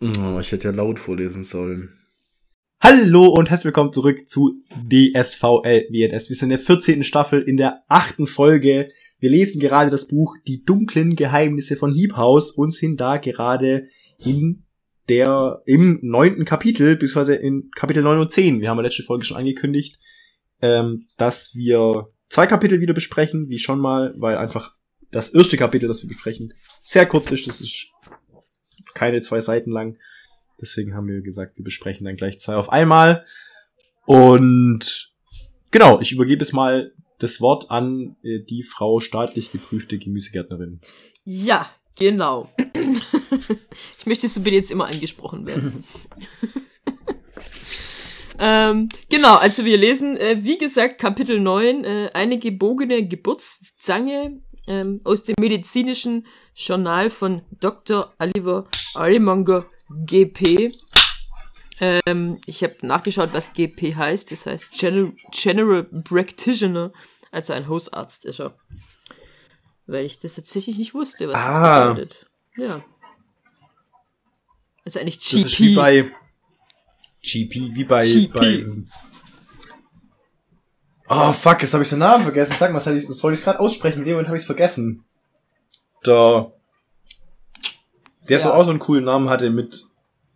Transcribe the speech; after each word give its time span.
Oh, 0.00 0.38
ich 0.40 0.52
hätte 0.52 0.68
ja 0.68 0.74
laut 0.74 1.00
vorlesen 1.00 1.42
sollen. 1.42 1.98
Hallo 2.80 3.26
und 3.26 3.50
herzlich 3.50 3.64
willkommen 3.64 3.92
zurück 3.92 4.28
zu 4.28 4.62
DSVL 4.70 5.88
WNS. 5.90 6.28
Wir 6.28 6.36
sind 6.36 6.50
in 6.52 6.56
der 6.56 6.58
14. 6.60 7.02
Staffel 7.02 7.42
in 7.42 7.56
der 7.56 7.82
achten 7.88 8.28
Folge. 8.28 8.90
Wir 9.18 9.30
lesen 9.30 9.60
gerade 9.60 9.90
das 9.90 10.06
Buch 10.06 10.36
Die 10.46 10.62
dunklen 10.62 11.16
Geheimnisse 11.16 11.74
von 11.74 11.92
Heap 11.92 12.16
House 12.16 12.52
und 12.52 12.72
sind 12.72 13.00
da 13.00 13.16
gerade 13.16 13.88
in 14.24 14.62
der, 15.08 15.62
im 15.66 15.98
neunten 16.02 16.44
Kapitel, 16.44 16.94
beziehungsweise 16.94 17.34
in 17.34 17.72
Kapitel 17.74 18.04
9 18.04 18.20
und 18.20 18.30
10. 18.30 18.60
Wir 18.60 18.70
haben 18.70 18.78
in 18.78 18.84
der 18.84 18.90
letzten 18.90 19.02
Folge 19.04 19.24
schon 19.24 19.36
angekündigt, 19.36 19.98
ähm, 20.62 21.08
dass 21.16 21.56
wir 21.56 22.06
zwei 22.28 22.46
Kapitel 22.46 22.80
wieder 22.80 22.94
besprechen, 22.94 23.48
wie 23.48 23.58
schon 23.58 23.80
mal, 23.80 24.14
weil 24.18 24.36
einfach 24.36 24.70
das 25.10 25.34
erste 25.34 25.56
Kapitel, 25.56 25.88
das 25.88 26.04
wir 26.04 26.08
besprechen, 26.08 26.54
sehr 26.82 27.06
kurz 27.06 27.32
ist. 27.32 27.48
Das 27.48 27.60
ist 27.60 27.90
keine 28.94 29.22
zwei 29.22 29.40
Seiten 29.40 29.70
lang. 29.70 29.98
Deswegen 30.60 30.94
haben 30.94 31.08
wir 31.08 31.20
gesagt, 31.20 31.56
wir 31.56 31.64
besprechen 31.64 32.04
dann 32.04 32.16
gleich 32.16 32.40
zwei 32.40 32.56
auf 32.56 32.70
einmal. 32.70 33.24
Und 34.06 35.12
genau, 35.70 36.00
ich 36.00 36.12
übergebe 36.12 36.42
es 36.42 36.52
mal 36.52 36.92
das 37.18 37.40
Wort 37.40 37.70
an 37.70 38.16
äh, 38.22 38.40
die 38.40 38.62
Frau 38.62 39.00
staatlich 39.00 39.52
geprüfte 39.52 39.98
Gemüsegärtnerin. 39.98 40.80
Ja, 41.24 41.70
genau. 41.96 42.50
ich 43.98 44.06
möchte 44.06 44.28
so 44.28 44.40
bitte 44.40 44.56
jetzt 44.56 44.70
immer 44.70 44.86
angesprochen 44.86 45.46
werden. 45.46 45.84
ähm, 48.38 48.88
genau, 49.08 49.36
also 49.36 49.64
wir 49.64 49.76
lesen, 49.76 50.16
äh, 50.16 50.38
wie 50.42 50.58
gesagt, 50.58 50.98
Kapitel 50.98 51.40
9, 51.40 51.84
äh, 51.84 52.10
eine 52.14 52.38
gebogene 52.38 53.06
Geburtszange 53.06 54.40
ähm, 54.68 55.00
aus 55.04 55.24
dem 55.24 55.34
medizinischen 55.40 56.26
Journal 56.58 57.08
von 57.08 57.42
Dr. 57.60 58.12
Oliver 58.18 58.66
Arimonger 58.96 59.66
GP. 60.06 60.72
Ähm, 61.80 62.40
ich 62.46 62.64
habe 62.64 62.74
nachgeschaut, 62.82 63.32
was 63.32 63.52
GP 63.52 63.94
heißt. 63.94 64.32
Das 64.32 64.44
heißt 64.46 64.66
General, 64.72 65.12
General 65.30 65.84
Practitioner, 65.84 66.92
also 67.30 67.52
ein 67.52 67.68
Hausarzt 67.68 68.24
ist 68.24 68.40
er. 68.40 68.56
Weil 69.86 70.04
ich 70.04 70.18
das 70.18 70.34
tatsächlich 70.34 70.78
nicht 70.78 70.94
wusste, 70.94 71.28
was 71.28 71.36
ah. 71.36 71.86
das 71.86 71.94
bedeutet. 71.94 72.26
Ja. 72.56 72.84
Also 74.84 74.98
eigentlich 74.98 75.20
GP. 75.20 75.32
Das 75.36 75.52
ist 75.52 75.60
wie 75.60 75.74
bei 75.76 76.10
GP, 77.22 77.74
wie 77.74 77.84
bei, 77.84 78.04
GP. 78.04 78.32
bei 78.32 78.66
Oh 81.08 81.32
fuck, 81.32 81.62
jetzt 81.62 81.72
habe 81.72 81.84
ich 81.84 81.90
den 81.90 82.00
Namen 82.00 82.24
vergessen. 82.24 82.56
Sag 82.58 82.72
mal, 82.72 82.78
was, 82.78 82.86
ich, 82.88 83.08
was 83.08 83.22
wollte 83.22 83.38
ich 83.38 83.44
gerade 83.44 83.60
aussprechen? 83.60 84.00
In 84.00 84.04
dem 84.04 84.14
Moment 84.14 84.28
habe 84.28 84.36
ich 84.36 84.42
es 84.42 84.46
vergessen. 84.46 85.04
Da. 86.02 86.52
Der 88.28 88.38
ja. 88.38 88.42
so 88.42 88.52
auch 88.52 88.64
so 88.64 88.70
einen 88.70 88.78
coolen 88.78 89.04
Namen 89.04 89.28
hatte 89.28 89.50
mit 89.50 89.84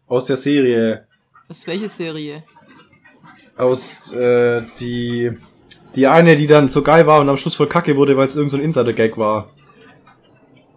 aus 0.07 0.25
der 0.27 0.37
Serie. 0.37 1.07
Aus 1.49 1.67
welcher 1.67 1.89
Serie? 1.89 2.45
Aus 3.57 4.13
äh, 4.13 4.63
die 4.81 5.33
die 5.95 6.07
eine, 6.07 6.37
die 6.37 6.47
dann 6.47 6.69
so 6.69 6.83
geil 6.83 7.07
war 7.07 7.21
und 7.21 7.29
am 7.29 7.37
Schluss 7.37 7.55
voll 7.55 7.69
kacke 7.69 7.97
wurde, 7.97 8.17
weil 8.17 8.27
es 8.27 8.35
irgendein 8.35 8.61
so 8.61 8.65
Insider-Gag 8.65 9.19
war. 9.19 9.51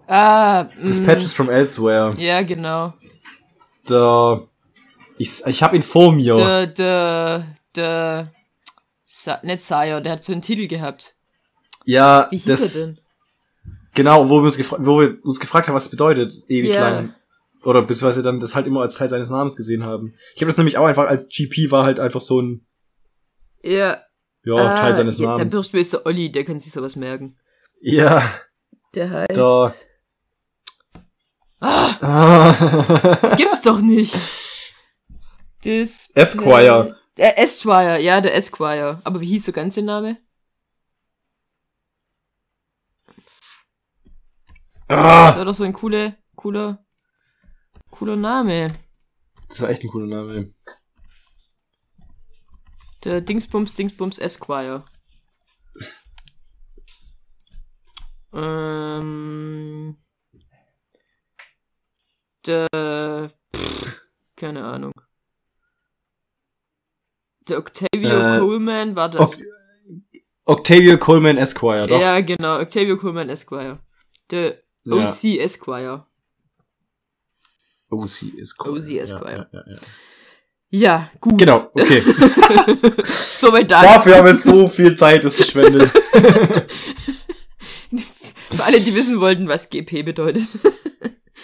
Ah, 0.07 0.65
Dispatches 0.65 1.33
mm. 1.33 1.35
from 1.35 1.49
Elsewhere. 1.49 2.13
Ja, 2.17 2.43
genau. 2.43 2.93
Da 3.85 4.41
ich 5.17 5.41
ich 5.45 5.63
hab 5.63 5.73
ihn 5.73 5.83
vor 5.83 6.11
mir. 6.11 6.35
Der 6.35 6.67
der 6.67 7.45
der 7.75 8.31
Sa 9.05 9.39
nicht 9.43 9.61
Sire, 9.61 10.01
der 10.01 10.13
hat 10.13 10.23
so 10.23 10.33
einen 10.33 10.41
Titel 10.41 10.67
gehabt. 10.67 11.15
Ja, 11.85 12.27
Wie 12.29 12.37
hieß 12.37 12.45
das, 12.45 12.75
er 12.75 12.85
denn? 12.87 12.99
Genau, 13.95 14.29
wo 14.29 14.41
wir, 14.41 14.43
uns 14.43 14.59
wo 14.59 14.99
wir 14.99 15.17
uns 15.23 15.39
gefragt 15.39 15.67
haben, 15.67 15.75
was 15.75 15.85
es 15.85 15.91
bedeutet, 15.91 16.33
ewig 16.49 16.71
yeah. 16.71 16.89
lang. 16.89 17.15
Oder 17.63 17.81
beziehungsweise 17.81 18.21
dann 18.21 18.39
das 18.39 18.53
halt 18.53 18.67
immer 18.67 18.81
als 18.81 18.95
Teil 18.95 19.07
seines 19.07 19.29
Namens 19.29 19.55
gesehen 19.55 19.83
haben. 19.83 20.13
Ich 20.35 20.41
habe 20.41 20.47
das 20.47 20.57
nämlich 20.57 20.77
auch 20.77 20.85
einfach 20.85 21.07
als 21.07 21.27
GP 21.29 21.71
war 21.71 21.83
halt 21.83 21.99
einfach 21.99 22.21
so 22.21 22.39
ein 22.39 22.67
ja, 23.63 24.03
ja 24.43 24.55
ah, 24.55 24.75
Teil 24.75 24.95
seines 24.95 25.17
ja, 25.17 25.29
Namens. 25.29 25.51
Der 25.51 25.71
böse 25.71 26.05
Olli, 26.05 26.31
der 26.31 26.45
kann 26.45 26.59
sich 26.59 26.71
sowas 26.71 26.95
merken. 26.95 27.37
Ja. 27.81 28.29
Der 28.93 29.09
heißt. 29.09 29.35
Da. 29.35 29.73
Ah, 31.59 31.95
ah. 32.01 33.17
das 33.21 33.35
gibt's 33.37 33.61
doch 33.61 33.81
nicht. 33.81 34.13
Das 35.63 36.11
Esquire. 36.13 36.95
Der 37.17 37.39
Esquire, 37.39 37.99
ja, 37.99 38.21
der 38.21 38.35
Esquire. 38.35 39.01
Aber 39.03 39.21
wie 39.21 39.27
hieß 39.27 39.45
der 39.45 39.53
ganze 39.53 39.81
Name? 39.81 40.17
Ah. 44.87 45.27
Das 45.27 45.37
war 45.37 45.45
doch 45.45 45.55
so 45.55 45.63
ein 45.63 45.73
cooler, 45.73 46.15
cooler, 46.35 46.85
cooler 47.89 48.15
Name. 48.15 48.67
Das 49.49 49.61
war 49.61 49.69
echt 49.69 49.83
ein 49.83 49.89
cooler 49.89 50.07
Name. 50.07 50.53
Der 53.03 53.21
Dingsbums, 53.21 53.73
Dingsbums 53.73 54.19
Esquire. 54.19 54.83
Ähm. 58.33 59.97
Der. 62.45 62.67
Pff, 63.55 64.01
keine 64.35 64.63
Ahnung. 64.63 64.91
Der 67.47 67.59
Octavio 67.59 68.09
äh, 68.09 68.39
Coleman 68.39 68.95
war 68.95 69.09
das. 69.09 69.41
Octavio 70.45 70.97
Coleman 70.97 71.37
Esquire, 71.37 71.87
doch. 71.87 71.99
Ja, 71.99 72.21
genau, 72.21 72.59
Octavio 72.59 72.97
Coleman 72.97 73.29
Esquire. 73.29 73.79
Der 74.31 74.64
OC 74.89 75.23
ja. 75.23 75.41
Esquire. 75.43 76.05
OC 77.89 78.39
Esquire. 78.39 78.71
OC 78.71 78.89
Esquire. 78.89 79.47
Ja, 79.51 79.63
ja, 79.65 79.65
ja, 79.67 79.77
ja 80.69 81.11
gut. 81.19 81.37
Genau, 81.37 81.69
okay. 81.73 82.01
Soweit 83.05 83.71
da. 83.71 83.81
Dafür 83.81 84.17
haben 84.17 84.25
wir 84.25 84.35
so 84.35 84.67
viel 84.67 84.95
Zeit, 84.95 85.23
das 85.23 85.35
verschwendet. 85.35 85.89
Für 88.55 88.63
alle, 88.63 88.79
die 88.79 88.95
wissen 88.95 89.19
wollten, 89.19 89.47
was 89.47 89.69
GP 89.69 90.03
bedeutet. 90.03 90.47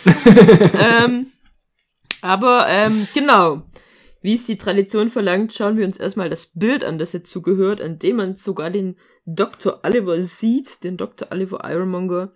ähm, 0.79 1.27
aber 2.21 2.67
ähm, 2.69 3.07
genau. 3.13 3.63
Wie 4.23 4.35
es 4.35 4.45
die 4.45 4.57
Tradition 4.57 5.09
verlangt, 5.09 5.51
schauen 5.51 5.77
wir 5.77 5.85
uns 5.85 5.97
erstmal 5.97 6.29
das 6.29 6.51
Bild 6.53 6.83
an, 6.83 6.99
das 6.99 7.09
dazu 7.11 7.41
gehört, 7.41 7.81
an 7.81 7.97
dem 7.97 8.17
man 8.17 8.35
sogar 8.35 8.69
den 8.69 8.97
Dr. 9.25 9.79
Oliver 9.83 10.23
sieht, 10.23 10.83
den 10.83 10.95
Dr. 10.95 11.29
Oliver 11.31 11.61
Ironmonger, 11.63 12.31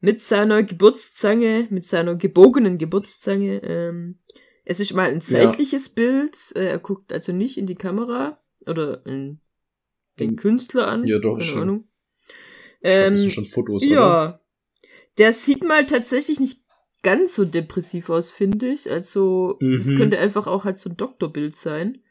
mit 0.00 0.22
seiner 0.22 0.62
Geburtszange, 0.62 1.68
mit 1.70 1.84
seiner 1.84 2.14
gebogenen 2.14 2.78
Geburtszange. 2.78 3.62
Ähm, 3.62 4.18
es 4.64 4.80
ist 4.80 4.92
mal 4.92 5.10
ein 5.10 5.20
seitliches 5.20 5.88
ja. 5.88 5.92
Bild. 5.94 6.36
Äh, 6.54 6.66
er 6.66 6.78
guckt 6.78 7.12
also 7.12 7.32
nicht 7.32 7.56
in 7.56 7.66
die 7.66 7.74
Kamera 7.74 8.42
oder 8.66 9.04
in 9.06 9.40
den 10.18 10.30
hm. 10.30 10.36
Künstler 10.36 10.88
an. 10.88 11.06
Ja, 11.06 11.18
doch, 11.18 11.34
Keine 11.34 11.44
schon. 11.44 11.62
Ahnung. 11.62 11.88
Ähm, 12.82 13.14
das 13.14 13.22
sind 13.22 13.32
schon 13.32 13.46
Fotos, 13.46 13.84
ja. 13.84 13.98
Oder? 14.00 14.40
Der 15.18 15.32
sieht 15.32 15.64
mal 15.64 15.86
tatsächlich 15.86 16.40
nicht 16.40 16.60
ganz 17.02 17.34
so 17.34 17.44
depressiv 17.44 18.10
aus, 18.10 18.30
finde 18.30 18.68
ich. 18.68 18.90
Also, 18.90 19.56
mhm. 19.60 19.76
das 19.76 19.96
könnte 19.96 20.18
einfach 20.18 20.46
auch 20.46 20.64
halt 20.64 20.76
so 20.76 20.90
ein 20.90 20.96
Doktorbild 20.96 21.56
sein. 21.56 22.02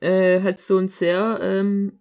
Äh, 0.00 0.40
hat 0.40 0.60
so 0.60 0.78
ein 0.78 0.88
sehr 0.88 1.40
ähm, 1.42 1.98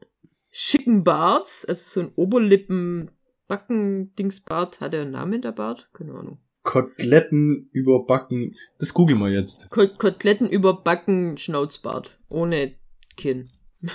schicken 0.52 1.04
Bart, 1.04 1.66
also 1.68 1.74
so 1.74 2.00
ein 2.00 2.14
Oberlippen 2.16 3.12
Backen-Dingsbart. 3.50 4.80
Hat 4.80 4.94
er 4.94 5.02
einen 5.02 5.12
Namen 5.12 5.42
der 5.42 5.52
Bart? 5.52 5.90
Keine 5.92 6.14
Ahnung. 6.14 6.40
Koteletten 6.64 7.70
überbacken. 7.74 8.56
Das 8.80 8.94
googeln 8.94 9.20
wir 9.20 9.30
jetzt. 9.30 9.70
Kot 9.70 10.00
Koteletten 10.00 10.50
überbacken 10.50 11.38
Schnauzbart. 11.38 12.18
Ohne 12.30 12.76
Kinn. 13.18 13.46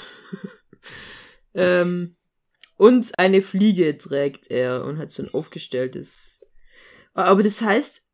ähm, 1.55 2.17
und 2.77 3.19
eine 3.19 3.41
Fliege 3.41 3.97
trägt 3.97 4.51
er 4.51 4.85
und 4.85 4.99
hat 4.99 5.11
so 5.11 5.23
ein 5.23 5.33
aufgestelltes 5.33 6.35
aber 7.15 7.45
das 7.45 7.63
heißt, 7.63 8.05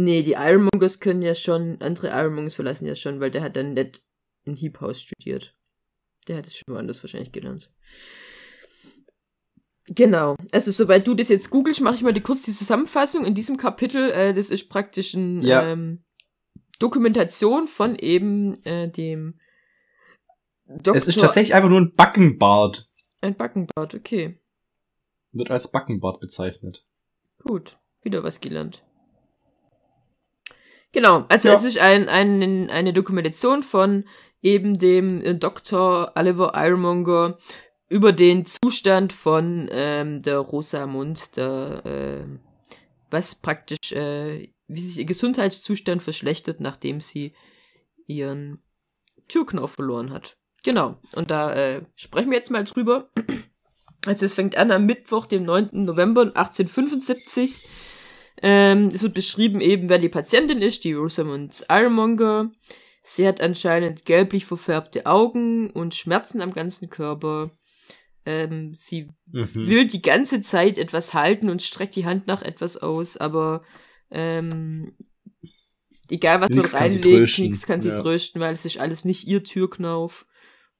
nee, 0.00 0.22
die 0.22 0.32
Ironmongers 0.32 1.00
können 1.00 1.22
ja 1.22 1.34
schon, 1.34 1.80
andere 1.82 2.08
Ironmongers 2.08 2.54
verlassen 2.54 2.86
ja 2.86 2.94
schon, 2.94 3.20
weil 3.20 3.30
der 3.30 3.42
hat 3.42 3.56
dann 3.56 3.74
nicht 3.74 4.02
in 4.44 4.56
House 4.80 5.02
studiert. 5.02 5.54
Der 6.26 6.38
hat 6.38 6.46
es 6.46 6.56
schon 6.56 6.74
woanders 6.74 7.02
wahrscheinlich 7.02 7.32
gelernt. 7.32 7.70
Genau. 9.86 10.36
Also 10.52 10.70
soweit 10.70 11.06
du 11.06 11.14
das 11.14 11.28
jetzt 11.28 11.50
googelst, 11.50 11.80
mache 11.80 11.96
ich 11.96 12.02
mal 12.02 12.12
die, 12.12 12.20
kurz 12.20 12.42
die 12.42 12.52
Zusammenfassung 12.52 13.24
in 13.24 13.34
diesem 13.34 13.56
Kapitel. 13.56 14.10
Äh, 14.10 14.34
das 14.34 14.50
ist 14.50 14.68
praktisch 14.68 15.14
eine 15.14 15.44
Ja. 15.44 15.66
ähm, 15.66 16.04
Dokumentation 16.78 17.66
von 17.66 17.96
eben 17.96 18.64
äh, 18.64 18.88
dem 18.88 19.38
Doktor. 20.66 20.94
Es 20.96 21.08
ist 21.08 21.18
tatsächlich 21.20 21.54
einfach 21.54 21.68
nur 21.68 21.80
ein 21.80 21.94
Backenbart. 21.94 22.88
ein 23.20 23.34
Backenbart. 23.34 23.94
Okay, 23.94 24.38
Wird 25.32 25.50
als 25.50 25.70
Backenbart 25.72 26.20
bezeichnet. 26.20 26.86
gut. 27.42 27.78
Wieder 28.02 28.22
was 28.22 28.40
gelernt. 28.40 28.82
Genau, 30.92 31.24
also 31.28 31.48
Ja. 31.48 31.54
es 31.54 31.64
ist 31.64 31.78
ein, 31.78 32.08
ein, 32.08 32.70
eine 32.70 32.92
Dokumentation 32.92 33.62
von 33.62 34.04
eben 34.42 34.78
dem 34.78 35.20
äh, 35.22 35.34
Dr. 35.34 36.12
Oliver 36.16 36.52
Ironmonger 36.56 37.36
über 37.90 38.12
den 38.12 38.46
Zustand 38.46 39.12
von 39.12 39.68
ähm, 39.70 40.22
der 40.22 40.38
Rosamund, 40.38 41.36
der 41.36 41.82
äh, 41.84 42.24
was 43.10 43.34
praktisch, 43.34 43.92
äh, 43.92 44.48
wie 44.68 44.80
sich 44.80 44.98
ihr 44.98 45.04
Gesundheitszustand 45.04 46.02
verschlechtert, 46.02 46.60
nachdem 46.60 47.00
sie 47.00 47.34
ihren 48.06 48.62
Türknauf 49.28 49.72
verloren 49.72 50.10
hat. 50.12 50.38
Genau, 50.62 50.98
und 51.14 51.30
da 51.30 51.52
äh, 51.52 51.82
sprechen 51.96 52.30
wir 52.30 52.38
jetzt 52.38 52.50
mal 52.50 52.64
drüber. 52.64 53.10
Also 54.06 54.24
es 54.24 54.34
fängt 54.34 54.56
an 54.56 54.70
am 54.70 54.86
Mittwoch, 54.86 55.26
dem 55.26 55.42
9. 55.42 55.70
November 55.72 56.22
1875. 56.22 57.68
Ähm, 58.42 58.88
es 58.94 59.02
wird 59.02 59.14
beschrieben 59.14 59.60
eben, 59.60 59.88
wer 59.88 59.98
die 59.98 60.08
Patientin 60.08 60.62
ist, 60.62 60.84
die 60.84 60.94
Rosamund 60.94 61.66
Ironmonger. 61.68 62.50
Sie 63.02 63.26
hat 63.26 63.40
anscheinend 63.40 64.04
gelblich 64.04 64.46
verfärbte 64.46 65.06
Augen 65.06 65.70
und 65.70 65.94
Schmerzen 65.94 66.40
am 66.40 66.52
ganzen 66.52 66.88
Körper. 66.88 67.50
Ähm, 68.26 68.74
sie 68.74 69.08
Mhm. 69.32 69.48
will 69.54 69.86
die 69.86 70.02
ganze 70.02 70.40
Zeit 70.40 70.76
etwas 70.78 71.14
halten 71.14 71.48
und 71.48 71.62
streckt 71.62 71.96
die 71.96 72.04
Hand 72.04 72.26
nach 72.26 72.42
etwas 72.42 72.76
aus, 72.76 73.16
aber 73.16 73.62
ähm, 74.10 74.92
egal 76.10 76.40
was 76.40 76.50
Nix 76.50 76.72
man 76.72 76.82
reinlegt, 76.82 77.38
nichts 77.38 77.66
kann 77.66 77.80
sie 77.80 77.88
ja. 77.90 77.96
trösten, 77.96 78.40
weil 78.40 78.52
es 78.52 78.64
ist 78.64 78.78
alles 78.78 79.04
nicht 79.04 79.26
ihr 79.26 79.42
Türknauf. 79.42 80.26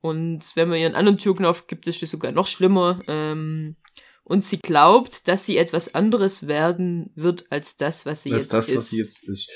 Und 0.03 0.45
wenn 0.55 0.69
man 0.69 0.79
ihren 0.79 0.95
anderen 0.95 1.19
Türknauf 1.19 1.67
gibt, 1.67 1.87
ist 1.87 2.03
es 2.03 2.11
sogar 2.11 2.33
noch 2.33 2.47
schlimmer. 2.47 3.01
Ähm, 3.07 3.77
und 4.25 4.45
sie 4.45 4.59
glaubt, 4.59 5.29
dass 5.29 5.45
sie 5.47 5.57
etwas 5.57 5.95
anderes 5.95 6.47
werden 6.47 7.11
wird 7.17 7.47
als 7.51 7.77
das, 7.77 8.07
was 8.07 8.23
sie 8.23 8.31
Das 8.31 8.45
jetzt 8.45 8.47
ist 8.47 8.53
das, 8.55 8.69
ist. 8.69 8.77
was 8.77 8.91
sie 8.91 8.97
jetzt 8.99 9.29
ist. 9.29 9.51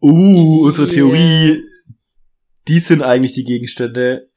Uh, 0.00 0.64
unsere 0.64 0.86
Yeah. 0.86 0.94
Theorie. 0.94 1.62
Die 2.68 2.80
sind 2.80 3.02
eigentlich 3.02 3.32
die 3.32 3.44
Gegenstände. 3.44 4.27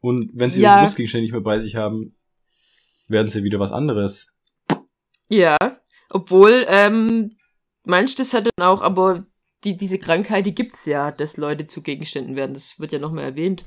Und 0.00 0.30
wenn 0.34 0.50
sie 0.50 0.60
Ja. 0.60 0.74
die 0.74 0.80
Bewusstgegenstände 0.80 1.24
nicht 1.24 1.32
mehr 1.32 1.40
bei 1.40 1.58
sich 1.58 1.76
haben, 1.76 2.16
werden 3.08 3.28
sie 3.28 3.44
wieder 3.44 3.58
was 3.58 3.72
anderes. 3.72 4.36
Ja, 5.28 5.56
obwohl, 6.10 6.64
ähm, 6.68 7.36
manches 7.84 8.32
hat 8.32 8.48
dann 8.56 8.66
auch, 8.66 8.82
aber 8.82 9.26
die, 9.64 9.76
diese 9.76 9.98
Krankheit, 9.98 10.46
die 10.46 10.54
gibt's 10.54 10.86
ja, 10.86 11.10
dass 11.10 11.36
Leute 11.36 11.66
zu 11.66 11.82
Gegenständen 11.82 12.36
werden. 12.36 12.54
Das 12.54 12.78
wird 12.78 12.92
ja 12.92 12.98
nochmal 12.98 13.24
erwähnt. 13.24 13.66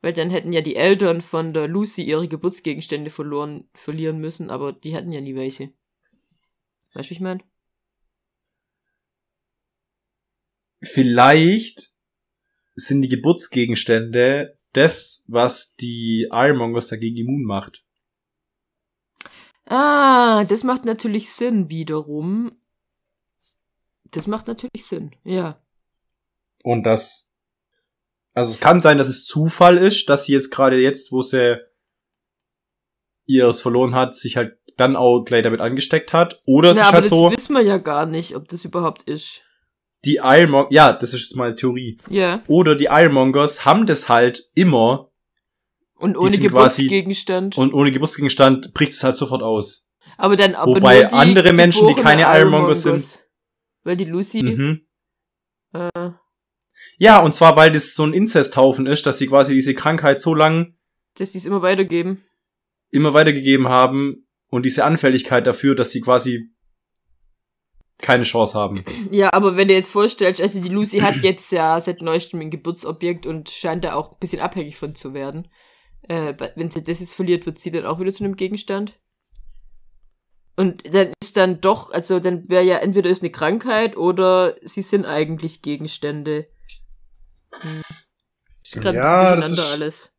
Weil 0.00 0.12
dann 0.12 0.30
hätten 0.30 0.52
ja 0.52 0.60
die 0.60 0.76
Eltern 0.76 1.20
von 1.20 1.52
der 1.52 1.66
Lucy 1.66 2.02
ihre 2.02 2.28
Geburtsgegenstände 2.28 3.10
verloren, 3.10 3.68
verlieren 3.74 4.18
müssen, 4.18 4.48
aber 4.48 4.72
die 4.72 4.94
hatten 4.94 5.10
ja 5.10 5.20
nie 5.20 5.34
welche. 5.34 5.72
Weißt 6.94 7.06
du, 7.06 7.10
wie 7.10 7.14
ich 7.14 7.20
meine? 7.20 7.40
Vielleicht 10.80 11.94
sind 12.76 13.02
die 13.02 13.08
Geburtsgegenstände 13.08 14.57
das, 14.72 15.24
was 15.28 15.76
die 15.76 16.28
Ironmongers 16.30 16.88
dagegen 16.88 17.16
immun 17.16 17.44
macht. 17.44 17.84
Ah, 19.66 20.44
das 20.44 20.64
macht 20.64 20.84
natürlich 20.84 21.30
Sinn 21.30 21.68
wiederum. 21.68 22.52
Das 24.10 24.26
macht 24.26 24.48
natürlich 24.48 24.86
Sinn, 24.86 25.14
ja. 25.24 25.60
Und 26.62 26.84
das, 26.84 27.32
also 28.32 28.52
es 28.52 28.60
kann 28.60 28.80
sein, 28.80 28.98
dass 28.98 29.08
es 29.08 29.26
Zufall 29.26 29.76
ist, 29.76 30.08
dass 30.08 30.24
sie 30.24 30.32
jetzt 30.32 30.50
gerade 30.50 30.80
jetzt, 30.80 31.12
wo 31.12 31.22
sie 31.22 31.60
ihres 33.26 33.60
verloren 33.60 33.94
hat, 33.94 34.14
sich 34.14 34.36
halt 34.36 34.58
dann 34.78 34.96
auch 34.96 35.24
gleich 35.24 35.42
damit 35.42 35.60
angesteckt 35.60 36.12
hat. 36.12 36.40
Oder 36.46 36.70
es 36.70 36.76
Na, 36.76 36.82
ist 36.82 36.88
aber 36.88 36.94
halt 36.94 37.04
das 37.04 37.10
so, 37.10 37.30
wissen 37.30 37.54
wir 37.54 37.62
ja 37.62 37.78
gar 37.78 38.06
nicht, 38.06 38.36
ob 38.36 38.48
das 38.48 38.64
überhaupt 38.64 39.02
ist. 39.02 39.42
Die 40.04 40.16
Ironmongers, 40.22 40.68
ja, 40.72 40.92
das 40.92 41.12
ist 41.14 41.22
jetzt 41.22 41.36
mal 41.36 41.46
eine 41.46 41.56
Theorie. 41.56 41.98
Ja. 42.08 42.42
Oder 42.46 42.74
die 42.76 42.86
Ironmongers 42.86 43.64
haben 43.64 43.86
das 43.86 44.08
halt 44.08 44.42
immer 44.54 45.10
Und 45.96 46.16
ohne 46.16 46.30
sind 46.30 46.48
quasi- 46.50 46.82
Geburtsgegenstand. 46.84 47.58
und 47.58 47.74
ohne 47.74 47.90
Geburtsgegenstand 47.92 48.72
bricht 48.74 48.92
es 48.92 49.02
halt 49.02 49.16
sofort 49.16 49.42
aus. 49.42 49.90
Aber 50.16 50.36
dann 50.36 50.54
aber 50.54 50.76
Wobei 50.76 51.04
die 51.04 51.12
andere 51.12 51.52
Menschen, 51.52 51.86
die 51.88 51.94
keine 51.94 52.22
Ironmongers 52.22 52.84
Ironmongers. 52.84 53.22
Weil 53.84 53.96
die 53.96 54.04
Lucy, 54.04 54.42
Mhm. 54.42 54.86
äh, 55.74 56.10
Ja, 56.98 57.20
und 57.20 57.34
zwar, 57.34 57.56
weil 57.56 57.72
das 57.72 57.94
so 57.94 58.04
ein 58.04 58.12
Inzesthaufen 58.12 58.86
ist, 58.86 59.06
dass 59.06 59.18
sie 59.18 59.26
quasi 59.26 59.54
diese 59.54 59.74
Krankheit 59.74 60.20
so 60.20 60.34
lang 60.34 60.74
dass 61.16 61.32
sie 61.32 61.38
es 61.38 61.46
immer 61.46 61.62
weitergeben. 61.62 62.24
immer 62.90 63.14
weitergegeben 63.14 63.68
haben 63.68 64.26
und 64.48 64.64
diese 64.64 64.84
Anfälligkeit 64.84 65.46
dafür, 65.46 65.74
dass 65.74 65.90
sie 65.90 66.00
quasi 66.00 66.50
keine 67.98 68.24
Chance 68.24 68.58
haben. 68.58 68.84
Ja, 69.10 69.30
aber 69.32 69.56
wenn 69.56 69.68
du 69.68 69.74
jetzt 69.74 69.90
vorstellst, 69.90 70.40
also 70.40 70.60
die 70.60 70.68
Lucy 70.68 71.00
hat 71.00 71.16
jetzt 71.16 71.50
ja 71.50 71.78
seit 71.80 72.02
neuestem 72.02 72.40
ein 72.40 72.50
Geburtsobjekt 72.50 73.26
und 73.26 73.50
scheint 73.50 73.84
da 73.84 73.94
auch 73.94 74.12
ein 74.12 74.18
bisschen 74.20 74.40
abhängig 74.40 74.76
von 74.76 74.94
zu 74.94 75.14
werden. 75.14 75.48
Äh, 76.02 76.34
wenn 76.54 76.70
sie 76.70 76.82
das 76.82 77.00
jetzt 77.00 77.14
verliert, 77.14 77.44
wird 77.46 77.58
sie 77.58 77.70
dann 77.70 77.86
auch 77.86 78.00
wieder 78.00 78.12
zu 78.12 78.24
einem 78.24 78.36
Gegenstand. 78.36 78.98
Und 80.56 80.92
dann 80.92 81.12
ist 81.22 81.36
dann 81.36 81.60
doch, 81.60 81.92
also 81.92 82.18
dann 82.18 82.48
wäre 82.48 82.64
ja 82.64 82.78
entweder 82.78 83.10
ist 83.10 83.22
eine 83.22 83.30
Krankheit 83.30 83.96
oder 83.96 84.56
sie 84.62 84.82
sind 84.82 85.06
eigentlich 85.06 85.62
Gegenstände. 85.62 86.48
Hm. 87.60 87.82
Ist 88.64 88.80
grad 88.80 88.94
Ja, 88.94 89.34
ein 89.34 89.40
das 89.40 89.50
bisschen 89.50 89.56
durcheinander 89.56 89.84
alles. 89.84 90.17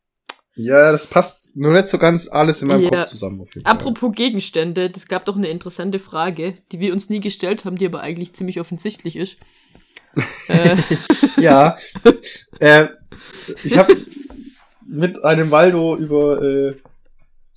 Ja, 0.56 0.92
das 0.92 1.06
passt 1.06 1.56
nur 1.56 1.72
nicht 1.72 1.88
so 1.88 1.98
ganz 1.98 2.28
alles 2.28 2.60
in 2.62 2.68
meinem 2.68 2.82
Ja. 2.82 2.90
Kopf 2.90 3.06
zusammen. 3.06 3.40
Auf 3.40 3.54
jeden 3.54 3.64
Fall. 3.64 3.72
Apropos 3.72 4.12
Gegenstände, 4.14 4.88
das 4.88 5.06
gab 5.06 5.24
doch 5.24 5.36
eine 5.36 5.48
interessante 5.48 5.98
Frage, 5.98 6.58
die 6.72 6.80
wir 6.80 6.92
uns 6.92 7.08
nie 7.08 7.20
gestellt 7.20 7.64
haben, 7.64 7.76
die 7.76 7.86
aber 7.86 8.00
eigentlich 8.00 8.34
ziemlich 8.34 8.60
offensichtlich 8.60 9.16
ist. 9.16 9.36
äh, 10.48 10.76
Ja. 11.38 11.76
äh, 12.60 12.88
ich 13.64 13.78
habe 13.78 13.96
mit 14.86 15.24
einem 15.24 15.50
Waldo 15.50 15.96
über 15.96 16.42
äh, 16.42 16.74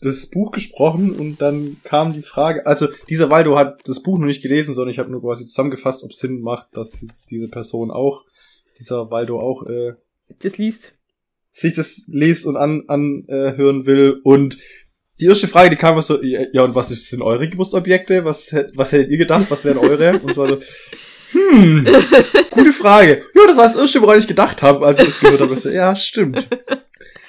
das 0.02 0.30
Buch 0.30 0.52
gesprochen 0.52 1.12
und 1.18 1.42
dann 1.42 1.78
kam 1.84 2.14
die 2.14 2.22
Frage, 2.22 2.66
also 2.66 2.88
dieser 3.10 3.30
Waldo 3.30 3.58
hat 3.58 3.82
das 3.88 4.04
Buch 4.04 4.20
noch 4.20 4.28
nicht 4.28 4.42
gelesen, 4.42 4.76
sondern 4.76 4.92
ich 4.92 5.00
habe 5.00 5.10
nur 5.10 5.22
quasi 5.22 5.46
zusammengefasst, 5.46 6.04
ob 6.04 6.12
es 6.12 6.20
Sinn 6.20 6.42
macht, 6.42 6.68
dass 6.74 6.92
dies, 6.92 7.26
diese 7.26 7.48
Person 7.48 7.90
auch, 7.90 8.26
dieser 8.78 9.10
Waldo 9.12 9.40
auch 9.40 9.66
äh, 9.66 9.94
das 10.40 10.58
liest. 10.58 10.94
Sich 11.54 11.74
das 11.74 12.10
liest 12.12 12.46
und 12.48 12.58
an, 12.58 12.84
anhören 12.88 13.28
äh, 13.28 13.58
hören 13.58 13.86
will. 13.86 14.20
Und 14.24 14.58
die 15.20 15.26
erste 15.26 15.48
Frage, 15.48 15.70
die 15.70 15.76
kam, 15.76 15.96
war 15.96 16.02
so, 16.02 16.22
ja, 16.22 16.64
und 16.64 16.74
was 16.74 16.90
ist, 16.90 17.10
sind 17.10 17.22
eure 17.22 17.48
Geburtsobjekte? 17.48 18.26
Was, 18.26 18.54
was 18.74 18.92
hättet 18.92 19.12
ihr 19.12 19.18
gedacht? 19.18 19.46
Was 19.50 19.64
wären 19.64 19.78
eure? 19.78 20.20
Und 20.20 20.34
so, 20.34 20.60
hm, 21.32 21.88
gute 22.50 22.74
Frage. 22.74 23.24
Ja, 23.36 23.48
das 23.48 23.58
war 23.58 23.64
das 23.64 23.76
erste, 23.76 24.02
woran 24.02 24.18
ich 24.18 24.28
gedacht 24.28 24.64
habe, 24.64 24.86
als 24.86 25.00
ich 25.00 25.06
das 25.06 25.20
gehört 25.20 25.42
habe. 25.42 25.72
Ja, 25.72 25.96
stimmt. 25.96 26.48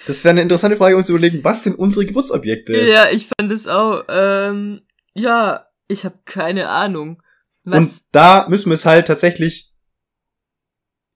Das 0.06 0.24
wäre 0.24 0.30
eine 0.30 0.42
interessante 0.42 0.78
Frage, 0.78 0.96
uns 0.96 1.06
zu 1.06 1.12
überlegen, 1.12 1.44
was 1.44 1.62
sind 1.62 1.78
unsere 1.78 2.06
Geburtsobjekte? 2.06 2.78
Ja, 2.86 3.10
ich 3.10 3.28
fand 3.28 3.52
es 3.52 3.66
auch. 3.66 4.04
Ähm, 4.08 4.80
ja, 5.14 5.66
ich 5.86 6.06
habe 6.06 6.18
keine 6.24 6.68
Ahnung. 6.70 7.22
Was? 7.64 7.78
Und 7.78 7.92
da 8.12 8.46
müssen 8.48 8.70
wir 8.70 8.74
es 8.74 8.86
halt 8.86 9.06
tatsächlich 9.06 9.72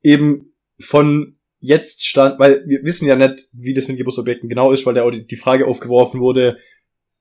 eben 0.02 0.54
von 0.78 1.37
jetzt 1.60 2.04
stand, 2.06 2.38
weil 2.38 2.64
wir 2.66 2.84
wissen 2.84 3.06
ja 3.06 3.16
nicht, 3.16 3.48
wie 3.52 3.74
das 3.74 3.88
mit 3.88 3.98
Geburtsobjekten 3.98 4.48
genau 4.48 4.72
ist, 4.72 4.86
weil 4.86 4.94
da 4.94 5.02
auch 5.02 5.10
die, 5.10 5.26
die 5.26 5.36
Frage 5.36 5.66
aufgeworfen 5.66 6.20
wurde, 6.20 6.58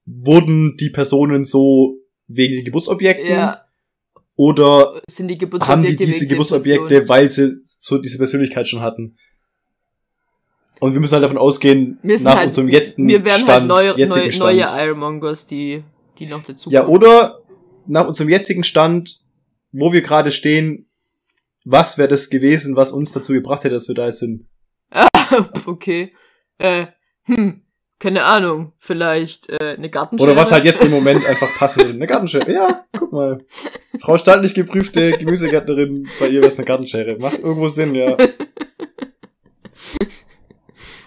wurden 0.05 0.77
die 0.77 0.89
Personen 0.89 1.43
so 1.43 1.97
wegen 2.27 2.55
den 2.55 2.65
Geburtsobjekten 2.65 3.29
ja, 3.29 3.65
oder 4.35 5.01
sind 5.09 5.29
die 5.29 5.37
Geburtsobjekte 5.37 5.71
haben 5.71 5.97
die 5.97 6.05
diese 6.05 6.27
Geburtsobjekte, 6.27 7.09
weil 7.09 7.29
sie 7.29 7.57
so 7.63 7.97
diese 7.97 8.17
Persönlichkeit 8.17 8.67
schon 8.67 8.81
hatten? 8.81 9.17
Und 10.79 10.93
wir 10.93 11.01
müssen 11.01 11.13
halt 11.13 11.23
davon 11.23 11.39
ausgehen, 11.39 11.97
nach 12.03 12.35
halt, 12.35 12.49
unserem 12.49 12.69
jetzigen 12.69 13.07
wir 13.07 13.25
werden 13.25 13.43
Stand, 13.43 13.71
halt 13.71 13.97
neue, 13.97 14.07
neue, 14.07 14.31
Stand. 14.31 14.57
neue 14.57 14.85
Ironmongers, 14.85 15.47
die, 15.47 15.83
die 16.19 16.27
noch 16.27 16.43
dazu 16.43 16.69
Ja, 16.69 16.85
oder 16.85 17.39
nach 17.87 18.07
unserem 18.07 18.29
jetzigen 18.29 18.63
Stand, 18.63 19.21
wo 19.71 19.91
wir 19.91 20.01
gerade 20.01 20.31
stehen, 20.31 20.86
was 21.69 21.97
wäre 21.97 22.07
das 22.07 22.29
gewesen, 22.29 22.75
was 22.75 22.91
uns 22.91 23.11
dazu 23.11 23.33
gebracht 23.33 23.63
hätte, 23.63 23.73
dass 23.73 23.87
wir 23.87 23.95
da 23.95 24.11
sind? 24.11 24.47
okay. 25.65 26.13
Äh, 26.57 26.87
hm, 27.23 27.61
keine 27.99 28.23
Ahnung. 28.23 28.71
Vielleicht 28.77 29.49
äh, 29.49 29.75
eine 29.75 29.89
Gartenschere? 29.89 30.31
Oder 30.31 30.39
was 30.39 30.51
halt 30.51 30.63
jetzt 30.63 30.81
im 30.81 30.91
Moment 30.97 31.25
einfach 31.25 31.53
passend 31.57 31.83
ist. 31.83 31.95
Eine 31.95 32.07
Gartenschere. 32.07 32.51
Ja, 32.51 32.85
guck 32.97 33.11
mal. 33.11 33.45
Frau 33.99 34.17
standlich 34.17 34.53
geprüfte 34.53 35.11
Gemüsegärtnerin, 35.17 36.07
bei 36.19 36.27
ihr 36.27 36.39
wäre 36.39 36.47
es 36.47 36.57
eine 36.57 36.65
Gartenschere. 36.65 37.17
Macht 37.17 37.39
irgendwo 37.39 37.67
Sinn, 37.67 37.95
ja. 37.95 38.15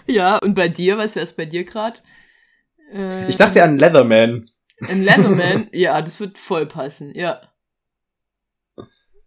Ja, 0.06 0.38
und 0.38 0.54
bei 0.54 0.68
dir, 0.68 0.98
was 0.98 1.14
wär's 1.14 1.36
bei 1.36 1.44
dir 1.44 1.62
grad? 1.64 2.02
Äh, 2.92 3.28
Ich 3.28 3.36
dachte 3.36 3.62
an 3.62 3.78
Leatherman. 3.78 4.50
Ein 4.88 5.04
Leatherman, 5.04 5.68
ja, 5.72 6.02
das 6.02 6.18
wird 6.18 6.36
voll 6.36 6.66
passen, 6.66 7.14
ja. 7.14 7.40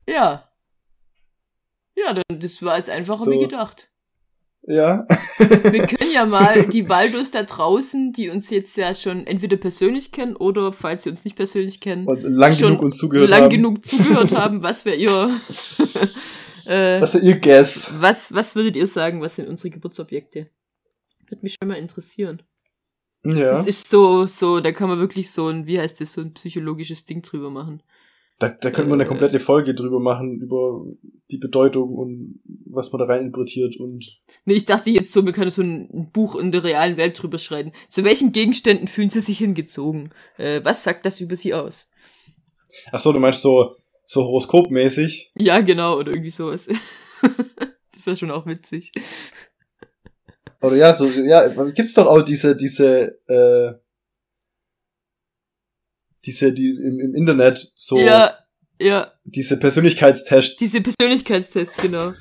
Ja. 0.05 0.49
Ja, 1.95 2.13
dann, 2.13 2.39
das 2.39 2.61
war 2.61 2.77
jetzt 2.77 2.89
einfacher 2.89 3.25
So. 3.25 3.31
wie 3.31 3.39
gedacht. 3.39 3.89
Ja. 4.65 5.05
Wir 5.37 5.85
können 5.87 6.11
ja 6.13 6.25
mal 6.25 6.65
die 6.67 6.83
Baldos 6.83 7.31
da 7.31 7.43
draußen, 7.43 8.13
die 8.13 8.29
uns 8.29 8.49
jetzt 8.49 8.75
ja 8.77 8.93
schon 8.95 9.27
entweder 9.27 9.57
persönlich 9.57 10.11
kennen 10.13 10.35
oder, 10.37 10.71
falls 10.71 11.03
sie 11.03 11.09
uns 11.09 11.25
nicht 11.25 11.35
persönlich 11.35 11.81
kennen, 11.81 12.07
Und 12.07 12.23
lang 12.23 12.53
Schon 12.53 12.69
genug 12.69 12.81
uns 12.83 12.97
zugehört 12.97 13.29
lang 13.29 13.43
haben. 13.43 13.49
genug 13.49 13.85
zugehört 13.85 14.31
haben, 14.35 14.63
was 14.63 14.85
wäre 14.85 14.95
ihr, 14.95 15.39
äh, 16.65 17.01
Was 17.01 17.15
ist 17.15 17.23
ihr 17.23 17.39
Guess? 17.39 17.91
was, 17.99 18.33
was 18.33 18.55
würdet 18.55 18.75
ihr 18.77 18.87
sagen, 18.87 19.21
was 19.21 19.35
sind 19.35 19.49
unsere 19.49 19.69
Geburtsobjekte? 19.69 20.47
Würde 21.27 21.43
mich 21.43 21.55
schon 21.61 21.67
mal 21.69 21.77
interessieren. 21.77 22.41
Ja. 23.25 23.57
Das 23.57 23.67
ist 23.67 23.89
so, 23.89 24.25
so, 24.25 24.59
da 24.59 24.71
kann 24.71 24.89
man 24.89 24.99
wirklich 24.99 25.31
so 25.31 25.47
ein, 25.47 25.65
wie 25.65 25.79
heißt 25.79 25.99
das, 26.01 26.13
so 26.13 26.21
ein 26.21 26.33
psychologisches 26.33 27.05
Ding 27.05 27.21
drüber 27.21 27.49
machen. 27.49 27.81
Da, 28.39 28.49
da 28.49 28.71
könnte 28.71 28.89
man 28.89 28.99
eine 28.99 29.05
Äh, 29.05 29.07
komplette 29.07 29.39
Folge 29.39 29.73
drüber 29.73 29.99
machen, 29.99 30.41
über 30.41 30.85
die 31.31 31.37
Bedeutung 31.37 31.93
und 31.95 32.41
was 32.65 32.91
man 32.91 32.99
da 32.99 33.05
rein 33.05 33.25
interpretiert 33.25 33.77
und. 33.77 34.19
Nee, 34.45 34.55
ich 34.55 34.65
dachte 34.65 34.89
jetzt 34.89 35.11
so, 35.11 35.21
man 35.21 35.33
kann 35.33 35.49
so 35.49 35.61
ein 35.61 36.11
Buch 36.11 36.35
in 36.35 36.51
der 36.51 36.63
realen 36.63 36.97
Welt 36.97 37.21
drüber 37.21 37.37
schreiben. 37.37 37.71
Zu 37.89 38.03
welchen 38.03 38.31
Gegenständen 38.31 38.87
fühlen 38.87 39.09
sie 39.09 39.21
sich 39.21 39.37
hingezogen? 39.37 40.13
Äh, 40.37 40.61
was 40.63 40.83
sagt 40.83 41.05
das 41.05 41.21
über 41.21 41.35
sie 41.35 41.53
aus? 41.53 41.91
Ach 42.91 42.99
so, 42.99 43.13
du 43.13 43.19
meinst 43.19 43.41
so, 43.41 43.75
so 44.05 44.23
horoskopmäßig? 44.23 45.31
Ja, 45.37 45.61
genau, 45.61 45.97
oder 45.97 46.11
irgendwie 46.11 46.31
sowas. 46.31 46.67
das 47.93 48.05
wäre 48.05 48.17
schon 48.17 48.31
auch 48.31 48.45
witzig. 48.47 48.91
Oder 50.61 50.75
ja, 50.75 50.93
so, 50.93 51.07
ja, 51.07 51.47
gibt's 51.71 51.93
doch 51.93 52.07
auch 52.07 52.21
diese, 52.21 52.55
diese, 52.55 53.19
äh, 53.27 53.73
diese, 56.25 56.53
die 56.53 56.69
im, 56.69 56.99
im 56.99 57.15
Internet 57.15 57.71
so, 57.75 57.97
Ja, 57.99 58.37
ja, 58.79 59.11
diese 59.23 59.57
Persönlichkeitstests. 59.59 60.57
diese 60.57 60.81
Persönlichkeitstests, 60.81 61.77
genau. 61.77 62.13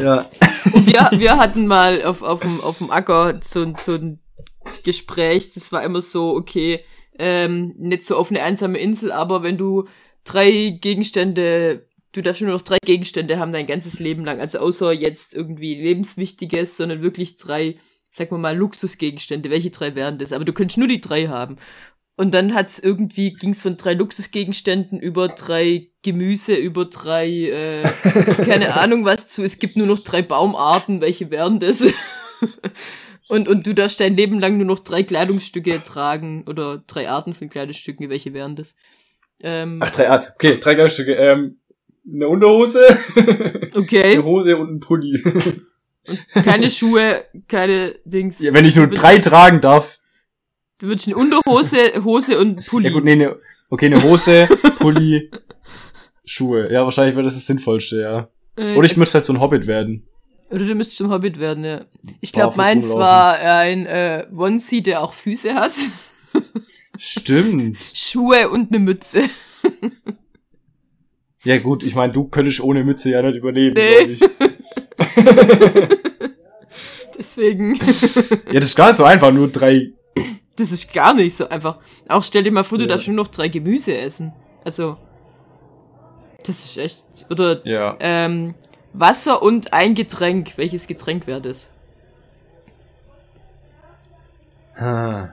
ja. 0.00 0.28
Und 0.72 0.86
wir, 0.86 1.10
wir 1.18 1.36
hatten 1.38 1.66
mal 1.66 2.02
auf, 2.04 2.22
auf, 2.22 2.40
dem, 2.40 2.60
auf 2.60 2.78
dem 2.78 2.90
Acker 2.90 3.40
so, 3.42 3.62
ein- 3.62 3.76
so 3.82 3.94
ein 3.94 4.20
Gespräch, 4.84 5.52
das 5.54 5.72
war 5.72 5.82
immer 5.82 6.00
so, 6.00 6.34
okay, 6.34 6.84
ähm, 7.18 7.74
nicht 7.78 8.04
so 8.04 8.16
auf 8.16 8.30
eine 8.30 8.42
einsame 8.42 8.78
Insel, 8.78 9.12
aber 9.12 9.42
wenn 9.42 9.58
du 9.58 9.86
drei 10.24 10.76
Gegenstände, 10.80 11.86
du 12.12 12.22
darfst 12.22 12.42
nur 12.42 12.50
noch 12.52 12.62
drei 12.62 12.78
Gegenstände 12.84 13.38
haben 13.38 13.52
dein 13.52 13.66
ganzes 13.66 13.98
Leben 14.00 14.24
lang, 14.24 14.40
also 14.40 14.58
außer 14.58 14.92
jetzt 14.92 15.34
irgendwie 15.34 15.74
lebenswichtiges, 15.74 16.76
sondern 16.76 17.02
wirklich 17.02 17.36
drei, 17.36 17.76
sag 18.10 18.30
mal 18.32 18.38
mal, 18.38 18.56
Luxusgegenstände, 18.56 19.50
welche 19.50 19.70
drei 19.70 19.94
wären 19.94 20.18
das? 20.18 20.32
Aber 20.32 20.44
du 20.44 20.52
könntest 20.52 20.78
nur 20.78 20.88
die 20.88 21.00
drei 21.00 21.28
haben. 21.28 21.56
Und 22.20 22.34
dann 22.34 22.54
hat's 22.54 22.78
irgendwie, 22.78 23.32
ging's 23.32 23.62
von 23.62 23.78
drei 23.78 23.94
Luxusgegenständen 23.94 25.00
über 25.00 25.28
drei 25.28 25.88
Gemüse, 26.02 26.54
über 26.54 26.84
drei, 26.84 27.26
äh, 27.30 27.82
keine 28.44 28.74
Ahnung 28.78 29.06
was 29.06 29.30
zu, 29.30 29.42
es 29.42 29.58
gibt 29.58 29.76
nur 29.76 29.86
noch 29.86 30.00
drei 30.00 30.20
Baumarten, 30.20 31.00
welche 31.00 31.30
wären 31.30 31.60
das? 31.60 31.82
und, 33.28 33.48
und 33.48 33.66
du 33.66 33.74
darfst 33.74 34.00
dein 34.00 34.18
Leben 34.18 34.38
lang 34.38 34.58
nur 34.58 34.66
noch 34.66 34.80
drei 34.80 35.02
Kleidungsstücke 35.02 35.82
tragen 35.82 36.44
oder 36.46 36.84
drei 36.86 37.08
Arten 37.08 37.32
von 37.32 37.48
Kleidungsstücken, 37.48 38.10
welche 38.10 38.34
wären 38.34 38.54
das? 38.54 38.74
Ähm, 39.42 39.80
Ach, 39.82 39.90
drei, 39.90 40.10
ah, 40.10 40.22
okay, 40.34 40.58
drei 40.60 40.74
Kleidungsstücke, 40.74 41.14
ähm, 41.14 41.60
eine 42.06 42.28
Unterhose, 42.28 42.84
okay, 43.74 44.12
eine 44.12 44.24
Hose 44.24 44.58
und 44.58 44.70
ein 44.70 44.80
Pulli. 44.80 45.24
keine 46.34 46.70
Schuhe, 46.70 47.24
keine 47.48 47.94
Dings. 48.04 48.40
ja, 48.40 48.52
wenn 48.52 48.66
ich 48.66 48.76
nur 48.76 48.88
drei 48.88 49.16
tragen 49.20 49.62
darf. 49.62 49.99
Du 50.80 50.86
würdest 50.86 51.06
eine 51.08 51.16
Unterhose, 51.16 52.02
Hose 52.02 52.38
und 52.38 52.66
Pulli. 52.66 52.88
Ja 52.88 52.94
gut, 52.94 53.04
nee, 53.04 53.14
ne, 53.14 53.36
okay, 53.68 53.86
eine 53.86 54.02
Hose, 54.02 54.48
Pulli, 54.78 55.30
Schuhe. 56.24 56.72
Ja, 56.72 56.84
wahrscheinlich 56.84 57.14
wäre 57.14 57.24
das 57.24 57.34
das 57.34 57.46
Sinnvollste, 57.46 58.00
ja. 58.00 58.28
Äh, 58.56 58.76
Oder 58.76 58.86
ich 58.86 58.96
müsste 58.96 59.18
halt 59.18 59.26
so 59.26 59.34
ein 59.34 59.40
Hobbit 59.40 59.66
werden. 59.66 60.06
Oder 60.50 60.66
du 60.66 60.74
müsstest 60.74 60.96
zum 60.96 61.10
Hobbit 61.10 61.38
werden, 61.38 61.64
ja. 61.64 61.84
Ich 62.20 62.32
glaube, 62.32 62.56
meins 62.56 62.94
war 62.94 63.38
ein 63.38 63.84
äh, 63.84 64.26
Onesie, 64.34 64.82
der 64.82 65.02
auch 65.02 65.12
Füße 65.12 65.54
hat. 65.54 65.74
Stimmt. 66.96 67.78
Schuhe 67.94 68.48
und 68.48 68.72
eine 68.72 68.78
Mütze. 68.80 69.24
Ja 71.42 71.56
gut, 71.56 71.84
ich 71.84 71.94
meine, 71.94 72.12
du 72.12 72.24
könntest 72.24 72.60
ohne 72.60 72.84
Mütze 72.84 73.08
ja 73.08 73.22
nicht 73.22 73.36
überleben, 73.36 73.74
Nee. 73.74 74.18
Deswegen. 77.18 77.76
Ja, 78.52 78.60
das 78.60 78.66
ist 78.66 78.76
gar 78.76 78.88
nicht 78.88 78.98
so 78.98 79.04
einfach, 79.04 79.32
nur 79.32 79.48
drei. 79.48 79.94
Das 80.56 80.72
ist 80.72 80.92
gar 80.92 81.14
nicht 81.14 81.36
so 81.36 81.48
einfach. 81.48 81.76
Auch 82.08 82.22
stell 82.22 82.42
dir 82.42 82.52
mal 82.52 82.64
vor, 82.64 82.78
du 82.78 82.84
Ja. 82.84 82.88
darfst 82.90 83.06
nur 83.08 83.16
noch 83.16 83.28
drei 83.28 83.48
Gemüse 83.48 83.96
essen. 83.96 84.32
Also, 84.64 84.96
das 86.46 86.64
ist 86.64 86.76
echt. 86.76 87.04
Oder 87.30 87.66
Ja. 87.66 87.96
ähm, 88.00 88.54
Wasser 88.92 89.42
und 89.42 89.72
ein 89.72 89.94
Getränk. 89.94 90.56
Welches 90.56 90.86
Getränk 90.86 91.26
wäre 91.26 91.40
das? 91.40 91.70
Ah. 94.76 95.28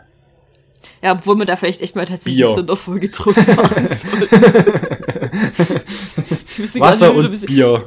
Ja, 1.01 1.13
obwohl 1.13 1.35
man 1.35 1.47
da 1.47 1.55
vielleicht 1.55 1.81
echt 1.81 1.95
mal 1.95 2.05
tatsächlich 2.05 2.35
Bier. 2.37 2.47
eine 2.47 2.55
Sonderfolge 2.55 3.09
draus 3.09 3.35
machen 3.47 3.87
soll. 3.89 4.27
Ich 6.49 6.59
wüsste 6.59 6.79
gar 6.79 6.89
Wasser 6.91 7.13
nicht, 7.13 7.25
und 7.25 7.41
wir- 7.41 7.47
Bier. 7.47 7.85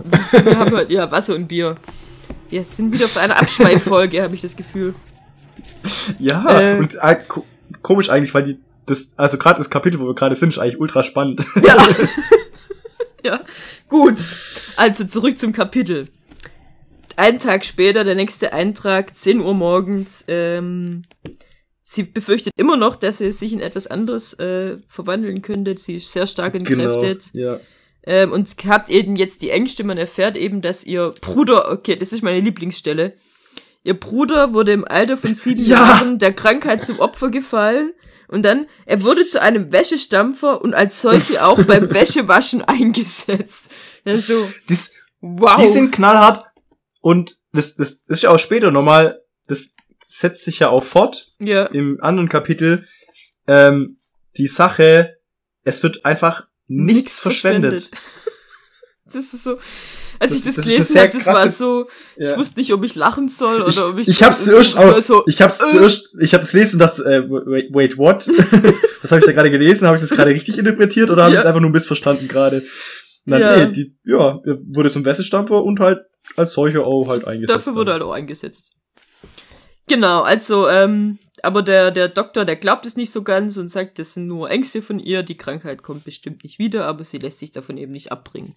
Halt, 0.71 0.91
ja, 0.91 1.11
Wasser 1.11 1.35
und 1.35 1.49
Bier. 1.49 1.77
Wir 2.51 2.65
sind 2.65 2.93
wieder 2.93 3.05
auf 3.07 3.17
einer 3.17 3.37
Abschweiffolge, 3.39 4.23
habe 4.23 4.35
ich 4.35 4.41
das 4.41 4.55
Gefühl. 4.57 4.95
Ja, 6.19 6.61
Äh. 6.61 6.79
und 6.79 6.97
äh, 7.01 7.17
ko 7.27 7.45
komisch 7.83 8.11
eigentlich, 8.11 8.35
weil 8.35 8.43
die 8.43 8.59
das, 8.87 9.13
also 9.17 9.39
gerade 9.39 9.59
das 9.59 9.71
Kapitel, 9.71 10.01
wo 10.01 10.07
wir 10.07 10.15
gerade 10.15 10.35
sind, 10.35 10.49
ist 10.51 10.59
eigentlich 10.59 10.81
ultra 10.81 11.03
spannend. 11.03 11.45
Ja. 11.63 11.89
ja, 13.25 13.41
gut. 13.89 14.17
Also 14.77 15.05
zurück 15.05 15.39
zum 15.39 15.53
Kapitel. 15.53 16.09
Einen 17.17 17.39
Tag 17.39 17.65
später, 17.65 18.03
der 18.03 18.17
nächste 18.17 18.53
Eintrag, 18.53 19.17
10 19.17 19.41
Uhr 19.41 19.55
morgens. 19.55 20.25
Ähm, 20.27 21.03
sie 21.83 22.03
befürchtet 22.03 22.53
immer 22.57 22.77
noch, 22.77 22.97
dass 22.97 23.19
sie 23.19 23.31
sich 23.31 23.53
in 23.53 23.61
etwas 23.61 23.87
anderes 23.87 24.33
äh, 24.41 24.79
verwandeln 24.89 25.43
könnte. 25.43 25.77
Sie 25.79 25.97
ist 25.97 26.11
sehr 26.13 26.27
stark 26.27 26.55
entkräftet. 26.55 27.31
Ja. 27.33 27.61
Ähm, 28.03 28.33
und 28.33 28.49
sie 28.49 28.69
hat 28.69 28.91
eben 28.91 29.15
jetzt 29.17 29.43
die 29.43 29.51
Ängste. 29.51 29.85
Man 29.85 29.99
erfährt 29.99 30.37
eben, 30.37 30.63
dass 30.63 30.85
ihr 30.85 31.15
Bruder, 31.21 31.71
okay, 31.71 31.95
das 31.97 32.13
ist 32.13 32.23
meine 32.23 32.41
Lieblingsstelle. 32.41 33.13
Ihr 33.83 33.99
Bruder 33.99 34.53
wurde 34.53 34.73
im 34.73 34.87
Alter 34.87 35.17
von 35.17 35.35
sieben 35.35 35.61
Ja. 35.65 35.79
Jahren 35.79 36.19
der 36.19 36.33
Krankheit 36.33 36.85
zum 36.85 36.99
Opfer 37.01 37.31
gefallen. 37.31 37.93
Und 38.29 38.45
dann, 38.45 38.67
er 38.87 39.03
wurde 39.03 39.27
zu 39.27 39.43
einem 39.43 39.73
Wäschestampfer 39.73 40.63
und 40.63 40.75
als 40.75 41.03
solche 41.03 41.45
auch 41.45 41.63
beim 41.65 41.93
Wäschewaschen 41.93 42.63
eingesetzt. 42.63 43.71
Also, 44.05 44.51
Das, 44.69 44.93
wow. 45.21 45.61
Die 45.61 45.69
sind 45.69 45.91
knallhart 45.93 46.45
und 47.01 47.37
das, 47.53 47.75
das, 47.75 48.03
das 48.03 48.19
ist 48.19 48.23
ja 48.23 48.31
auch 48.31 48.39
später 48.39 48.71
nochmal, 48.71 49.21
das 49.47 49.75
setzt 50.05 50.45
sich 50.45 50.61
ja 50.61 50.69
auch 50.69 50.85
fort 50.85 51.33
ja, 51.41 51.67
im 51.67 51.99
anderen 52.01 52.29
Kapitel. 52.29 52.87
Ähm, 53.47 53.99
die 54.37 54.47
Sache, 54.49 55.17
es 55.65 55.83
wird 55.83 56.05
einfach 56.05 56.47
nichts 56.69 57.19
verschwendet. 57.19 57.91
Das 59.13 59.33
ist 59.35 59.43
so, 59.45 59.57
als 60.19 60.33
Das- 60.33 60.39
ich 60.39 60.45
das, 60.45 60.55
das 60.57 60.65
gelesen 60.67 60.99
habe, 60.99 61.11
das 61.11 61.27
war 61.27 61.51
so, 61.51 61.89
ich 62.17 62.29
Ja. 62.29 62.37
wusste 62.37 62.59
nicht, 62.61 62.73
ob 62.73 62.85
ich 62.85 62.95
lachen 62.95 63.29
soll 63.29 63.63
oder 63.63 63.89
ob 63.91 63.99
ich. 63.99 64.09
Ich 64.09 64.23
hab's 64.23 64.45
zuerst 64.45 64.77
auch, 64.77 65.01
so, 65.01 65.25
ich 65.27 65.41
hab's 65.43 65.61
äh. 65.61 65.71
zuerst, 65.71 66.17
ich 66.21 66.35
hab's 66.35 66.53
gelesen 66.53 66.77
und 66.77 66.79
dachte, 66.89 67.03
äh, 67.05 67.29
wait, 67.29 67.69
wait 67.73 67.99
what? 67.99 68.29
Was 69.03 69.11
habe 69.13 69.21
ich 69.21 69.27
da 69.27 69.33
gerade 69.33 69.51
gelesen? 69.51 69.87
Habe 69.87 69.97
ich 69.97 70.03
das 70.03 70.11
gerade 70.11 70.31
richtig 70.31 70.59
interpretiert 70.59 71.11
oder 71.11 71.23
habe 71.25 71.33
Ja. 71.33 71.39
ich 71.39 71.45
es 71.45 71.47
einfach 71.47 71.61
nur 71.61 71.71
missverstanden 71.71 72.29
gerade? 72.29 72.63
Nein, 73.25 73.41
Ja. 73.41 73.57
nee, 73.67 73.73
die, 73.73 73.97
ja, 74.05 74.41
wurde 74.45 74.91
zum 74.91 75.05
Wässestampfer 75.05 75.63
und 75.63 75.81
halt 75.81 76.01
als 76.37 76.53
solcher 76.53 76.85
auch 76.87 77.09
halt 77.09 77.27
eingesetzt. 77.27 77.57
Dafür 77.59 77.75
wurde 77.75 77.93
halt 77.93 78.03
auch 78.03 78.13
eingesetzt. 78.13 78.73
Genau, 79.89 80.23
also, 80.23 80.69
ähm, 80.69 81.19
aber 81.43 81.63
der, 81.63 81.91
der 81.91 82.09
Doktor, 82.09 82.45
der 82.45 82.57
glaubt 82.57 82.87
es 82.87 82.97
nicht 82.97 83.11
so 83.11 83.23
ganz 83.23 83.57
und 83.57 83.69
sagt, 83.69 83.99
das 83.99 84.15
sind 84.15 84.27
nur 84.27 84.51
Ängste 84.51 84.83
von 84.83 84.99
ihr, 84.99 85.23
die 85.23 85.37
Krankheit 85.37 85.83
kommt 85.83 86.05
bestimmt 86.05 86.45
nicht 86.45 86.59
wieder, 86.59 86.87
aber 86.87 87.05
sie 87.05 87.19
lässt 87.19 87.39
sich 87.39 87.53
davon 87.53 87.77
eben 87.77 87.93
nicht 87.93 88.13
abbringen. 88.13 88.55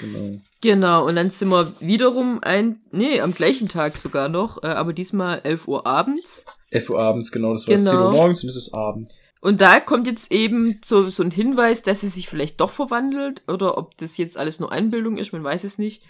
Genau. 0.00 0.40
Genau, 0.60 1.06
und 1.06 1.16
dann 1.16 1.30
sind 1.30 1.48
wir 1.48 1.72
wiederum 1.80 2.40
ein, 2.42 2.80
nee, 2.90 3.20
am 3.20 3.34
gleichen 3.34 3.68
Tag 3.68 3.96
sogar 3.96 4.28
noch, 4.28 4.62
äh, 4.62 4.66
aber 4.66 4.92
diesmal 4.92 5.40
11 5.44 5.68
Uhr 5.68 5.86
abends. 5.86 6.46
11 6.70 6.90
Uhr 6.90 7.00
abends, 7.00 7.30
genau, 7.30 7.52
das 7.52 7.66
war 7.68 7.76
Genau. 7.76 7.90
10 7.90 8.00
Uhr 8.00 8.12
morgens 8.12 8.42
und 8.42 8.50
es 8.50 8.56
ist 8.56 8.74
abends. 8.74 9.20
Und 9.40 9.60
da 9.60 9.78
kommt 9.78 10.06
jetzt 10.06 10.32
eben 10.32 10.80
so, 10.84 11.08
so 11.08 11.22
ein 11.22 11.30
Hinweis, 11.30 11.82
dass 11.82 12.00
sie 12.00 12.08
sich 12.08 12.28
vielleicht 12.28 12.60
doch 12.60 12.70
verwandelt 12.70 13.42
oder 13.46 13.78
ob 13.78 13.96
das 13.98 14.16
jetzt 14.16 14.36
alles 14.36 14.58
nur 14.58 14.72
Einbildung 14.72 15.18
ist, 15.18 15.32
man 15.32 15.44
weiß 15.44 15.64
es 15.64 15.78
nicht. 15.78 16.02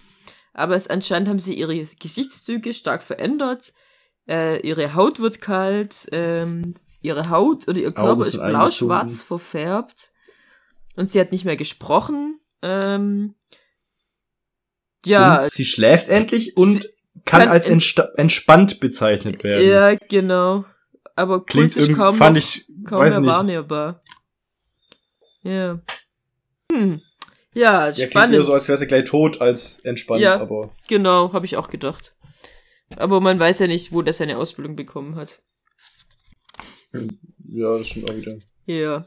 Aber 0.55 0.75
es 0.75 0.89
anscheinend 0.89 1.29
haben 1.29 1.39
sie 1.39 1.55
ihre 1.55 1.77
Gesichtszüge 1.77 2.73
stark 2.73 3.03
verändert. 3.03 3.75
Äh, 4.29 4.61
ihre 4.67 4.95
Haut 4.95 5.21
wird 5.21 5.41
kalt, 5.41 6.09
ähm, 6.13 6.75
ihre 7.01 7.31
Haut 7.31 7.69
oder 7.69 7.79
ihr 7.79 7.93
Körper 7.93 8.23
ist 8.23 8.33
blau-schwarz 8.33 9.23
verfärbt. 9.23 10.11
Und 10.97 11.09
sie 11.11 11.21
hat 11.21 11.31
nicht 11.31 11.45
mehr 11.45 11.57
gesprochen. 11.57 12.41
Ähm, 12.63 13.35
ja, 15.05 15.43
Und 15.43 15.53
sie 15.53 15.65
schläft 15.65 16.09
endlich 16.09 16.57
und 16.57 16.89
kann, 17.25 17.43
kann 17.43 17.49
als 17.51 17.69
entspannt 17.69 18.81
bezeichnet 18.81 19.45
werden. 19.45 19.69
ja, 19.69 19.95
genau. 19.95 20.65
aber 21.15 21.45
Klingt 21.45 21.77
irgendwie, 21.77 21.95
kaum, 21.95 22.15
fand 22.17 22.35
noch, 22.37 22.43
ich, 22.43 22.67
kaum 22.89 22.99
weiß 23.01 23.13
mehr 23.15 23.21
nicht. 23.21 23.31
wahrnehmbar. 23.31 24.01
Ja. 25.43 25.79
Hm. 26.73 27.01
Ja, 27.55 27.87
Ja, 27.89 27.93
klingt 27.93 28.11
spannend. 28.11 28.35
eher 28.37 28.43
so, 28.43 28.53
als 28.53 28.67
wäre 28.69 28.77
sie 28.79 28.87
gleich 28.87 29.05
tot, 29.05 29.41
als 29.41 29.81
entspannt, 29.81 30.21
Ja. 30.23 30.41
aber 30.41 30.71
Genau, 30.89 31.33
habe 31.33 31.47
ich 31.47 31.57
auch 31.57 31.71
gedacht. 31.71 32.15
Aber 32.97 33.21
man 33.21 33.39
weiß 33.39 33.59
ja 33.61 33.67
nicht, 33.67 33.93
wo 33.93 34.03
der 34.03 34.13
seine 34.13 34.39
Ausbildung 34.39 34.77
bekommen 34.77 35.17
hat. 35.17 35.41
ja, 37.49 37.79
das 37.79 37.89
stimmt 37.89 38.11
auch 38.11 38.17
wieder. 38.17 38.39
Ja. 38.67 39.07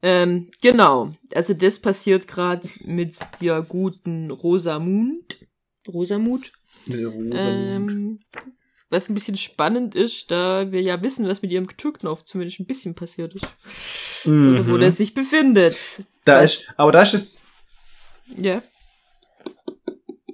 Ähm, 0.00 0.50
genau. 0.60 1.14
Also 1.34 1.54
das 1.54 1.78
passiert 1.80 2.28
gerade 2.28 2.66
mit 2.84 3.16
der 3.40 3.62
guten 3.62 4.30
Rosamund. 4.30 5.38
Rosamund. 5.88 6.52
Der 6.86 7.06
Rosamund. 7.08 7.34
Ähm, 7.36 8.20
was 8.90 9.08
ein 9.08 9.14
bisschen 9.14 9.36
spannend 9.36 9.94
ist, 9.94 10.30
da 10.30 10.70
wir 10.72 10.80
ja 10.80 11.02
wissen, 11.02 11.26
was 11.26 11.42
mit 11.42 11.50
ihrem 11.52 11.68
Türknopf 11.76 12.22
zumindest 12.22 12.60
ein 12.60 12.66
bisschen 12.66 12.94
passiert 12.94 13.34
ist. 13.34 13.44
Oder 14.24 14.66
wo 14.66 14.76
Mhm. 14.76 14.80
der 14.80 14.92
sich 14.92 15.14
befindet. 15.14 15.76
da 16.24 16.40
das- 16.40 16.54
ist, 16.60 16.74
aber 16.76 16.92
da 16.92 17.02
ist 17.02 17.14
es, 17.14 17.40
Ja. 18.36 18.62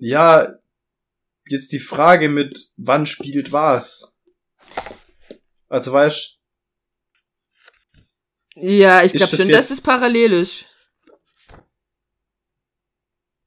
ja, 0.01 0.55
jetzt 1.49 1.73
die 1.73 1.81
Frage 1.81 2.29
mit, 2.29 2.73
wann 2.77 3.07
spielt 3.07 3.53
was? 3.53 4.15
Also 5.69 5.93
weißt 5.93 6.41
Ja, 8.57 9.03
ich 9.03 9.13
glaube 9.13 9.37
das 9.37 9.41
schon, 9.41 9.81
parallel 9.83 10.33
ist. 10.33 10.67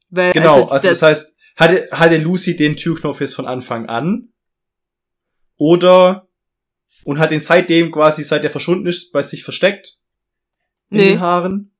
Weil, 0.09 0.33
genau, 0.33 0.63
also, 0.63 0.69
also, 0.69 0.89
das, 0.89 1.01
heißt, 1.01 1.37
hatte, 1.55 1.89
hatte 1.91 2.17
Lucy 2.17 2.55
den 2.55 2.77
Türknopf 2.77 3.19
jetzt 3.19 3.35
von 3.35 3.45
Anfang 3.45 3.87
an? 3.87 4.31
Oder, 5.57 6.27
und 7.03 7.19
hat 7.19 7.31
ihn 7.31 7.39
seitdem 7.39 7.91
quasi, 7.91 8.23
seit 8.23 8.43
er 8.43 8.51
verschwunden 8.51 8.87
ist, 8.87 9.11
bei 9.11 9.23
sich 9.23 9.43
versteckt? 9.43 9.99
In 10.89 10.97
Nee. 10.97 11.09
den 11.09 11.19
Haaren? 11.19 11.76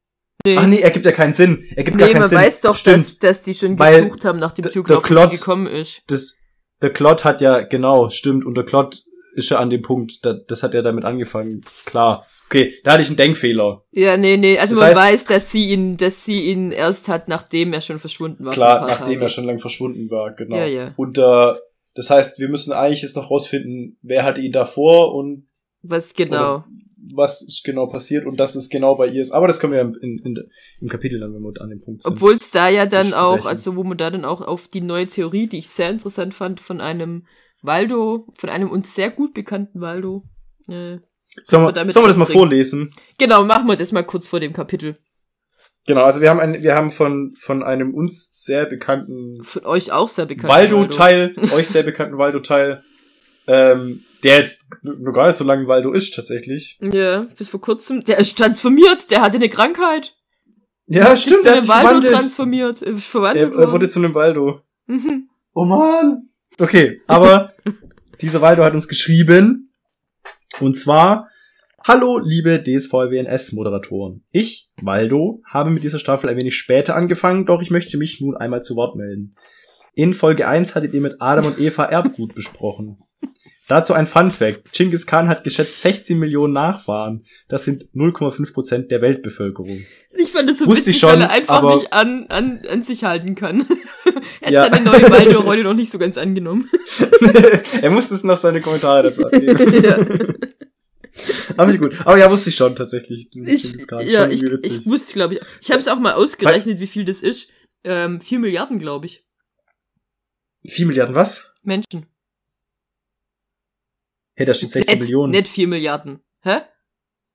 Nee, 0.51 0.58
Ach 0.58 0.68
nee, 0.68 0.80
ergibt 0.80 1.06
ja 1.06 1.12
keinen 1.12 1.34
Sinn. 1.34 1.63
Ergibt 1.75 1.98
gar 1.98 2.08
nee 2.08 2.13
keinen 2.13 2.22
man 2.22 2.30
Sinn. 2.30 2.38
weiß 2.39 2.62
doch, 2.62 2.75
Stimmt. 2.75 2.98
dass, 2.98 3.20
dass 3.20 3.42
die 3.42 3.54
schon 3.54 3.77
Weil 3.80 4.06
gesucht 4.06 4.25
haben 4.25 4.39
nach 4.39 4.51
dem 4.54 4.63
der- 4.63 4.72
Türknopf, 4.72 5.08
der 5.08 5.10
bis 5.10 5.10
sie 5.10 5.13
Klott- 5.13 5.32
gekommen 5.39 5.67
ist. 5.67 6.02
das, 6.08 6.39
der 6.82 6.91
Klott 6.91 7.24
hat 7.26 7.41
ja, 7.41 7.62
genau, 7.62 8.10
stimmt, 8.10 8.45
und 8.45 8.56
der 8.56 8.65
Klott 8.65 9.02
ist 9.36 9.50
ja 9.50 9.60
an 9.60 9.69
dem 9.69 9.82
Punkt, 9.84 10.26
da, 10.26 10.34
das 10.34 10.63
hat 10.63 10.74
ja 10.74 10.82
damit 10.82 11.04
angefangen, 11.06 11.62
klar. 11.86 12.26
Okay, 12.50 12.74
da 12.86 12.93
hatte 12.93 13.02
ich 13.02 13.10
einen 13.10 13.17
Denkfehler. 13.17 13.84
Ja, 13.91 14.15
nee, 14.15 14.38
nee, 14.38 14.58
also 14.58 14.74
Das 14.76 14.82
man 14.82 14.91
heißt- 14.91 14.95
weiß, 15.13 15.26
dass 15.26 15.52
sie 15.52 15.69
ihn, 15.69 15.98
dass 15.98 16.24
sie 16.24 16.41
ihn 16.43 16.72
erst 16.72 17.10
hat, 17.10 17.28
nachdem 17.28 17.74
er 17.74 17.82
schon 17.82 18.00
verschwunden 18.00 18.45
war. 18.45 18.54
Klar, 18.54 18.88
nachdem 18.88 19.22
er 19.22 19.28
schon 19.30 19.43
lang 19.45 19.60
verschwunden 19.60 20.10
war, 20.10 20.34
genau. 20.34 20.56
Ja, 20.56 20.65
ja. 20.65 20.88
Und 20.95 21.17
äh, 21.17 21.54
das 21.93 22.10
heißt, 22.10 22.39
wir 22.39 22.48
müssen 22.48 22.72
eigentlich 22.72 23.02
jetzt 23.02 23.15
noch 23.17 23.30
rausfinden, 23.30 23.98
wer 24.02 24.24
hatte 24.24 24.39
ihn 24.41 24.52
davor 24.54 25.13
und 25.13 25.48
Was 25.82 26.13
genau. 26.13 26.63
Was 27.13 27.41
ist 27.41 27.63
genau 27.63 27.88
passiert 27.88 28.26
und 28.26 28.39
dass 28.39 28.56
es 28.56 28.70
genau 28.70 28.96
bei 28.96 29.08
ihr 29.08 29.22
ist. 29.22 29.32
Aber 29.32 29.48
das 29.48 29.60
können 29.60 29.74
wir 29.74 29.82
in, 29.82 30.20
in, 30.20 30.50
im 30.82 30.88
Kapitel 30.89 31.20
dann, 31.20 31.34
wenn 31.34 31.41
wir 31.41 31.62
an 31.62 31.70
dem 31.70 31.82
Punkt 31.82 32.04
sind. 32.04 32.13
Obwohl 32.13 32.34
es 32.34 32.52
da 32.52 32.70
ja 32.70 32.86
dann 32.86 33.13
auch, 33.13 33.46
also 33.46 33.76
wo 33.76 33.84
man 33.84 33.98
da 33.98 34.10
dann 34.10 34.26
auch 34.26 34.41
auf 34.41 34.67
die 34.67 34.82
neue 34.82 35.08
Theorie, 35.08 35.48
die 35.48 35.60
ich 35.60 35.70
sehr 35.70 35.89
interessant 35.89 36.34
fand, 36.34 36.60
von 36.60 36.82
einem 36.82 37.26
Waldo, 37.62 38.28
von 38.38 38.50
einem 38.50 38.70
uns 38.70 38.93
sehr 38.93 39.12
gut 39.12 39.34
bekannten 39.34 39.82
Waldo. 39.82 40.24
Äh, 40.67 40.98
sollen 41.43 41.76
wir 41.76 41.91
sollen 41.91 42.06
wir 42.06 42.08
das 42.08 42.17
mal 42.17 42.26
vorlesen? 42.26 42.91
genau, 43.17 43.43
machen 43.43 43.67
wir 43.67 43.76
das 43.76 43.91
mal 43.91 44.04
kurz 44.04 44.28
vor 44.28 44.39
dem 44.39 44.54
Kapitel. 44.54 44.98
Genau, 45.88 46.02
also 46.02 46.20
wir 46.20 46.30
haben 46.30 46.41
ein, 46.41 46.62
wir 46.62 46.76
haben 46.76 46.91
von, 46.91 47.34
von 47.39 47.63
einem 47.63 47.93
uns 47.93 48.43
sehr 48.43 48.65
bekannten 48.65 49.41
Von 49.41 49.65
euch 49.65 49.91
auch 49.93 50.10
sehr 50.10 50.26
bekannt. 50.26 50.50
Waldo-Teil, 50.50 51.34
euch 51.54 51.70
sehr 51.70 51.84
bekannten 51.84 52.17
Waldo-Teil, 52.17 52.84
ähm, 53.48 54.04
der 54.23 54.38
jetzt 54.39 54.65
nur 54.82 55.13
gar 55.13 55.27
nicht 55.27 55.38
so 55.38 55.43
lange 55.43 55.67
Waldo 55.67 55.91
ist, 55.91 56.13
tatsächlich. 56.13 56.77
Ja, 56.82 57.27
bis 57.38 57.49
vor 57.49 57.62
kurzem. 57.62 58.03
Der 58.03 58.17
ist 58.19 58.38
transformiert, 58.38 59.10
der 59.12 59.21
hatte 59.21 59.38
eine 59.38 59.49
Krankheit. 59.49 60.15
Ja, 60.88 61.15
Sich 61.15 61.25
stimmt, 61.25 61.43
zu 61.43 61.49
er 61.49 61.56
hat 61.56 61.58
einem 61.58 61.62
sich 61.62 61.69
Waldo 61.69 61.88
verwandelt. 61.89 62.13
transformiert. 62.13 62.82
äh, 62.82 62.89
Er, 62.91 62.97
Verwandelt 62.97 63.53
er 63.56 63.71
wurde 63.71 63.89
zu 63.89 63.99
einem 63.99 64.13
Waldo. 64.13 64.62
Mhm. 64.86 65.30
Oh 65.53 65.65
man. 65.65 66.30
Okay, 66.60 67.01
aber 67.08 67.51
dieser 68.21 68.41
Waldo 68.41 68.63
hat 68.63 68.73
uns 68.73 68.88
geschrieben. 68.88 69.73
Und 70.60 70.77
zwar, 70.80 71.27
hallo 71.84 72.19
liebe 72.19 72.63
DSVWNS-Moderatoren. 72.63 74.23
Ich, 74.32 74.71
Waldo, 74.82 75.41
habe 75.45 75.69
mit 75.69 75.84
dieser 75.84 75.99
Staffel 75.99 76.30
ein 76.30 76.38
wenig 76.39 76.56
später 76.56 76.95
angefangen, 76.95 77.45
doch 77.45 77.62
ich 77.62 77.69
möchte 77.69 77.97
mich 77.97 78.21
nun 78.21 78.36
einmal 78.38 78.63
zu 78.63 78.75
Wort 78.75 78.95
melden. 78.95 79.36
In 79.93 80.13
Folge 80.13 80.47
1 80.47 80.73
hattet 80.75 80.93
ihr 80.93 81.01
mit 81.01 81.17
Adam 81.19 81.45
und 81.47 81.60
Eva 81.60 81.86
Erbgut 81.86 82.34
besprochen. 82.36 82.97
Dazu 83.67 83.93
ein 83.93 84.08
Fun 84.08 84.32
Fact. 84.32 84.71
Genghis 84.71 85.06
Khan 85.06 85.27
hat 85.27 85.43
geschätzt 85.43 85.82
16 85.82 86.17
Millionen 86.17 86.53
Nachfahren. 86.53 87.25
Das 87.49 87.65
sind 87.65 87.84
0,5 87.93 88.53
Prozent 88.53 88.91
der 88.91 89.01
Weltbevölkerung. 89.01 89.84
Ich 90.15 90.32
fand 90.32 90.49
es 90.49 90.60
so 90.60 90.65
Wusste 90.67 90.88
witzig, 90.88 90.95
ich 90.95 90.99
schon, 91.01 91.10
weil 91.12 91.21
er 91.21 91.32
einfach 91.32 91.56
aber- 91.58 91.75
nicht 91.75 91.91
an, 91.93 92.27
an, 92.30 92.62
an 92.69 92.84
sich 92.84 93.03
halten 93.03 93.36
kann. 93.36 93.65
er 94.41 94.47
hat 94.47 94.53
Ja. 94.53 94.63
seine 94.69 94.82
neue 94.86 95.03
Waldo-Rolle 95.12 95.63
noch 95.63 95.73
nicht 95.73 95.91
so 95.91 95.99
ganz 95.99 96.17
angenommen. 96.17 96.69
er 97.82 97.89
musste 97.89 98.15
es 98.15 98.23
noch 98.23 98.38
seine 98.38 98.62
Kommentare 98.62 99.03
dazu 99.03 99.25
abgeben. 99.25 99.84
ja. 99.84 99.97
Aber 101.58 101.71
nicht 101.71 101.82
gut. 101.82 101.99
Aber 102.01 102.17
ja, 102.17 102.30
wusste 102.32 102.49
ich 102.49 102.56
schon 102.56 102.75
tatsächlich. 102.75 103.30
Ich, 103.34 103.63
ja, 104.08 104.27
ich, 104.27 104.43
ich 104.43 104.86
wusste, 104.86 105.13
glaube 105.13 105.36
ich. 105.36 105.41
Ich 105.62 105.71
habe 105.71 105.80
es 105.80 105.88
auch 105.88 105.99
mal 105.99 106.13
ausgerechnet, 106.13 106.80
wie 106.80 106.88
viel 106.88 107.06
das 107.06 107.21
ist. 107.21 107.49
Ähm, 107.84 108.21
4 108.21 108.39
Milliarden, 108.39 108.77
glaube 108.80 109.08
ich. 109.08 109.25
4 110.67 110.86
Milliarden 110.86 111.15
was? 111.15 111.51
Menschen. 111.63 112.06
Hey, 114.38 114.45
da 114.45 114.54
steht 114.54 114.69
16 114.71 114.93
Nicht- 115.00 115.02
Millionen. 115.08 115.32
Nicht 115.32 115.47
4 115.47 115.67
Milliarden. 115.67 116.19
Hä? 116.41 116.60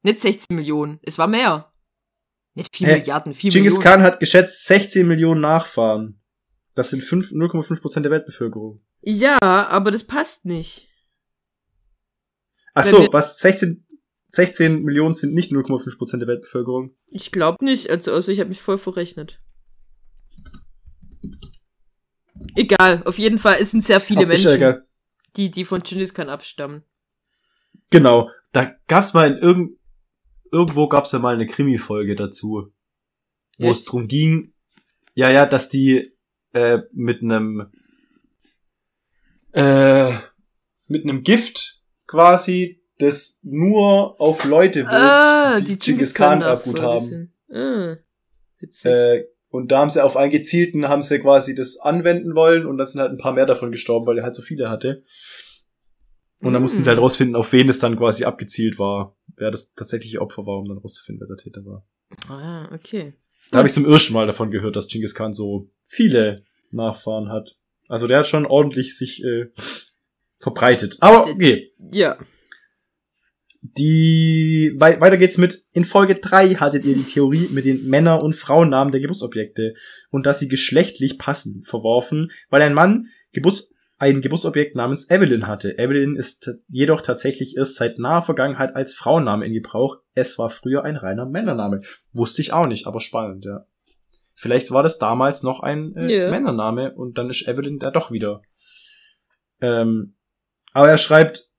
Nicht 0.03 0.21
16 0.21 0.55
Millionen. 0.55 1.01
Es 1.03 1.19
war 1.19 1.27
mehr. 1.27 1.73
Nicht 2.55 2.77
4 2.77 2.87
Hä? 2.87 2.99
Milliarden, 2.99 3.35
4 3.35 3.51
Genghis 3.51 3.73
Millionen. 3.73 3.83
Khan 3.85 4.03
hat 4.03 4.21
geschätzt 4.21 4.65
16 4.67 5.09
Millionen 5.09 5.41
Nachfahren. 5.41 6.21
Das 6.75 6.91
sind 6.91 7.03
fünf- 7.03 7.33
0,5 7.33 7.81
Prozent 7.81 8.05
der 8.07 8.13
Weltbevölkerung. 8.13 8.81
Ja, 9.01 9.37
aber 9.43 9.91
das 9.91 10.05
passt 10.05 10.45
nicht. 10.45 10.89
Ach 12.73 12.85
Wenn 12.85 12.91
so, 12.93 13.13
was? 13.13 13.39
16, 13.41 13.85
16 14.29 14.85
Millionen 14.85 15.15
sind 15.15 15.35
nicht 15.35 15.51
0,5 15.51 15.99
Prozent 15.99 16.21
der 16.23 16.29
Weltbevölkerung. 16.29 16.95
Ich 17.11 17.33
glaube 17.33 17.65
nicht, 17.65 17.91
also, 17.91 18.13
also 18.15 18.31
ich 18.31 18.39
habe 18.39 18.49
mich 18.49 18.63
voll 18.63 18.79
verrechnet. 18.79 19.39
Egal, 22.55 23.03
auf 23.05 23.19
jeden 23.19 23.39
Fall 23.39 23.57
es 23.61 23.73
sind 23.73 23.85
sehr 23.85 24.01
viele 24.01 24.23
ja 24.23 24.29
Menschen, 24.29 24.53
egal. 24.53 24.87
die, 25.37 25.51
die 25.51 25.65
von 25.65 25.81
Genghis 25.83 26.15
Khan 26.15 26.29
abstammen. 26.29 26.85
Genau. 27.93 28.31
Da 28.53 28.75
gab's 28.89 29.15
mal 29.15 29.33
in 29.33 29.39
irgend, 29.39 29.79
irgendwo 30.51 30.89
gab's 30.89 31.13
ja 31.13 31.19
mal 31.19 31.35
eine 31.35 31.47
Krimi-Folge 31.47 32.17
dazu. 32.17 32.73
Wo 33.59 33.69
Echt? 33.69 33.81
es 33.81 33.85
drum 33.85 34.09
ging, 34.09 34.53
ja, 35.15 35.31
ja, 35.31 35.47
dass 35.47 35.69
die 35.69 36.13
äh, 36.53 36.81
mit 36.93 37.23
einem 37.23 37.71
äh, 39.53 40.11
mit 40.89 41.05
einem 41.05 41.23
Gift 41.23 41.83
quasi, 42.07 42.83
das 42.99 43.41
nur 43.43 44.21
auf 44.21 44.45
Leute 44.45 44.81
wirkt, 44.81 44.93
Ah, 44.93 45.61
die, 45.61 45.65
die 45.65 45.79
Genghis 45.79 46.15
Khan 46.15 46.43
Erbgut 46.43 46.81
haben. 46.81 47.33
Ah. 47.51 47.97
Äh, 48.85 49.25
und 49.49 49.71
da 49.71 49.81
haben 49.81 49.91
sie 49.91 50.03
auf 50.03 50.17
einen 50.17 50.31
gezielten, 50.31 50.89
haben 50.89 51.03
sie 51.03 51.19
quasi 51.19 51.55
das 51.55 51.79
anwenden 51.79 52.35
wollen 52.35 52.67
und 52.67 52.79
dann 52.79 52.87
sind 52.87 53.01
halt 53.01 53.13
ein 53.13 53.19
paar 53.19 53.35
mehr 53.35 53.45
davon 53.45 53.71
gestorben, 53.71 54.07
weil 54.07 54.19
er 54.19 54.25
halt 54.25 54.37
so 54.37 54.43
viele 54.43 54.71
hatte. 54.71 55.03
Und 56.43 56.53
dann 56.53 56.63
mussten 56.63 56.83
sie 56.83 56.89
halt 56.89 56.99
rausfinden, 56.99 57.37
auf 57.37 57.53
wen 57.53 57.69
es 57.69 57.79
dann 57.79 57.97
quasi 57.97 58.25
abgezielt 58.25 58.79
war. 58.79 59.17
Wer 59.37 59.51
das 59.51 59.75
tatsächliche 59.75 60.21
Opfer 60.21 60.47
war, 60.47 60.59
um 60.59 60.67
dann 60.67 60.79
rauszufinden, 60.79 61.21
wer 61.21 61.37
der 61.37 61.43
Täter 61.43 61.65
war. 61.65 61.87
ah, 62.29 62.75
okay. 62.75 63.15
Da 63.51 63.59
habe 63.59 63.69
ich 63.69 63.75
zum 63.75 63.87
ersten 63.87 64.15
Mal 64.15 64.27
davon 64.27 64.51
gehört, 64.51 64.77
dass 64.77 64.89
Genghis 64.89 65.15
Khan 65.15 65.35
so 65.35 65.71
viele 65.83 66.43
Nachfahren 66.71 67.29
hat. 67.29 67.57
Also 67.87 68.07
der 68.07 68.21
hat 68.21 68.27
schon 68.27 68.47
ordentlich 68.47 68.97
sich 68.97 69.23
äh, 69.23 69.51
verbreitet. 70.39 70.97
Aber 71.01 71.27
okay. 71.27 71.73
Ja. 71.93 72.19
Die 73.61 74.73
wei 74.77 75.01
weiter 75.01 75.19
geht's 75.19 75.39
mit 75.39 75.67
in 75.73 75.85
Folge 75.85 76.17
3 76.17 76.57
hattet 76.57 76.85
ihr 76.85 76.97
die 76.97 77.05
Theorie 77.05 77.49
mit 77.53 77.65
den 77.65 77.89
Männer- 77.89 78.23
und 78.23 78.35
Frauennamen 78.35 78.91
der 78.91 79.01
Geburtsobjekte 79.01 79.75
und 80.11 80.27
dass 80.27 80.41
sie 80.41 80.49
geschlechtlich 80.49 81.17
passen 81.17 81.63
verworfen, 81.63 82.33
weil 82.51 82.63
ein 82.63 82.75
Mann 82.75 83.07
Geburts 83.33 83.72
ein 84.03 84.21
Geburtsobjekt 84.21 84.75
namens 84.75 85.09
Evelyn 85.11 85.47
hatte. 85.47 85.79
Evelyn 85.79 86.17
ist 86.17 86.51
jedoch 86.67 87.03
tatsächlich 87.03 87.57
erst 87.57 87.77
seit 87.77 88.01
naher 88.01 88.23
Vergangenheit 88.23 88.75
als 88.75 88.95
Frauenname 88.95 89.47
in 89.47 89.53
Gebrauch. 89.53 89.99
Es 90.15 90.41
war 90.41 90.51
früher 90.51 90.83
ein 90.83 90.97
reiner 90.97 91.25
Männername. 91.25 91.83
Wusste 92.13 92.43
ich 92.43 92.53
auch 92.53 92.67
nicht, 92.67 92.89
aber 92.89 93.01
spannend, 93.01 93.45
ja. 93.45 93.65
Vielleicht 94.35 94.73
war 94.73 94.83
das 94.83 94.99
damals 94.99 95.45
noch 95.45 95.61
ein 95.61 95.95
äh, 95.95 96.13
Ja. 96.13 96.31
Männername 96.33 96.93
und 96.93 97.17
dann 97.17 97.31
ist 97.31 97.47
Evelyn 97.47 97.79
da 97.79 97.93
doch 97.93 98.11
wieder. 98.11 98.43
Ähm, 99.61 100.17
aber 100.73 100.89
er 100.89 100.99
schreibt, 100.99 101.51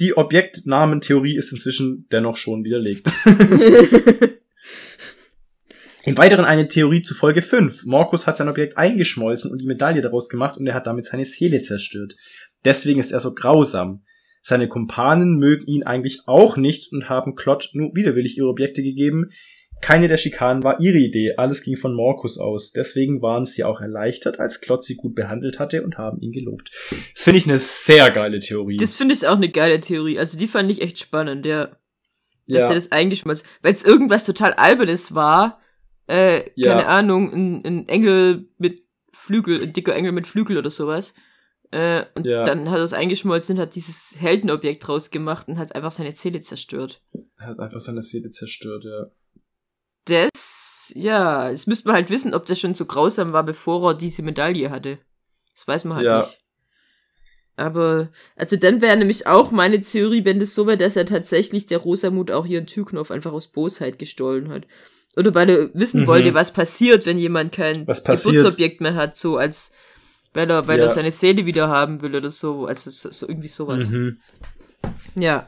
die 0.00 0.16
Objektnamentheorie 0.16 1.36
ist 1.36 1.52
inzwischen 1.52 2.08
dennoch 2.10 2.36
schon 2.36 2.64
widerlegt. 2.64 3.12
Im 6.06 6.18
Weiteren 6.18 6.44
eine 6.44 6.68
Theorie 6.68 7.00
zu 7.00 7.14
Folge 7.14 7.40
5. 7.40 7.86
Morkus 7.86 8.26
hat 8.26 8.36
sein 8.36 8.50
Objekt 8.50 8.76
eingeschmolzen 8.76 9.50
und 9.50 9.62
die 9.62 9.66
Medaille 9.66 10.02
daraus 10.02 10.28
gemacht 10.28 10.58
und 10.58 10.66
er 10.66 10.74
hat 10.74 10.86
damit 10.86 11.06
seine 11.06 11.24
Seele 11.24 11.62
zerstört. 11.62 12.14
Deswegen 12.62 13.00
ist 13.00 13.10
er 13.10 13.20
so 13.20 13.34
grausam. 13.34 14.04
Seine 14.42 14.68
Kumpanen 14.68 15.38
mögen 15.38 15.66
ihn 15.66 15.82
eigentlich 15.82 16.20
auch 16.26 16.58
nicht 16.58 16.92
und 16.92 17.08
haben 17.08 17.36
Klott 17.36 17.70
nur 17.72 17.96
widerwillig 17.96 18.36
ihre 18.36 18.48
Objekte 18.48 18.82
gegeben. 18.82 19.30
Keine 19.80 20.06
der 20.08 20.18
Schikanen 20.18 20.62
war 20.62 20.78
ihre 20.78 20.98
Idee, 20.98 21.36
alles 21.38 21.62
ging 21.62 21.76
von 21.76 21.94
Morkus 21.94 22.38
aus. 22.38 22.72
Deswegen 22.72 23.22
waren 23.22 23.46
sie 23.46 23.64
auch 23.64 23.80
erleichtert, 23.80 24.38
als 24.38 24.60
Klott 24.60 24.84
sie 24.84 24.96
gut 24.96 25.14
behandelt 25.14 25.58
hatte 25.58 25.82
und 25.82 25.96
haben 25.96 26.20
ihn 26.20 26.32
gelobt. 26.32 26.70
Finde 27.14 27.38
ich 27.38 27.46
eine 27.46 27.56
sehr 27.56 28.10
geile 28.10 28.40
Theorie. 28.40 28.76
Das 28.76 28.94
finde 28.94 29.14
ich 29.14 29.26
auch 29.26 29.36
eine 29.36 29.48
geile 29.48 29.80
Theorie. 29.80 30.18
Also 30.18 30.36
die 30.36 30.48
fand 30.48 30.70
ich 30.70 30.82
echt 30.82 30.98
spannend, 30.98 31.46
ja. 31.46 31.68
Dass 32.46 32.60
ja. 32.60 32.66
der 32.66 32.74
das 32.74 32.92
eingeschmolzen, 32.92 33.48
weil 33.62 33.72
es 33.72 33.84
irgendwas 33.84 34.26
total 34.26 34.52
Albernes 34.52 35.14
war. 35.14 35.62
Äh, 36.08 36.50
Ja. 36.54 36.68
keine 36.74 36.86
Ahnung, 36.88 37.32
ein, 37.32 37.64
ein 37.64 37.88
Engel 37.88 38.48
mit 38.58 38.82
Flügel, 39.12 39.62
ein 39.62 39.72
dicker 39.72 39.94
Engel 39.94 40.12
mit 40.12 40.26
Flügel 40.26 40.58
oder 40.58 40.70
sowas. 40.70 41.14
Äh, 41.70 42.04
und 42.14 42.26
Ja. 42.26 42.44
dann 42.44 42.70
hat 42.70 42.78
er 42.78 42.82
es 42.84 42.92
eingeschmolzen 42.92 43.56
und 43.56 43.62
hat 43.62 43.74
dieses 43.74 44.14
Heldenobjekt 44.20 44.88
rausgemacht 44.88 45.48
und 45.48 45.58
hat 45.58 45.74
einfach 45.74 45.90
seine 45.90 46.12
Seele 46.12 46.40
zerstört. 46.40 47.02
Er 47.38 47.46
hat 47.46 47.58
einfach 47.58 47.80
seine 47.80 48.02
Seele 48.02 48.28
zerstört, 48.30 48.84
ja. 48.84 49.06
Das, 50.06 50.92
ja, 50.94 51.48
jetzt 51.48 51.66
müsste 51.66 51.88
man 51.88 51.96
halt 51.96 52.10
wissen, 52.10 52.34
ob 52.34 52.44
das 52.46 52.60
schon 52.60 52.74
so 52.74 52.84
grausam 52.84 53.32
war, 53.32 53.42
bevor 53.42 53.90
er 53.90 53.94
diese 53.94 54.22
Medaille 54.22 54.70
hatte. 54.70 54.98
Das 55.54 55.66
weiß 55.66 55.84
man 55.86 55.96
halt 55.96 56.06
Ja. 56.06 56.18
nicht. 56.18 56.43
Aber, 57.56 58.08
also 58.36 58.56
dann 58.56 58.80
wäre 58.80 58.96
nämlich 58.96 59.26
auch 59.28 59.50
meine 59.52 59.80
Theorie, 59.80 60.24
wenn 60.24 60.40
das 60.40 60.54
so 60.54 60.66
wäre, 60.66 60.76
dass 60.76 60.96
er 60.96 61.06
tatsächlich 61.06 61.66
der 61.66 61.78
Rosamut 61.78 62.30
auch 62.32 62.46
ihren 62.46 62.66
Türknopf 62.66 63.10
einfach 63.12 63.32
aus 63.32 63.46
Bosheit 63.46 63.98
gestohlen 63.98 64.48
hat. 64.48 64.64
Oder 65.16 65.32
weil 65.36 65.48
er 65.48 65.70
wissen 65.74 66.02
Mhm. 66.02 66.06
wollte, 66.08 66.34
was 66.34 66.52
passiert, 66.52 67.06
wenn 67.06 67.18
jemand 67.18 67.52
kein? 67.52 67.86
Geburtsobjekt 67.86 68.80
mehr 68.80 68.96
hat, 68.96 69.16
so 69.16 69.36
als, 69.36 69.72
weil 70.32 70.50
er, 70.50 70.66
weil 70.66 70.78
Ja. 70.78 70.84
er 70.86 70.90
seine 70.90 71.12
Seele 71.12 71.46
wieder 71.46 71.68
haben 71.68 72.02
will 72.02 72.16
oder 72.16 72.30
so, 72.30 72.66
also 72.66 72.90
so, 72.90 73.10
so 73.12 73.28
irgendwie 73.28 73.46
sowas. 73.48 73.90
Mhm. 73.90 74.18
Ja. 75.14 75.46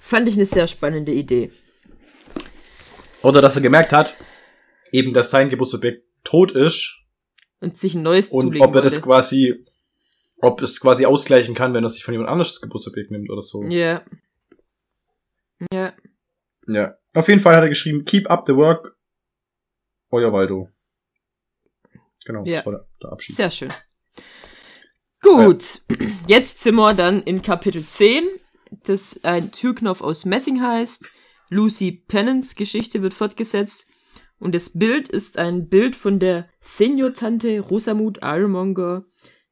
Fand 0.00 0.26
ich 0.28 0.34
eine 0.34 0.46
sehr 0.46 0.66
spannende 0.66 1.12
Idee. 1.12 1.52
Oder 3.22 3.40
dass 3.40 3.54
er 3.54 3.62
gemerkt 3.62 3.92
hat, 3.92 4.16
eben, 4.92 5.12
dass 5.12 5.30
sein 5.30 5.48
Geburtsobjekt 5.50 6.04
tot 6.24 6.50
ist 6.52 6.96
Und 7.60 7.76
sich 7.76 7.94
ein 7.94 8.02
neues 8.02 8.28
und 8.28 8.60
ob 8.60 8.74
er 8.74 8.82
das 8.82 8.94
wollte. 8.94 9.04
quasi, 9.06 9.64
ob 10.42 10.62
es 10.62 10.80
quasi 10.80 11.06
ausgleichen 11.06 11.54
kann, 11.54 11.74
wenn 11.74 11.84
er 11.84 11.88
sich 11.88 12.04
von 12.04 12.12
jemand 12.12 12.30
anderes 12.30 12.52
das 12.54 12.60
Geburtsobjekt 12.60 13.10
nimmt 13.10 13.30
oder 13.30 13.42
so. 13.42 13.62
Ja. 13.64 14.04
Ja. 15.72 15.92
Ja. 16.66 16.94
Auf 17.14 17.28
jeden 17.28 17.40
Fall 17.40 17.56
hat 17.56 17.62
er 17.62 17.68
geschrieben, 17.68 18.04
keep 18.04 18.30
up 18.30 18.44
the 18.46 18.54
work, 18.54 18.96
euer 20.10 20.32
Waldo. 20.32 20.68
Genau, 22.24 22.44
Ja. 22.44 22.56
das 22.56 22.66
war 22.66 22.72
der, 22.72 22.86
der 23.02 23.12
Abschied. 23.12 23.36
Sehr 23.36 23.50
schön. 23.50 23.72
Gut, 25.22 25.82
jetzt 26.26 26.60
sind 26.60 26.76
wir 26.76 26.94
dann 26.94 27.22
in 27.22 27.42
Kapitel 27.42 27.84
10, 27.84 28.24
das 28.84 29.22
ein 29.24 29.52
Türknopf 29.52 30.00
aus 30.00 30.24
Messing 30.24 30.62
heißt. 30.62 31.10
Lucy 31.50 32.04
Pennants 32.06 32.54
Geschichte 32.54 33.02
wird 33.02 33.12
fortgesetzt. 33.12 33.86
Und 34.38 34.54
das 34.54 34.78
Bild 34.78 35.08
ist 35.08 35.36
ein 35.36 35.68
Bild 35.68 35.96
von 35.96 36.18
der 36.18 36.48
Senior-Tante 36.60 37.60
Rosamund 37.60 38.20
Ironmonger. 38.22 39.02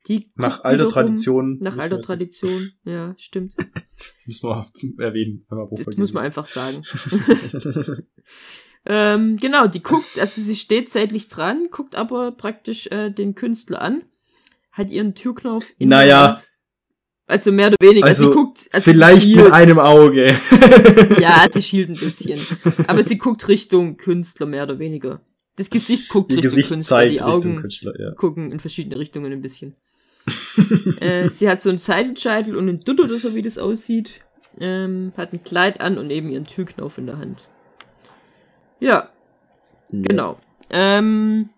Die 0.06 0.30
Nach 0.36 0.64
alter 0.64 0.88
Tradition. 0.88 1.58
Nach 1.60 1.76
alter 1.76 2.00
Tradition, 2.00 2.70
ja, 2.84 3.14
stimmt. 3.18 3.54
Das 3.58 4.26
müssen 4.26 4.48
wir 4.48 4.70
erwähnen, 4.98 5.44
wenn 5.48 5.58
wir 5.58 5.66
Buch 5.66 5.82
Das 5.84 5.96
muss 5.96 6.12
man 6.12 6.24
einfach 6.24 6.46
sagen. 6.46 6.82
ähm, 8.86 9.36
genau, 9.36 9.66
die 9.66 9.82
guckt, 9.82 10.18
also 10.18 10.40
sie 10.40 10.56
steht 10.56 10.90
seitlich 10.90 11.28
dran, 11.28 11.68
guckt 11.70 11.94
aber 11.94 12.32
praktisch 12.32 12.86
äh, 12.86 13.10
den 13.10 13.34
Künstler 13.34 13.82
an, 13.82 14.02
hat 14.72 14.90
ihren 14.90 15.14
Türknopf 15.14 15.66
in 15.78 15.90
der 15.90 15.98
Naja. 15.98 16.28
Hand. 16.28 16.48
Also 17.26 17.52
mehr 17.52 17.66
oder 17.66 17.76
weniger. 17.80 18.06
Also, 18.06 18.24
Also, 18.24 18.32
sie 18.32 18.38
guckt, 18.38 18.68
also 18.72 18.90
Vielleicht 18.90 19.22
sie 19.22 19.36
mit 19.36 19.52
einem 19.52 19.78
Auge. 19.78 20.34
Ja, 21.20 21.46
sie 21.52 21.60
schielt 21.60 21.90
ein 21.90 21.96
bisschen. 21.96 22.40
Aber 22.86 23.02
sie 23.02 23.18
guckt 23.18 23.46
Richtung 23.48 23.98
Künstler, 23.98 24.46
mehr 24.46 24.62
oder 24.62 24.78
weniger. 24.78 25.20
Das 25.56 25.68
Gesicht 25.68 26.08
guckt 26.08 26.32
Ihr 26.32 26.38
Richtung 26.38 26.52
Gesicht 26.52 26.68
Künstler, 26.68 27.06
die 27.06 27.20
Augen 27.20 27.56
Künstler, 27.56 27.92
ja. 28.00 28.12
gucken 28.12 28.52
in 28.52 28.60
verschiedene 28.60 28.98
Richtungen 28.98 29.32
ein 29.32 29.42
bisschen. 29.42 29.74
äh, 31.00 31.28
sie 31.30 31.48
hat 31.48 31.62
so 31.62 31.68
einen 31.68 31.78
Seitenscheitel 31.78 32.56
und 32.56 32.68
einen 32.68 32.80
Dutt 32.80 33.00
oder 33.00 33.16
so, 33.16 33.34
wie 33.34 33.42
das 33.42 33.58
aussieht. 33.58 34.20
Ähm, 34.60 35.12
hat 35.16 35.32
ein 35.32 35.44
Kleid 35.44 35.80
an 35.80 35.98
und 35.98 36.10
eben 36.10 36.30
ihren 36.30 36.46
Türknauf 36.46 36.98
in 36.98 37.06
der 37.06 37.18
Hand. 37.18 37.48
Ja, 38.80 39.08
genau. 39.90 40.38
Ähm, 40.70 41.50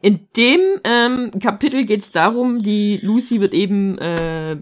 in 0.00 0.28
dem 0.36 0.60
ähm, 0.84 1.30
Kapitel 1.40 1.84
geht 1.84 2.00
es 2.00 2.10
darum, 2.10 2.62
die 2.62 2.98
Lucy 3.02 3.40
wird 3.40 3.54
eben 3.54 3.96
äh, 3.98 4.56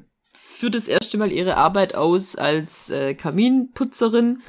führt 0.62 0.76
das 0.76 0.86
erste 0.86 1.18
Mal 1.18 1.32
ihre 1.32 1.56
Arbeit 1.56 1.96
aus 1.96 2.36
als 2.36 2.90
äh, 2.90 3.14
Kaminputzerin, 3.14 4.42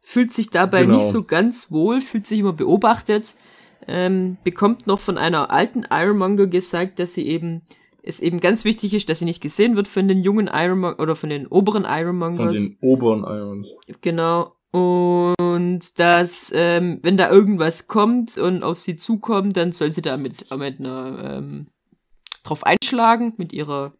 fühlt 0.00 0.32
sich 0.32 0.48
dabei 0.48 0.86
Genau. 0.86 0.96
nicht 0.96 1.08
so 1.08 1.24
ganz 1.24 1.70
wohl, 1.70 2.00
fühlt 2.00 2.26
sich 2.26 2.40
immer 2.40 2.54
beobachtet, 2.54 3.34
ähm, 3.86 4.38
bekommt 4.44 4.86
noch 4.86 4.98
von 4.98 5.18
einer 5.18 5.50
alten 5.50 5.84
Ironmonger 5.90 6.46
gesagt, 6.46 6.98
dass 6.98 7.12
sie 7.12 7.26
eben 7.26 7.60
es 8.08 8.20
eben 8.20 8.40
ganz 8.40 8.64
wichtig 8.64 8.94
ist, 8.94 9.08
dass 9.08 9.18
sie 9.18 9.26
nicht 9.26 9.42
gesehen 9.42 9.76
wird 9.76 9.86
von 9.86 10.08
den 10.08 10.22
jungen 10.22 10.48
Ironmonger 10.50 10.98
oder 10.98 11.14
von 11.14 11.28
den 11.28 11.46
oberen 11.46 11.84
Ironmongers. 11.84 12.38
Von 12.38 12.54
den 12.54 12.78
oberen 12.80 13.20
Irons. 13.24 13.68
Genau. 14.00 14.54
Und 14.70 15.98
dass, 15.98 16.52
ähm, 16.54 17.00
wenn 17.02 17.16
da 17.18 17.30
irgendwas 17.30 17.86
kommt 17.86 18.38
und 18.38 18.62
auf 18.62 18.80
sie 18.80 18.96
zukommt, 18.96 19.56
dann 19.56 19.72
soll 19.72 19.90
sie 19.90 20.02
da 20.02 20.16
mit, 20.16 20.50
mit 20.56 20.80
einer, 20.80 21.38
ähm, 21.38 21.66
drauf 22.44 22.64
einschlagen, 22.64 23.34
mit 23.36 23.52
ihrer, 23.52 23.92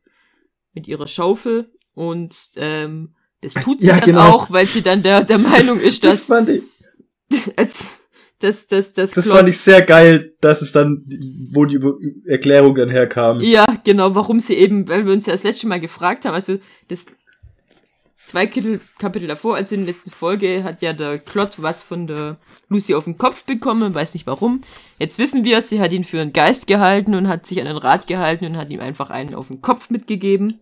mit 0.73 0.89
ihrer 0.89 1.07
Schaufel. 1.07 1.71
Und 1.95 2.53
ähm, 2.57 3.15
das 3.43 3.55
tut 3.55 3.81
sie 3.81 3.89
Ja, 3.89 3.97
dann 3.97 4.05
genau. 4.05 4.31
auch, 4.31 4.51
weil 4.51 4.67
sie 4.67 4.83
dann 4.83 5.03
der, 5.03 5.23
der 5.25 5.39
Meinung 5.39 5.81
ist, 5.81 6.03
Das 6.03 6.27
dass, 6.27 6.27
fand 6.27 6.49
ich, 6.49 6.63
als, 7.57 7.98
dass, 8.39 8.67
dass 8.69 8.93
das 8.93 9.13
Klotz- 9.13 9.29
fand 9.29 9.49
ich 9.49 9.59
sehr 9.59 9.83
geil, 9.83 10.35
dass 10.41 10.63
es 10.63 10.73
dann, 10.73 11.05
wo 11.51 11.65
die 11.65 11.81
Erklärung 12.27 12.75
dann 12.75 12.91
herkam. 12.91 13.41
Ja, 13.41 13.67
genau, 13.85 14.15
warum 14.15 14.41
sie 14.41 14.55
eben, 14.55 14.89
weil 14.89 15.07
wir 15.07 15.13
uns 15.13 15.27
ja 15.27 15.33
das 15.33 15.43
letzte 15.43 15.67
Mal 15.67 15.81
gefragt 15.81 16.25
haben, 16.25 16.35
also 16.35 16.59
das 16.89 17.07
zwei 18.29 18.47
Kapitel, 18.47 18.81
Kapitel 18.99 19.27
davor, 19.27 19.57
also 19.57 19.75
in 19.75 19.85
der 19.85 19.95
letzten 19.95 20.11
Folge, 20.11 20.63
hat 20.63 20.83
ja 20.83 20.93
der 20.93 21.19
Klott 21.19 21.63
was 21.63 21.83
von 21.83 22.07
der 22.07 22.39
Lucy 22.69 22.95
auf 22.95 23.05
den 23.05 23.17
Kopf 23.19 23.45
bekommen, 23.45 23.95
weiß 23.95 24.15
nicht 24.15 24.27
warum. 24.27 24.61
Jetzt 24.99 25.19
wissen 25.19 25.45
wir, 25.45 25.63
sie 25.63 25.81
hat 25.81 25.93
ihn 25.93 26.05
für 26.05 26.21
einen 26.21 26.33
Geist 26.33 26.67
gehalten 26.67 27.15
und 27.15 27.27
hat 27.29 27.47
sich 27.47 27.59
an 27.61 27.67
den 27.67 27.79
Rat 27.79 28.07
gehalten 28.07 28.45
und 28.45 28.57
hat 28.57 28.71
ihm 28.71 28.81
einfach 28.81 29.11
einen 29.11 29.35
auf 29.35 29.49
den 29.49 29.63
Kopf 29.63 29.91
mitgegeben. 29.91 30.61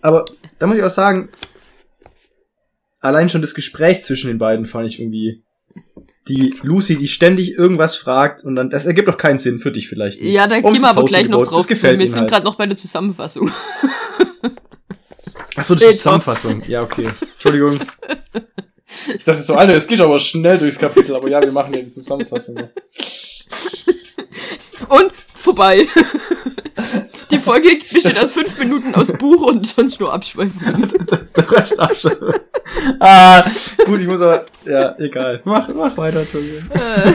Aber 0.00 0.24
da 0.58 0.66
muss 0.66 0.76
ich 0.76 0.84
auch 0.84 0.90
sagen, 0.90 1.28
allein 3.00 3.28
schon 3.28 3.42
das 3.42 3.54
Gespräch 3.54 4.04
zwischen 4.04 4.28
den 4.28 4.38
beiden 4.38 4.66
fand 4.66 4.88
ich 4.88 5.00
irgendwie. 5.00 5.42
Die 6.28 6.54
Lucy, 6.62 6.96
die 6.96 7.08
ständig 7.08 7.52
irgendwas 7.52 7.96
fragt 7.96 8.44
und 8.44 8.54
dann, 8.54 8.68
das 8.70 8.84
ergibt 8.86 9.08
doch 9.08 9.16
keinen 9.16 9.38
Sinn 9.38 9.60
für 9.60 9.72
dich 9.72 9.88
vielleicht 9.88 10.20
nicht. 10.20 10.32
Ja, 10.32 10.46
da 10.46 10.60
gehen 10.60 10.74
wir 10.80 10.88
aber 10.88 11.02
Haus 11.02 11.08
gleich 11.08 11.28
noch 11.28 11.38
drauf 11.42 11.58
Das 11.60 11.62
zu. 11.62 11.68
gefällt 11.68 11.98
Wir 11.98 12.04
ihnen 12.04 12.10
sind 12.12 12.20
halt. 12.20 12.30
gerade 12.30 12.44
noch 12.44 12.56
bei 12.56 12.66
der 12.66 12.76
Zusammenfassung. 12.76 13.50
Ach 15.56 15.64
so, 15.64 15.74
das 15.74 15.82
ist 15.82 15.92
die 15.92 15.96
Zusammenfassung. 15.96 16.62
Ja, 16.68 16.82
okay. 16.82 17.08
Entschuldigung. 17.34 17.80
Ich 19.16 19.24
dachte 19.24 19.40
so, 19.42 19.54
Alter, 19.54 19.74
es 19.74 19.86
geht 19.86 20.00
aber 20.00 20.18
schnell 20.18 20.58
durchs 20.58 20.78
Kapitel, 20.78 21.14
aber 21.14 21.28
ja, 21.28 21.40
wir 21.42 21.52
machen 21.52 21.74
ja 21.74 21.80
die 21.82 21.90
Zusammenfassung. 21.90 22.56
Und 24.88 25.12
vorbei. 25.34 25.86
Die 27.30 27.38
Folge 27.38 27.68
besteht 27.92 28.22
aus 28.22 28.32
fünf 28.32 28.58
Minuten 28.58 28.94
aus 28.94 29.12
Buch 29.12 29.42
und 29.42 29.66
sonst 29.66 30.00
nur 30.00 30.12
Abschweifungen. 30.12 30.88
Der 31.36 31.50
Rest 31.50 31.78
auch 31.78 31.94
schon. 31.94 32.12
Ah, 33.00 33.42
gut, 33.86 34.00
ich 34.00 34.06
muss 34.06 34.20
aber, 34.20 34.44
ja, 34.66 34.94
egal. 34.98 35.40
Mach, 35.44 35.68
mach 35.68 35.96
weiter, 35.96 36.20
Entschuldigung. 36.20 36.70
Äh, 36.70 37.12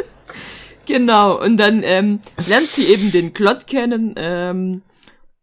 genau, 0.86 1.40
und 1.40 1.56
dann 1.56 1.84
ähm, 1.84 2.18
lernt 2.48 2.66
sie 2.66 2.86
eben 2.86 3.12
den 3.12 3.32
Klott 3.32 3.68
kennen 3.68 4.14
ähm, 4.16 4.82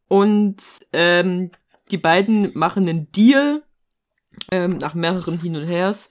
und 0.09 0.57
ähm, 0.91 1.51
die 1.89 1.97
beiden 1.97 2.51
machen 2.53 2.89
einen 2.89 3.11
Deal 3.13 3.63
ähm, 4.51 4.77
nach 4.77 4.93
mehreren 4.93 5.39
Hin 5.39 5.55
und 5.55 5.65
Hers. 5.65 6.09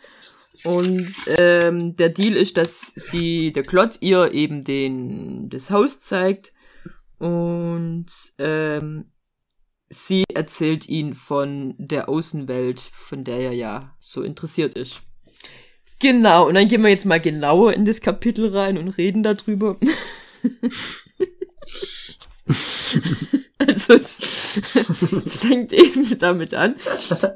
Und 0.64 1.12
ähm, 1.26 1.96
der 1.96 2.08
Deal 2.08 2.34
ist, 2.34 2.56
dass 2.56 2.94
sie, 2.94 3.52
der 3.52 3.64
Klott 3.64 3.98
ihr 4.00 4.32
eben 4.32 4.64
den, 4.64 5.50
das 5.50 5.70
Haus 5.70 6.00
zeigt 6.00 6.54
und 7.22 8.06
ähm, 8.38 9.04
sie 9.88 10.24
erzählt 10.34 10.88
ihn 10.88 11.14
von 11.14 11.76
der 11.78 12.08
Außenwelt, 12.08 12.80
von 12.80 13.22
der 13.22 13.38
er 13.38 13.52
ja 13.52 13.94
so 14.00 14.22
interessiert 14.22 14.74
ist. 14.74 15.02
Genau, 16.00 16.48
und 16.48 16.54
dann 16.54 16.66
gehen 16.66 16.82
wir 16.82 16.90
jetzt 16.90 17.06
mal 17.06 17.20
genauer 17.20 17.74
in 17.74 17.84
das 17.84 18.00
Kapitel 18.00 18.48
rein 18.48 18.76
und 18.76 18.88
reden 18.88 19.22
darüber. 19.22 19.78
also 23.58 23.92
es, 23.92 24.18
es 24.74 25.36
fängt 25.38 25.72
eben 25.72 26.18
damit 26.18 26.54
an, 26.54 26.74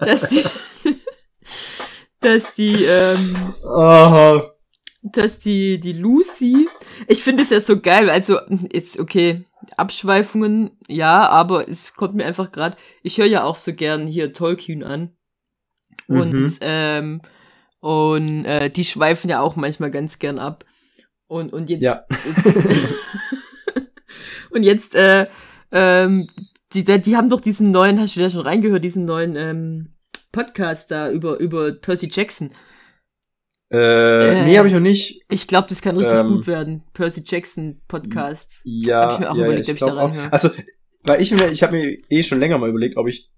dass 0.00 0.30
die, 0.30 0.42
dass 2.20 2.54
die, 2.54 2.82
ähm, 2.82 3.36
dass 5.04 5.38
die, 5.38 5.78
die 5.78 5.92
Lucy, 5.92 6.66
ich 7.06 7.22
finde 7.22 7.44
es 7.44 7.50
ja 7.50 7.60
so 7.60 7.80
geil, 7.80 8.10
also, 8.10 8.40
jetzt, 8.72 8.98
okay, 8.98 9.44
Abschweifungen, 9.78 10.70
ja, 10.88 11.28
aber 11.28 11.68
es 11.68 11.94
kommt 11.94 12.14
mir 12.14 12.26
einfach 12.26 12.52
gerade, 12.52 12.76
ich 13.02 13.18
höre 13.18 13.26
ja 13.26 13.44
auch 13.44 13.56
so 13.56 13.74
gern 13.74 14.06
hier 14.06 14.32
Tolkien 14.32 14.82
an. 14.82 15.16
Und, 16.08 16.32
Mhm. 16.32 16.52
ähm, 16.60 17.22
und 17.80 18.44
äh, 18.44 18.70
die 18.70 18.84
schweifen 18.84 19.28
ja 19.28 19.40
auch 19.40 19.56
manchmal 19.56 19.90
ganz 19.90 20.18
gern 20.18 20.38
ab. 20.38 20.64
Und, 21.26 21.52
und 21.52 21.68
jetzt. 21.70 21.82
Ja. 21.82 22.04
und 24.50 24.62
jetzt, 24.62 24.94
äh, 24.94 25.26
ähm, 25.72 26.28
die, 26.72 26.84
die 26.84 27.16
haben 27.16 27.28
doch 27.28 27.40
diesen 27.40 27.70
neuen, 27.70 28.00
hast 28.00 28.16
du 28.16 28.20
da 28.20 28.30
schon 28.30 28.42
reingehört, 28.42 28.84
diesen 28.84 29.04
neuen 29.04 29.36
ähm, 29.36 29.94
Podcast 30.32 30.90
da 30.90 31.10
über, 31.10 31.38
über 31.38 31.72
Percy 31.72 32.08
Jackson. 32.12 32.50
Äh, 33.72 34.40
Äh. 34.42 34.44
nee, 34.44 34.58
habe 34.58 34.68
ich 34.68 34.74
noch 34.74 34.80
nicht. 34.80 35.22
Ich 35.28 35.46
glaube, 35.46 35.66
das 35.68 35.80
kann 35.82 35.96
richtig 35.96 36.18
Ähm, 36.18 36.28
gut 36.28 36.46
werden. 36.46 36.82
Percy 36.92 37.22
Jackson 37.26 37.80
Podcast. 37.88 38.60
Ja, 38.64 39.00
Hab 39.02 39.12
ich 39.14 39.18
mir 39.20 39.30
auch 39.30 39.36
ja, 39.36 39.44
überlegt, 39.44 39.66
ja, 39.68 39.72
ob 39.72 39.80
ich 39.80 39.86
da 39.86 39.92
reinhöre. 39.94 40.32
Also, 40.32 40.50
weil 41.04 41.20
ich 41.20 41.30
mir, 41.32 41.50
ich 41.50 41.62
habe 41.62 41.76
mir 41.76 41.98
eh 42.08 42.22
schon 42.22 42.38
länger 42.40 42.58
mal 42.58 42.68
überlegt, 42.70 42.96
ob 42.96 43.08
ich 43.08 43.30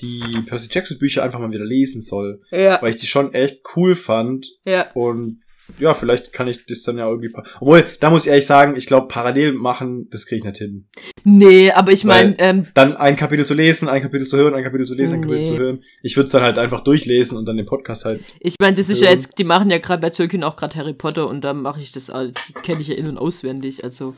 die 0.00 0.22
Percy 0.46 0.68
Jackson 0.70 0.98
Bücher 0.98 1.22
einfach 1.22 1.38
mal 1.38 1.50
wieder 1.52 1.64
lesen 1.64 2.00
soll, 2.00 2.40
Ja, 2.50 2.80
weil 2.82 2.90
ich 2.90 2.96
die 3.00 3.06
schon 3.06 3.34
echt 3.34 3.60
cool 3.76 3.94
fand 3.94 4.48
ja. 4.64 4.90
und 4.92 5.41
ja, 5.78 5.94
vielleicht 5.94 6.32
kann 6.32 6.48
ich 6.48 6.66
das 6.66 6.82
dann 6.82 6.98
ja 6.98 7.08
irgendwie. 7.08 7.32
Obwohl, 7.60 7.84
da 8.00 8.10
muss 8.10 8.24
ich 8.24 8.30
ehrlich 8.30 8.46
sagen, 8.46 8.76
ich 8.76 8.86
glaube, 8.86 9.08
parallel 9.08 9.52
machen, 9.52 10.08
das 10.10 10.26
kriege 10.26 10.38
ich 10.38 10.44
nicht 10.44 10.58
hin. 10.58 10.88
Nee, 11.24 11.70
aber 11.70 11.92
ich 11.92 12.04
meine, 12.04 12.34
ähm, 12.38 12.66
Dann 12.74 12.96
ein 12.96 13.16
Kapitel 13.16 13.46
zu 13.46 13.54
lesen, 13.54 13.88
ein 13.88 14.02
Kapitel 14.02 14.26
zu 14.26 14.36
hören, 14.36 14.54
ein 14.54 14.64
Kapitel 14.64 14.86
zu 14.86 14.94
lesen, 14.94 15.14
ein 15.14 15.22
Kapitel 15.22 15.40
Nee. 15.42 15.46
zu 15.48 15.58
hören. 15.58 15.82
Ich 16.02 16.16
würde 16.16 16.26
es 16.26 16.32
dann 16.32 16.42
halt 16.42 16.58
einfach 16.58 16.80
durchlesen 16.80 17.36
und 17.38 17.46
dann 17.46 17.56
den 17.56 17.66
Podcast 17.66 18.04
halt. 18.04 18.20
ich 18.40 18.56
meine, 18.60 18.76
das 18.76 18.88
ist 18.88 19.00
ja 19.00 19.08
hören. 19.08 19.18
jetzt, 19.18 19.38
die 19.38 19.44
machen 19.44 19.70
ja 19.70 19.78
gerade 19.78 20.00
bei 20.02 20.10
Tolkien 20.10 20.44
auch 20.44 20.56
gerade 20.56 20.76
Harry 20.76 20.94
Potter 20.94 21.28
und 21.28 21.42
da 21.42 21.54
mache 21.54 21.80
ich 21.80 21.92
das 21.92 22.10
als, 22.10 22.52
kenne 22.62 22.80
ich 22.80 22.88
ja 22.88 22.94
in- 22.96 23.08
und 23.08 23.18
auswendig, 23.18 23.84
also 23.84 24.14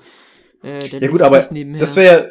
äh, 0.63 0.87
Ja 0.89 1.09
gut, 1.09 1.21
aber 1.23 1.41
das 1.79 1.97
wäre 1.97 2.31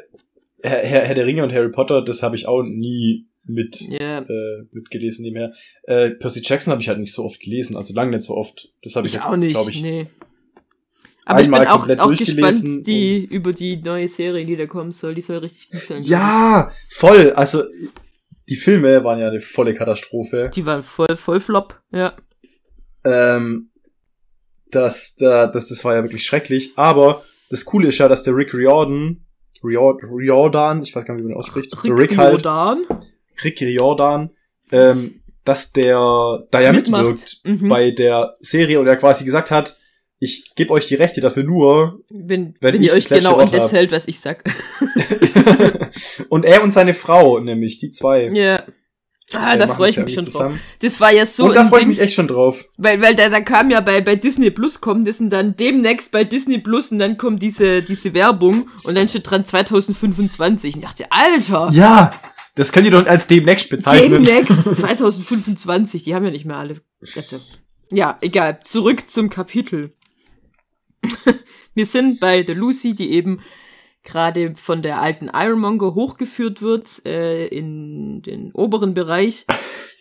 Herr, 0.61 0.77
Herr, 0.79 1.01
Herr 1.01 1.15
der 1.15 1.25
Ringe 1.25 1.43
und 1.43 1.53
Harry 1.53 1.69
Potter, 1.69 2.03
das 2.03 2.23
habe 2.23 2.35
ich 2.35 2.47
auch 2.47 2.63
nie 2.63 3.27
mit 3.45 3.81
Ja, 3.81 4.19
äh, 4.19 4.65
mitgelesen 4.71 5.23
nebenher. 5.23 5.53
Äh, 5.83 6.11
Percy 6.11 6.41
Jackson 6.43 6.71
habe 6.71 6.81
ich 6.81 6.89
halt 6.89 6.99
nicht 6.99 7.13
so 7.13 7.23
oft 7.23 7.39
gelesen, 7.39 7.75
also 7.75 7.93
lange 7.93 8.11
nicht 8.11 8.25
so 8.25 8.35
oft. 8.35 8.69
Das 8.83 8.95
habe 8.95 9.07
ich, 9.07 9.13
ich 9.13 9.19
jetzt, 9.19 9.27
auch 9.27 9.35
nicht, 9.35 9.51
glaube 9.51 9.71
ich. 9.71 9.81
nee. 9.81 10.07
Aber 11.25 11.39
ich 11.39 11.49
bin 11.49 11.55
auch, 11.55 11.87
auch 11.87 12.15
gespannt, 12.17 12.85
die, 12.85 13.23
über 13.23 13.53
die 13.53 13.77
neue 13.77 14.09
Serie, 14.09 14.45
die 14.45 14.57
da 14.57 14.65
kommen 14.65 14.91
soll, 14.91 15.15
die 15.15 15.21
soll 15.21 15.37
richtig 15.37 15.69
gut 15.69 15.81
sein. 15.81 16.03
Ja, 16.03 16.71
voll. 16.89 17.31
Also 17.31 17.63
die 18.49 18.57
Filme 18.57 19.03
waren 19.05 19.19
ja 19.19 19.29
eine 19.29 19.39
volle 19.39 19.73
Katastrophe. 19.73 20.51
Die 20.53 20.65
waren 20.65 20.83
voll, 20.83 21.15
voll 21.15 21.39
flop, 21.39 21.81
ja. 21.91 22.13
Ähm, 23.05 23.69
das, 24.69 25.15
da, 25.15 25.47
das, 25.47 25.67
das 25.67 25.85
war 25.85 25.95
ja 25.95 26.03
wirklich 26.03 26.25
schrecklich. 26.25 26.73
Aber 26.75 27.23
das 27.49 27.63
Coole 27.63 27.89
ist 27.89 27.99
ja, 27.99 28.09
dass 28.09 28.23
der 28.23 28.35
Rick 28.35 28.53
Riordan, 28.53 29.25
Riord, 29.63 30.01
Riordan, 30.03 30.83
ich 30.83 30.93
weiß 30.93 31.05
gar 31.05 31.13
nicht, 31.13 31.23
wie 31.23 31.27
man 31.27 31.35
ihn 31.35 31.39
ausspricht, 31.39 31.71
der 31.85 31.97
Rick 31.97 32.17
halt, 32.17 32.33
Riordan 32.33 32.85
Rick 33.43 33.61
Riordan, 33.61 34.31
ähm, 34.71 35.21
dass 35.45 35.71
der 35.73 36.43
da 36.51 36.61
ja 36.61 36.71
mitmacht. 36.73 37.03
mitwirkt 37.03 37.37
Mhm. 37.43 37.67
bei 37.69 37.91
der 37.91 38.35
Serie 38.39 38.79
und 38.79 38.87
er 38.87 38.95
quasi 38.97 39.25
gesagt 39.25 39.51
hat, 39.51 39.77
ich 40.19 40.55
gebe 40.55 40.71
euch 40.71 40.87
die 40.87 40.95
Rechte 40.95 41.19
dafür 41.19 41.43
nur. 41.43 41.99
wenn, 42.09 42.55
wenn 42.61 42.75
wenn, 42.75 42.83
ihr 42.83 42.93
euch 42.93 43.09
genau 43.09 43.35
an 43.37 43.51
das 43.51 43.73
hält, 43.73 43.91
was 43.91 44.07
ich 44.07 44.19
sag. 44.21 44.43
und 46.29 46.45
er 46.45 46.63
und 46.63 46.73
seine 46.73 46.93
Frau, 46.93 47.39
nämlich 47.39 47.79
die 47.79 47.89
zwei. 47.89 48.29
Ja. 48.33 48.63
Ah, 49.33 49.55
da 49.57 49.67
freue 49.67 49.89
ich 49.89 49.97
mich 49.97 50.13
schon 50.13 50.23
drauf. 50.25 50.33
zusammen. 50.33 50.59
Das 50.81 50.99
war 50.99 51.11
ja 51.11 51.25
so 51.25 51.45
und 51.45 51.55
da 51.55 51.65
freue 51.67 51.81
ich 51.81 51.87
mich 51.87 51.99
echt 52.01 52.13
schon 52.13 52.27
drauf. 52.27 52.65
weil, 52.77 53.01
weil 53.01 53.15
da, 53.15 53.29
da 53.29 53.39
kam 53.41 53.71
ja 53.71 53.79
bei, 53.81 54.01
bei 54.01 54.15
Disney 54.15 54.51
Plus 54.51 54.79
kommt 54.81 55.07
das 55.07 55.21
und 55.21 55.29
dann 55.29 55.55
demnächst 55.55 56.11
bei 56.11 56.23
Disney 56.23 56.59
Plus 56.59 56.91
und 56.91 56.99
dann 56.99 57.17
kommt 57.17 57.41
diese, 57.41 57.81
diese 57.81 58.13
Werbung 58.13 58.69
und 58.83 58.95
dann 58.95 59.07
steht 59.07 59.29
dran 59.29 59.43
2025. 59.45 60.75
Und 60.75 60.79
ich 60.81 60.85
dachte, 60.85 61.05
Alter, 61.09 61.69
Ja, 61.71 62.13
das 62.55 62.71
könnt 62.71 62.85
ihr 62.85 62.91
doch 62.91 63.05
als 63.05 63.27
demnächst 63.27 63.69
bezeichnen. 63.69 64.23
demnächst 64.23 64.63
2025. 64.75 66.03
Die 66.03 66.15
haben 66.15 66.25
ja 66.25 66.31
nicht 66.31 66.45
mehr 66.45 66.57
alle. 66.57 66.81
Also, 67.15 67.39
ja, 67.89 68.17
egal. 68.21 68.59
Zurück 68.63 69.09
zum 69.09 69.29
Kapitel. 69.29 69.93
Wir 71.73 71.85
sind 71.85 72.19
bei 72.19 72.43
der 72.43 72.55
Lucy, 72.55 72.93
die 72.93 73.11
eben 73.11 73.41
gerade 74.03 74.53
von 74.55 74.81
der 74.81 75.01
alten 75.01 75.29
Ironmonger 75.33 75.95
hochgeführt 75.95 76.61
wird 76.61 77.05
äh, 77.05 77.47
in 77.47 78.21
den 78.21 78.51
oberen 78.51 78.93
Bereich 78.93 79.45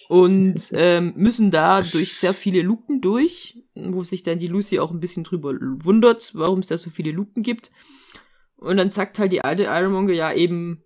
und 0.08 0.60
ähm, 0.74 1.14
müssen 1.16 1.50
da 1.50 1.82
durch 1.82 2.16
sehr 2.16 2.34
viele 2.34 2.62
Luken 2.62 3.00
durch, 3.00 3.56
wo 3.74 4.04
sich 4.04 4.22
dann 4.22 4.38
die 4.38 4.48
Lucy 4.48 4.78
auch 4.78 4.90
ein 4.90 5.00
bisschen 5.00 5.24
drüber 5.24 5.54
wundert, 5.84 6.32
warum 6.34 6.58
es 6.58 6.66
da 6.66 6.76
so 6.76 6.90
viele 6.90 7.12
Luken 7.12 7.42
gibt. 7.42 7.70
Und 8.56 8.76
dann 8.76 8.90
sagt 8.90 9.18
halt 9.18 9.32
die 9.32 9.42
alte 9.42 9.64
Ironmonger 9.64 10.12
ja 10.12 10.32
eben, 10.32 10.82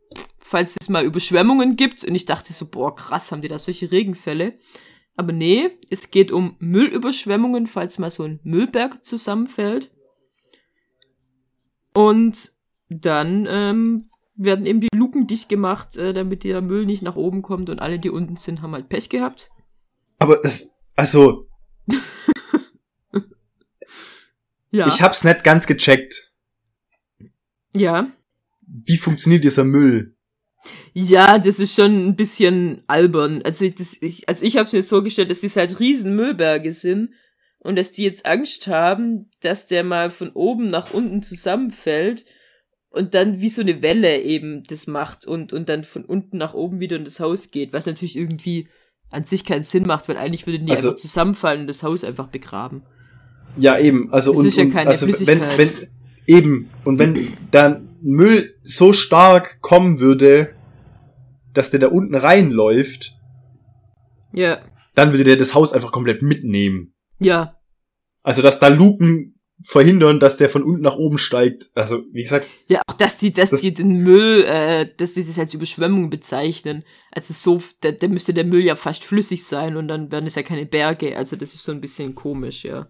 falls 0.46 0.76
es 0.80 0.88
mal 0.88 1.04
Überschwemmungen 1.04 1.76
gibt. 1.76 2.04
Und 2.04 2.14
ich 2.14 2.24
dachte 2.24 2.52
so, 2.52 2.70
boah, 2.70 2.94
krass, 2.94 3.32
haben 3.32 3.42
die 3.42 3.48
da 3.48 3.58
solche 3.58 3.90
Regenfälle? 3.90 4.58
Aber 5.16 5.32
nee, 5.32 5.70
es 5.90 6.10
geht 6.10 6.30
um 6.30 6.56
Müllüberschwemmungen, 6.60 7.66
falls 7.66 7.98
mal 7.98 8.10
so 8.10 8.22
ein 8.24 8.38
Müllberg 8.44 9.04
zusammenfällt. 9.04 9.90
Und 11.94 12.52
dann 12.88 13.46
ähm, 13.48 14.06
werden 14.36 14.66
eben 14.66 14.80
die 14.80 14.88
Luken 14.94 15.26
dicht 15.26 15.48
gemacht, 15.48 15.96
äh, 15.96 16.12
damit 16.12 16.44
der 16.44 16.60
Müll 16.60 16.86
nicht 16.86 17.02
nach 17.02 17.16
oben 17.16 17.42
kommt 17.42 17.68
und 17.70 17.80
alle, 17.80 17.98
die 17.98 18.10
unten 18.10 18.36
sind, 18.36 18.62
haben 18.62 18.72
halt 18.72 18.88
Pech 18.88 19.08
gehabt. 19.08 19.50
Aber 20.18 20.36
das, 20.42 20.70
also, 20.94 21.48
Ja. 24.70 24.88
ich 24.88 25.00
hab's 25.00 25.24
nicht 25.24 25.42
ganz 25.42 25.66
gecheckt. 25.66 26.32
ja. 27.74 28.12
Wie 28.68 28.98
funktioniert 28.98 29.44
dieser 29.44 29.62
Müll? 29.64 30.15
Ja, 30.92 31.38
das 31.38 31.58
ist 31.58 31.74
schon 31.74 32.08
ein 32.08 32.16
bisschen 32.16 32.82
albern. 32.86 33.42
Also, 33.44 33.68
das, 33.68 33.96
ich, 34.00 34.28
also 34.28 34.44
ich 34.44 34.56
habe 34.56 34.68
mir 34.72 34.82
so 34.82 34.96
vorgestellt, 34.96 35.30
dass 35.30 35.42
das 35.42 35.56
halt 35.56 35.78
riesen 35.78 36.14
Müllberge 36.16 36.72
sind 36.72 37.10
und 37.58 37.76
dass 37.76 37.92
die 37.92 38.04
jetzt 38.04 38.26
Angst 38.26 38.66
haben, 38.68 39.28
dass 39.40 39.66
der 39.66 39.84
mal 39.84 40.10
von 40.10 40.30
oben 40.30 40.68
nach 40.68 40.94
unten 40.94 41.22
zusammenfällt 41.22 42.24
und 42.90 43.14
dann 43.14 43.40
wie 43.40 43.50
so 43.50 43.60
eine 43.60 43.82
Welle 43.82 44.22
eben 44.22 44.62
das 44.64 44.86
macht 44.86 45.26
und, 45.26 45.52
und 45.52 45.68
dann 45.68 45.84
von 45.84 46.04
unten 46.04 46.38
nach 46.38 46.54
oben 46.54 46.80
wieder 46.80 46.96
in 46.96 47.04
das 47.04 47.20
Haus 47.20 47.50
geht, 47.50 47.72
was 47.72 47.86
natürlich 47.86 48.16
irgendwie 48.16 48.68
an 49.10 49.24
sich 49.24 49.44
keinen 49.44 49.64
Sinn 49.64 49.84
macht, 49.86 50.08
weil 50.08 50.16
eigentlich 50.16 50.46
würden 50.46 50.66
die 50.66 50.72
Also- 50.72 50.88
einfach 50.88 51.00
zusammenfallen 51.00 51.62
und 51.62 51.66
das 51.66 51.82
Haus 51.82 52.04
einfach 52.04 52.28
begraben. 52.28 52.82
Ja, 53.58 53.78
eben. 53.78 54.12
Also, 54.12 54.32
Das 54.32 54.40
und, 54.40 54.46
ist 54.46 54.56
ja 54.56 54.64
und 54.64 54.72
keine 54.72 54.90
also 54.90 55.06
wenn, 55.26 55.40
wenn, 55.56 55.70
eben. 56.26 56.70
Und 56.84 56.98
wenn 56.98 57.32
dann 57.50 57.96
Müll 58.02 58.54
so 58.62 58.92
stark 58.92 59.60
kommen 59.60 59.98
würde, 60.00 60.50
dass 61.56 61.70
der 61.70 61.80
da 61.80 61.88
unten 61.88 62.14
reinläuft, 62.14 63.16
Ja, 64.32 64.60
dann 64.94 65.12
würde 65.12 65.24
der 65.24 65.36
das 65.36 65.54
Haus 65.54 65.72
einfach 65.72 65.92
komplett 65.92 66.22
mitnehmen. 66.22 66.94
ja, 67.18 67.52
Also, 68.22 68.42
dass 68.42 68.58
da 68.58 68.68
Luken 68.68 69.38
verhindern, 69.62 70.20
dass 70.20 70.36
der 70.36 70.50
von 70.50 70.62
unten 70.64 70.82
nach 70.82 70.96
oben 70.96 71.16
steigt. 71.16 71.70
Also, 71.74 72.02
wie 72.12 72.22
gesagt, 72.22 72.46
Ja, 72.68 72.82
auch 72.86 72.92
dass 72.94 73.16
die, 73.18 73.32
dass 73.32 73.50
Das- 73.50 73.60
die 73.62 73.72
den 73.72 74.02
Müll, 74.02 74.44
äh, 74.44 74.86
dass 74.96 75.14
die 75.14 75.24
das 75.24 75.38
als 75.38 75.54
Überschwemmung 75.54 76.10
bezeichnen. 76.10 76.84
Also 77.10 77.32
so, 77.32 77.62
da, 77.80 77.92
da 77.92 78.08
müsste 78.08 78.34
der 78.34 78.44
Müll 78.44 78.62
ja 78.64 78.76
fast 78.76 79.02
flüssig 79.04 79.44
sein 79.46 79.76
und 79.78 79.88
dann 79.88 80.10
wären 80.10 80.26
es 80.26 80.34
ja 80.34 80.42
keine 80.42 80.66
Berge. 80.66 81.16
Also 81.16 81.36
das 81.36 81.54
ist 81.54 81.62
so 81.62 81.72
ein 81.72 81.80
bisschen 81.80 82.14
komisch, 82.14 82.64
ja. 82.64 82.88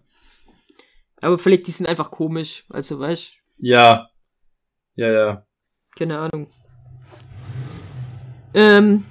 Aber 1.21 1.39
vielleicht 1.39 1.67
die 1.69 1.71
sind 1.73 1.87
einfach 1.89 2.11
komisch. 2.11 2.65
Also 2.71 2.99
weißt, 2.99 3.35
ja. 3.59 4.09
Ja, 4.97 5.13
ja. 5.13 5.47
keine 5.97 6.19
Ahnung. 6.19 6.47
Ähm, 8.57 9.05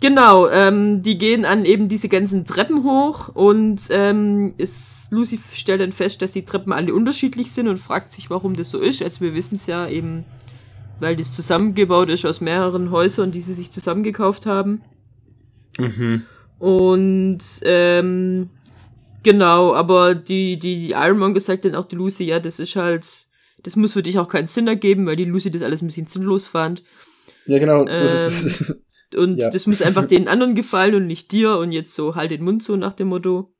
genau, 0.00 0.48
ähm, 0.48 1.02
die 1.02 1.18
gehen 1.18 1.44
an 1.44 1.66
eben 1.66 1.88
diese 1.88 2.08
ganzen 2.08 2.46
Treppen 2.46 2.82
hoch 2.82 3.28
und 3.28 3.82
ähm, 3.90 4.54
ist, 4.56 5.12
Lucy 5.12 5.38
stellt 5.52 5.82
dann 5.82 5.92
fest, 5.92 6.22
dass 6.22 6.32
die 6.32 6.46
Treppen 6.46 6.72
alle 6.72 6.94
unterschiedlich 6.94 7.52
sind 7.52 7.68
und 7.68 7.78
fragt 7.78 8.10
sich, 8.12 8.30
warum 8.30 8.56
das 8.56 8.70
so 8.70 8.80
ist. 8.80 9.02
Also 9.02 9.20
wir 9.20 9.34
wissen 9.34 9.56
es 9.56 9.66
ja 9.66 9.86
eben, 9.86 10.24
weil 10.98 11.14
das 11.14 11.30
zusammengebaut 11.30 12.08
ist 12.08 12.24
aus 12.24 12.40
mehreren 12.40 12.90
Häusern, 12.90 13.32
die 13.32 13.42
sie 13.42 13.52
sich 13.52 13.70
zusammengekauft 13.70 14.46
haben. 14.46 14.80
Mhm. 15.78 16.22
Und 16.58 17.42
ähm, 17.64 18.48
genau, 19.22 19.74
aber 19.74 20.14
die, 20.14 20.58
die, 20.58 20.78
die 20.78 20.90
Ironmonger 20.92 21.40
sagt 21.40 21.66
dann 21.66 21.74
auch 21.74 21.84
die 21.84 21.96
Lucy, 21.96 22.24
ja, 22.24 22.40
das 22.40 22.60
ist 22.60 22.76
halt, 22.76 23.26
das 23.62 23.76
muss 23.76 23.92
für 23.92 24.02
dich 24.02 24.18
auch 24.18 24.28
keinen 24.28 24.46
Sinn 24.46 24.68
ergeben, 24.68 25.04
weil 25.04 25.16
die 25.16 25.26
Lucy 25.26 25.50
das 25.50 25.60
alles 25.60 25.82
ein 25.82 25.88
bisschen 25.88 26.06
sinnlos 26.06 26.46
fand. 26.46 26.82
Ja, 27.46 27.58
genau. 27.58 27.80
Ähm, 27.80 27.86
Das 27.86 28.42
ist, 28.42 28.74
Und 29.14 29.36
Ja. 29.36 29.50
das 29.50 29.66
muss 29.66 29.82
einfach 29.82 30.04
den 30.08 30.28
anderen 30.28 30.54
gefallen 30.54 30.94
und 30.96 31.06
nicht 31.06 31.30
dir 31.32 31.56
und 31.58 31.72
jetzt 31.72 31.94
so 31.94 32.14
halt 32.14 32.30
den 32.30 32.42
Mund 32.44 32.62
so 32.62 32.76
nach 32.76 32.94
dem 32.94 33.08
Motto. 33.08 33.54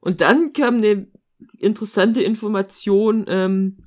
Und 0.00 0.20
dann 0.20 0.52
kam 0.52 0.76
eine 0.76 1.08
interessante 1.58 2.22
Information, 2.22 3.24
ähm, 3.28 3.78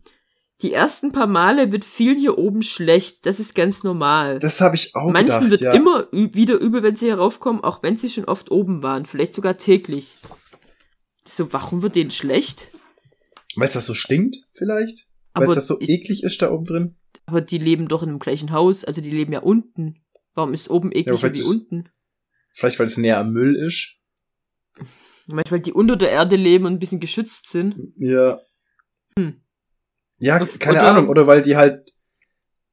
die 0.62 0.74
ersten 0.74 1.12
paar 1.12 1.26
Male 1.28 1.72
wird 1.72 1.84
vielen 1.86 2.20
hier 2.20 2.38
oben 2.38 2.62
schlecht. 2.62 3.26
Das 3.26 3.40
ist 3.40 3.56
ganz 3.56 3.84
normal. 3.84 4.38
das 4.40 4.62
habe 4.62 4.76
ich 4.76 4.94
auch 4.96 5.12
Manchen 5.12 5.26
gedacht, 5.46 5.50
wird 5.50 5.62
ja. 5.62 5.74
immer 5.74 6.08
wieder 6.12 6.60
übel, 6.60 6.84
wenn 6.84 6.96
sie 6.96 7.08
heraufkommen, 7.10 7.64
auch 7.64 7.82
wenn 7.82 7.96
sie 7.98 8.10
schon 8.10 8.26
oft 8.26 8.52
oben 8.52 8.84
waren. 8.84 9.06
Vielleicht 9.06 9.34
sogar 9.34 9.58
täglich. 9.58 10.18
So, 11.26 11.52
warum 11.52 11.82
wird 11.82 11.96
denen 11.96 12.12
schlecht? 12.12 12.70
Weil 13.56 13.68
es 13.68 13.74
das 13.74 13.86
so 13.88 13.94
stinkt, 13.96 14.38
vielleicht? 14.54 15.08
Weil 15.34 15.48
es 15.48 15.56
das 15.56 15.68
so 15.68 15.78
ich- 15.80 15.90
eklig 15.90 16.24
ist 16.24 16.42
da 16.42 16.52
oben 16.52 16.66
drin? 16.66 16.96
aber 17.26 17.42
die 17.42 17.60
leben 17.60 17.88
doch 17.88 18.04
in 18.04 18.10
dem 18.10 18.20
gleichen 18.20 18.52
Haus, 18.52 18.84
also 18.84 19.00
die 19.02 19.10
leben 19.12 19.32
ja 19.32 19.40
unten. 19.40 19.96
Warum 20.34 20.54
ist 20.54 20.70
oben 20.70 20.92
ekliger 20.92 21.18
vielleicht 21.18 21.38
wie 21.38 21.44
unten? 21.44 21.90
Vielleicht, 22.54 22.80
weil 22.80 22.86
es 22.88 22.98
näher 22.98 23.18
am 23.20 23.32
Müll 23.32 23.56
ist. 23.56 23.98
Manchmal 25.28 25.60
die 25.62 25.74
unter 25.74 25.96
der 25.96 26.10
Erde 26.12 26.36
leben 26.36 26.66
und 26.66 26.74
ein 26.74 26.80
bisschen 26.80 27.00
geschützt 27.00 27.50
sind. 27.50 27.76
Ja. 27.98 28.40
Hm. 29.18 29.42
Ja, 30.18 30.38
Oder- 30.38 30.46
keine 30.60 30.80
oder- 30.80 30.88
Ahnung. 30.90 31.10
Oder 31.10 31.28
weil 31.28 31.42
die 31.42 31.56
halt, 31.56 31.94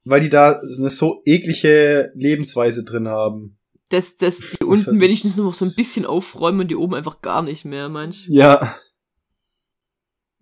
weil 0.04 0.20
die 0.20 0.28
da 0.28 0.60
eine 0.60 0.90
so 0.90 1.22
eklige 1.24 2.10
Lebensweise 2.14 2.84
drin 2.84 3.08
haben. 3.08 3.58
Dass, 3.90 4.16
dass 4.16 4.38
die 4.38 4.44
weiß 4.60 4.60
unten 4.66 4.94
ich. 4.96 5.00
wenigstens 5.00 5.36
noch 5.36 5.54
so 5.54 5.64
ein 5.64 5.74
bisschen 5.74 6.04
aufräumen 6.04 6.60
und 6.60 6.68
die 6.68 6.76
oben 6.76 6.94
einfach 6.94 7.22
gar 7.22 7.42
nicht 7.42 7.64
mehr, 7.64 7.88
manch. 7.88 8.26
Ja. 8.28 8.76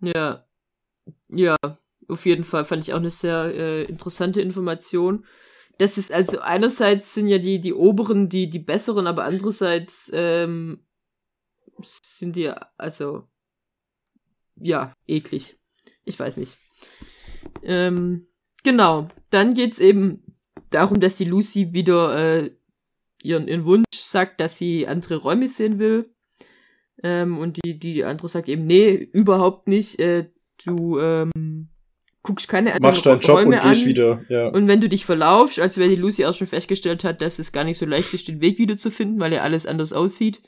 Ja. 0.01 0.45
Ja, 1.29 1.55
auf 2.07 2.25
jeden 2.25 2.43
Fall 2.43 2.65
fand 2.65 2.83
ich 2.83 2.93
auch 2.93 2.97
eine 2.97 3.09
sehr 3.11 3.45
äh, 3.53 3.83
interessante 3.83 4.41
Information. 4.41 5.25
Das 5.77 5.97
ist 5.97 6.11
also 6.11 6.39
einerseits 6.39 7.13
sind 7.13 7.27
ja 7.27 7.37
die, 7.37 7.61
die 7.61 7.73
oberen 7.73 8.29
die, 8.29 8.49
die 8.49 8.59
besseren, 8.59 9.07
aber 9.07 9.25
andererseits 9.25 10.09
ähm, 10.13 10.85
sind 11.81 12.35
die 12.35 12.51
also 12.77 13.27
ja, 14.59 14.93
eklig. 15.07 15.59
Ich 16.03 16.19
weiß 16.19 16.37
nicht. 16.37 16.57
Ähm, 17.63 18.27
genau. 18.63 19.07
Dann 19.29 19.53
geht's 19.53 19.79
eben 19.79 20.23
darum, 20.69 20.99
dass 20.99 21.17
die 21.17 21.25
Lucy 21.25 21.73
wieder 21.73 22.17
äh, 22.17 22.51
ihren, 23.21 23.47
ihren 23.47 23.65
Wunsch 23.65 23.85
sagt, 23.93 24.39
dass 24.39 24.57
sie 24.57 24.87
andere 24.87 25.17
Räume 25.17 25.47
sehen 25.47 25.79
will. 25.79 26.13
Ähm, 27.03 27.37
und 27.37 27.59
die, 27.63 27.77
die 27.77 28.03
andere 28.03 28.27
sagt 28.27 28.49
eben, 28.49 28.65
nee, 28.65 28.93
überhaupt 28.93 29.67
nicht. 29.67 29.99
Äh, 29.99 30.31
du 30.63 30.99
ähm, 30.99 31.69
guckst 32.27 32.49
keine 32.49 32.73
anderen 32.73 32.91
Machst 32.91 33.05
deinen 33.05 33.21
Job 33.21 33.39
und 33.39 33.51
gehst 33.51 33.83
an. 33.83 33.87
wieder. 33.89 34.21
Ja. 34.27 34.47
Und 34.49 34.67
wenn 34.67 34.81
du 34.81 34.89
dich 34.89 35.05
verlaufst, 35.05 35.59
also 35.59 35.79
wenn 35.79 35.89
die 35.89 35.95
Lucy 35.95 36.25
auch 36.25 36.33
schon 36.33 36.47
festgestellt 36.47 37.03
hat, 37.05 37.21
dass 37.21 37.39
es 37.39 37.53
gar 37.53 37.63
nicht 37.63 37.77
so 37.77 37.85
leicht 37.85 38.13
ist, 38.13 38.27
den 38.27 38.41
Weg 38.41 38.59
wiederzufinden, 38.59 39.19
weil 39.19 39.31
ja 39.33 39.41
alles 39.41 39.65
anders 39.65 39.93
aussieht, 39.93 40.41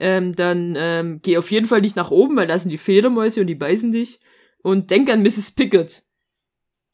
ähm, 0.00 0.34
dann 0.34 0.74
ähm, 0.76 1.20
geh 1.22 1.38
auf 1.38 1.50
jeden 1.52 1.66
Fall 1.66 1.80
nicht 1.80 1.94
nach 1.96 2.10
oben, 2.10 2.36
weil 2.36 2.48
da 2.48 2.58
sind 2.58 2.70
die 2.70 2.78
Fledermäuse 2.78 3.40
und 3.40 3.46
die 3.46 3.54
beißen 3.54 3.92
dich. 3.92 4.18
Und 4.62 4.90
denk 4.90 5.08
an 5.08 5.22
Mrs. 5.22 5.52
Pickett. 5.52 6.02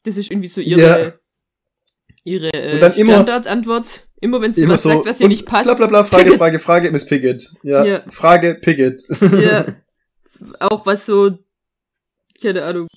Das 0.03 0.15
ist 0.15 0.29
irgendwie 0.31 0.47
so 0.47 0.61
ihre, 0.61 0.81
Ja. 0.81 1.13
ihre 2.23 2.53
äh, 2.53 2.93
Standardantwort. 2.93 4.07
Immer 4.21 4.39
wenn 4.41 4.53
sie 4.53 4.67
was 4.69 4.83
so. 4.83 4.89
sagt, 4.89 5.05
was 5.05 5.19
ihr 5.19 5.27
nicht 5.27 5.45
passt. 5.45 5.65
Bla 5.65 5.73
bla 5.73 5.87
bla, 5.87 6.03
Frage, 6.03 6.23
Pickett. 6.25 6.39
Frage, 6.39 6.59
Frage, 6.59 6.91
Miss 6.91 7.05
Pickett. 7.07 7.51
Ja. 7.63 7.83
Ja. 7.83 8.03
Frage, 8.09 8.55
Pickett. 8.61 9.01
Ja. 9.41 9.65
Auch 10.59 10.85
was 10.85 11.05
so, 11.05 11.39
keine 12.41 12.63
Ahnung, 12.63 12.87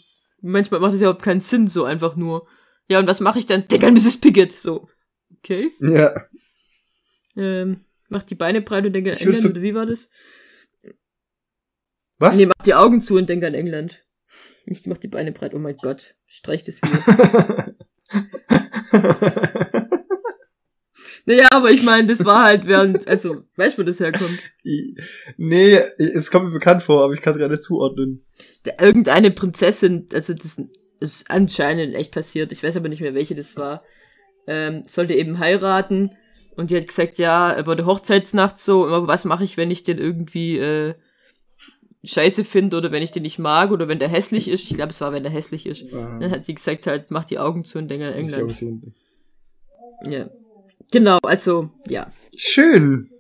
manchmal 0.41 0.81
macht 0.81 0.95
es 0.95 1.01
überhaupt 1.01 1.23
keinen 1.23 1.41
Sinn, 1.41 1.69
so 1.69 1.85
einfach 1.85 2.17
nur. 2.17 2.47
Ja, 2.89 2.99
und 3.01 3.07
was 3.07 3.21
mache 3.21 3.39
ich 3.39 3.47
dann? 3.47 3.65
An 3.83 3.95
Mrs. 3.95 4.21
Pickett. 4.21 4.53
So. 4.53 4.89
Okay. 5.39 5.71
ja. 5.81 6.15
Ähm, 7.37 7.85
macht 8.09 8.31
die 8.31 8.35
Beine 8.35 8.63
breit 8.63 8.87
und 8.87 8.93
denk 8.93 9.07
an 9.09 9.15
England, 9.15 9.37
so- 9.37 9.49
oder 9.51 9.63
wie 9.63 9.75
war 9.75 9.87
das? 9.87 10.11
Was? 12.19 12.37
Nee, 12.37 12.47
macht 12.47 12.67
die 12.67 12.75
Augen 12.75 13.03
zu 13.03 13.17
und 13.17 13.29
denk 13.29 13.45
an 13.45 13.55
England. 13.55 14.03
Nicht, 14.65 14.87
macht 14.87 15.03
die 15.03 15.09
Beine 15.09 15.33
breit. 15.33 15.55
Oh 15.55 15.59
mein 15.59 15.77
Gott. 15.77 16.15
Streich 16.27 16.65
das 16.65 16.81
wieder. 16.83 17.75
naja, 21.27 21.49
aber 21.53 21.71
ich 21.71 21.83
meine, 21.83 22.09
das 22.09 22.25
war 22.25 22.45
halt 22.45 22.67
während, 22.67 23.07
also, 23.07 23.45
weißt 23.57 23.77
du, 23.77 23.83
wo 23.83 23.87
das 23.87 24.01
herkommt? 24.01 24.39
nee, 25.37 25.79
es 25.99 26.31
kommt 26.31 26.47
mir 26.47 26.53
bekannt 26.53 26.83
vor, 26.83 27.05
aber 27.05 27.13
ich 27.13 27.21
kann 27.21 27.33
es 27.33 27.39
gerade 27.39 27.61
zuordnen. 27.61 28.25
Irgendeine 28.81 29.31
Prinzessin, 29.31 30.09
also 30.13 30.35
das 30.35 30.63
ist 31.01 31.31
anscheinend 31.31 31.95
echt 31.95 32.13
passiert, 32.13 32.53
ich 32.53 32.63
weiß 32.63 32.77
aber 32.77 32.89
nicht 32.89 33.01
mehr, 33.01 33.15
welche 33.15 33.35
das 33.35 33.57
war, 33.57 33.83
ähm, 34.47 34.83
sollte 34.87 35.15
eben 35.15 35.39
heiraten 35.39 36.13
und 36.57 36.71
die 36.71 36.77
hat 36.77 36.89
gesagt, 36.89 37.19
ja, 37.19 37.59
über 37.59 37.77
der 37.77 37.87
Hochzeitsnacht 37.87 38.59
so, 38.59 38.87
aber 38.87 39.07
was 39.07 39.25
mache 39.25 39.45
ich, 39.45 39.57
wenn 39.57 39.71
ich 39.71 39.83
den 39.83 39.99
irgendwie 39.99 40.59
äh, 40.59 40.95
scheiße 42.07 42.45
finde 42.45 42.77
oder 42.77 42.93
wenn 42.93 43.03
ich 43.03 43.11
den 43.11 43.23
nicht 43.23 43.39
mag 43.39 43.71
oder 43.71 43.89
wenn 43.89 43.99
der 43.99 44.09
hässlich 44.09 44.49
ist. 44.49 44.71
Ich 44.71 44.77
glaube, 44.77 44.91
es 44.91 45.01
war, 45.01 45.13
wenn 45.13 45.23
der 45.23 45.33
hässlich 45.33 45.67
ist. 45.67 45.93
Dann 45.93 46.31
hat 46.31 46.47
sie 46.47 46.55
gesagt 46.55 46.87
halt, 46.87 47.11
mach 47.11 47.25
die 47.25 47.39
Augen 47.39 47.65
zu 47.65 47.79
und 47.79 47.89
denk 47.89 48.03
an 48.03 48.13
England. 48.13 48.63
Ja. 50.09 50.31
Genau, 50.93 51.19
also, 51.23 51.71
ja. 51.89 52.13
Schön. 52.37 53.11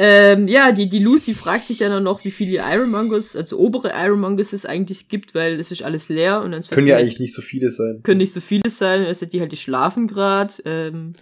Ähm, 0.00 0.46
ja, 0.46 0.70
die, 0.70 0.88
die 0.88 1.00
Lucy 1.00 1.34
fragt 1.34 1.66
sich 1.66 1.78
dann 1.78 1.92
auch 1.92 2.00
noch, 2.00 2.24
wie 2.24 2.30
viele 2.30 2.58
Ironmongers, 2.58 3.34
also 3.34 3.58
obere 3.58 3.90
Ironmongers 3.92 4.52
es 4.52 4.64
eigentlich 4.64 5.08
gibt, 5.08 5.34
weil 5.34 5.58
es 5.58 5.72
ist 5.72 5.82
alles 5.82 6.08
leer 6.08 6.40
und 6.42 6.52
dann 6.52 6.62
sagt 6.62 6.74
Können 6.74 6.86
ja 6.86 6.94
halt, 6.94 7.02
eigentlich 7.02 7.18
nicht 7.18 7.34
so 7.34 7.42
viele 7.42 7.70
sein. 7.70 8.00
können 8.04 8.18
nicht 8.18 8.32
so 8.32 8.40
viele 8.40 8.70
sein, 8.70 9.04
also 9.04 9.26
die 9.26 9.40
halt, 9.40 9.50
die 9.50 9.56
schlafen 9.56 10.06
grad, 10.06 10.62
ähm, 10.64 11.14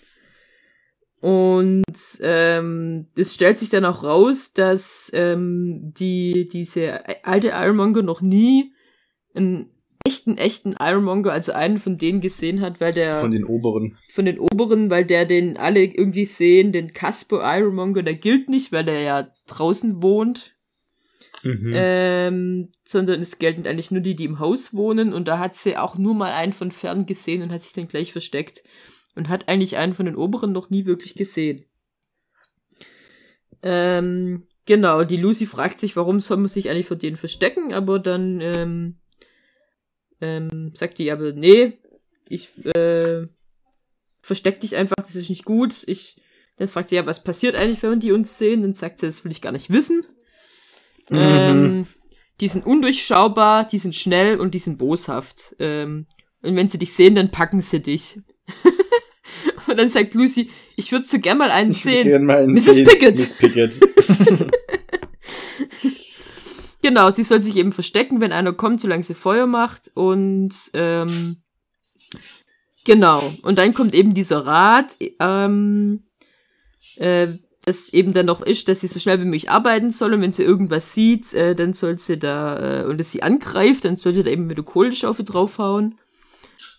und 1.20 1.96
ähm, 2.20 3.06
es 3.16 3.34
stellt 3.34 3.56
sich 3.56 3.70
dann 3.70 3.84
auch 3.84 4.04
raus, 4.04 4.52
dass 4.52 5.10
ähm, 5.14 5.92
die 5.98 6.48
diese 6.48 7.00
alte 7.24 7.48
Ironmonger 7.48 8.02
noch 8.02 8.20
nie 8.20 8.74
einen 9.34 9.70
echten, 10.06 10.38
echten 10.38 10.74
Ironmonger, 10.78 11.32
also 11.32 11.52
einen 11.52 11.78
von 11.78 11.98
denen 11.98 12.20
gesehen 12.20 12.60
hat, 12.60 12.80
weil 12.80 12.92
der 12.92 13.20
Von 13.20 13.32
den 13.32 13.44
oberen. 13.44 13.98
von 14.12 14.24
den 14.24 14.38
oberen, 14.38 14.88
weil 14.90 15.04
der 15.04 15.24
den 15.26 15.56
alle 15.56 15.84
irgendwie 15.84 16.24
sehen, 16.24 16.72
den 16.72 16.92
Casper 16.92 17.40
Ironmonger, 17.58 18.02
der 18.02 18.14
gilt 18.14 18.48
nicht, 18.48 18.72
weil 18.72 18.84
der 18.84 19.00
ja 19.00 19.28
draußen 19.46 20.02
wohnt, 20.02 20.52
Mhm. 21.42 21.72
ähm, 21.74 22.68
sondern 22.84 23.20
es 23.20 23.38
gelten 23.38 23.66
eigentlich 23.66 23.90
nur 23.90 24.00
die, 24.00 24.16
die 24.16 24.24
im 24.24 24.40
Haus 24.40 24.74
wohnen 24.74 25.12
und 25.12 25.28
da 25.28 25.38
hat 25.38 25.54
sie 25.54 25.76
auch 25.76 25.96
nur 25.96 26.14
mal 26.14 26.32
einen 26.32 26.52
von 26.52 26.72
fern 26.72 27.06
gesehen 27.06 27.42
und 27.42 27.52
hat 27.52 27.62
sich 27.62 27.72
dann 27.74 27.86
gleich 27.88 28.10
versteckt 28.10 28.64
und 29.14 29.28
hat 29.28 29.46
eigentlich 29.48 29.76
einen 29.76 29.92
von 29.92 30.06
den 30.06 30.16
oberen 30.16 30.50
noch 30.52 30.70
nie 30.70 30.86
wirklich 30.86 31.14
gesehen. 31.14 31.64
Ähm, 33.62 34.46
genau, 34.64 35.04
die 35.04 35.16
Lucy 35.16 35.46
fragt 35.46 35.78
sich, 35.80 35.94
warum 35.96 36.20
soll 36.20 36.38
man 36.38 36.48
sich 36.48 36.68
eigentlich 36.70 36.86
vor 36.86 36.96
denen 36.96 37.16
verstecken, 37.16 37.72
aber 37.72 37.98
dann 37.98 38.40
ähm, 38.40 38.96
ähm, 40.20 40.72
sagt 40.74 40.98
die 40.98 41.10
aber, 41.10 41.32
nee, 41.32 41.78
ich 42.28 42.48
äh, 42.74 43.22
versteck 44.18 44.60
dich 44.60 44.76
einfach, 44.76 44.96
das 44.96 45.14
ist 45.14 45.30
nicht 45.30 45.44
gut. 45.44 45.84
Ich, 45.86 46.16
dann 46.56 46.68
fragt 46.68 46.88
sie 46.88 46.96
ja, 46.96 47.06
was 47.06 47.22
passiert 47.22 47.54
eigentlich, 47.56 47.82
wenn 47.82 48.00
die 48.00 48.12
uns 48.12 48.38
sehen? 48.38 48.62
Dann 48.62 48.74
sagt 48.74 48.98
sie, 48.98 49.06
das 49.06 49.24
will 49.24 49.32
ich 49.32 49.42
gar 49.42 49.52
nicht 49.52 49.70
wissen. 49.70 50.04
Mhm. 51.10 51.18
Ähm, 51.18 51.86
die 52.40 52.48
sind 52.48 52.66
undurchschaubar, 52.66 53.66
die 53.66 53.78
sind 53.78 53.94
schnell 53.94 54.38
und 54.40 54.54
die 54.54 54.58
sind 54.58 54.78
boshaft. 54.78 55.54
Ähm, 55.58 56.06
und 56.42 56.56
wenn 56.56 56.68
sie 56.68 56.78
dich 56.78 56.92
sehen, 56.92 57.14
dann 57.14 57.30
packen 57.30 57.60
sie 57.60 57.80
dich. 57.80 58.20
und 59.66 59.78
dann 59.78 59.88
sagt 59.88 60.14
Lucy, 60.14 60.50
ich 60.76 60.92
würde 60.92 61.06
so 61.06 61.18
gern 61.18 61.38
mal 61.38 61.50
einen 61.50 61.70
Ich 61.70 61.82
sehen. 61.82 62.04
gerne 62.04 62.24
mal 62.24 62.42
einen 62.42 62.52
Mrs. 62.52 62.76
sehen. 62.76 62.86
Pickett. 62.86 63.16
Miss 63.16 63.32
Pickett. 63.32 63.80
Genau, 66.86 67.10
sie 67.10 67.24
soll 67.24 67.42
sich 67.42 67.56
eben 67.56 67.72
verstecken, 67.72 68.20
wenn 68.20 68.30
einer 68.30 68.52
kommt, 68.52 68.80
solange 68.80 69.02
sie 69.02 69.14
Feuer 69.14 69.48
macht. 69.48 69.90
Und 69.94 70.54
ähm, 70.72 71.38
genau. 72.84 73.34
Und 73.42 73.58
dann 73.58 73.74
kommt 73.74 73.92
eben 73.92 74.14
dieser 74.14 74.46
Rat, 74.46 74.96
ähm, 75.18 76.04
äh, 76.94 77.26
das 77.64 77.92
eben 77.92 78.12
dann 78.12 78.26
noch 78.26 78.40
ist, 78.40 78.68
dass 78.68 78.78
sie 78.78 78.86
so 78.86 79.00
schnell 79.00 79.18
wie 79.18 79.24
möglich 79.24 79.50
arbeiten 79.50 79.90
soll 79.90 80.14
und 80.14 80.20
wenn 80.20 80.30
sie 80.30 80.44
irgendwas 80.44 80.92
sieht, 80.92 81.34
äh, 81.34 81.56
dann 81.56 81.72
soll 81.72 81.98
sie 81.98 82.20
da, 82.20 82.82
äh, 82.82 82.84
und 82.84 83.00
es 83.00 83.10
sie 83.10 83.24
angreift, 83.24 83.84
dann 83.84 83.96
sollte 83.96 84.22
da 84.22 84.30
eben 84.30 84.46
mit 84.46 84.56
der 84.56 84.64
Kohlenschaufel 84.64 85.24
draufhauen. 85.24 85.98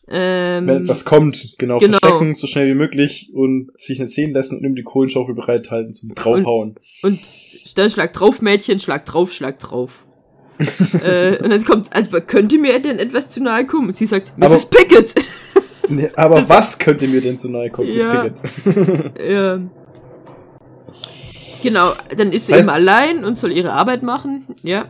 Ähm, 0.10 0.88
was 0.88 1.04
kommt, 1.04 1.56
genau, 1.58 1.80
Genau. 1.80 1.98
verstecken, 2.00 2.34
so 2.36 2.48
schnell 2.48 2.70
wie 2.70 2.74
möglich 2.76 3.30
und 3.34 3.72
sich 3.76 4.00
nicht 4.00 4.14
sehen 4.14 4.32
lassen 4.32 4.58
und 4.58 4.64
immer 4.64 4.76
die 4.76 4.84
Kohlenschaufel 4.84 5.36
bereithalten 5.36 5.92
zum 5.94 6.16
draufhauen. 6.16 6.76
Und 7.04 7.20
dann 7.76 7.90
schlag 7.90 8.14
drauf, 8.14 8.42
Mädchen, 8.42 8.80
schlag 8.80 9.06
drauf, 9.06 9.34
schlag 9.34 9.60
drauf. 9.60 10.06
äh, 11.04 11.38
und 11.44 11.50
dann 11.52 11.64
kommt, 11.66 11.94
also 11.94 12.20
könnte 12.22 12.58
mir 12.58 12.80
denn 12.82 13.00
etwas 13.00 13.30
zu 13.30 13.44
nahe 13.44 13.68
kommen? 13.68 13.90
Und 13.90 13.96
sie 13.98 14.06
sagt, 14.06 14.34
Aber- 14.40 14.50
Mrs. 14.56 14.66
Pickett! 14.68 15.16
Nee, 15.90 16.10
aber 16.18 16.50
was 16.50 16.78
könnte 16.80 17.08
mir 17.08 17.22
denn 17.22 17.40
zu 17.40 17.50
nahe 17.50 17.70
kommen, 17.70 17.88
Ja. 17.98 18.26
Pickett? 18.26 19.30
ja. 19.30 19.62
Genau, 21.64 21.94
dann 22.16 22.32
ist 22.32 22.48
sie 22.48 22.54
heißt- 22.54 22.60
eben 22.60 22.70
allein 22.70 23.24
und 23.26 23.36
soll 23.36 23.52
ihre 23.52 23.72
Arbeit 23.74 24.04
machen. 24.04 24.46
Ja. 24.64 24.86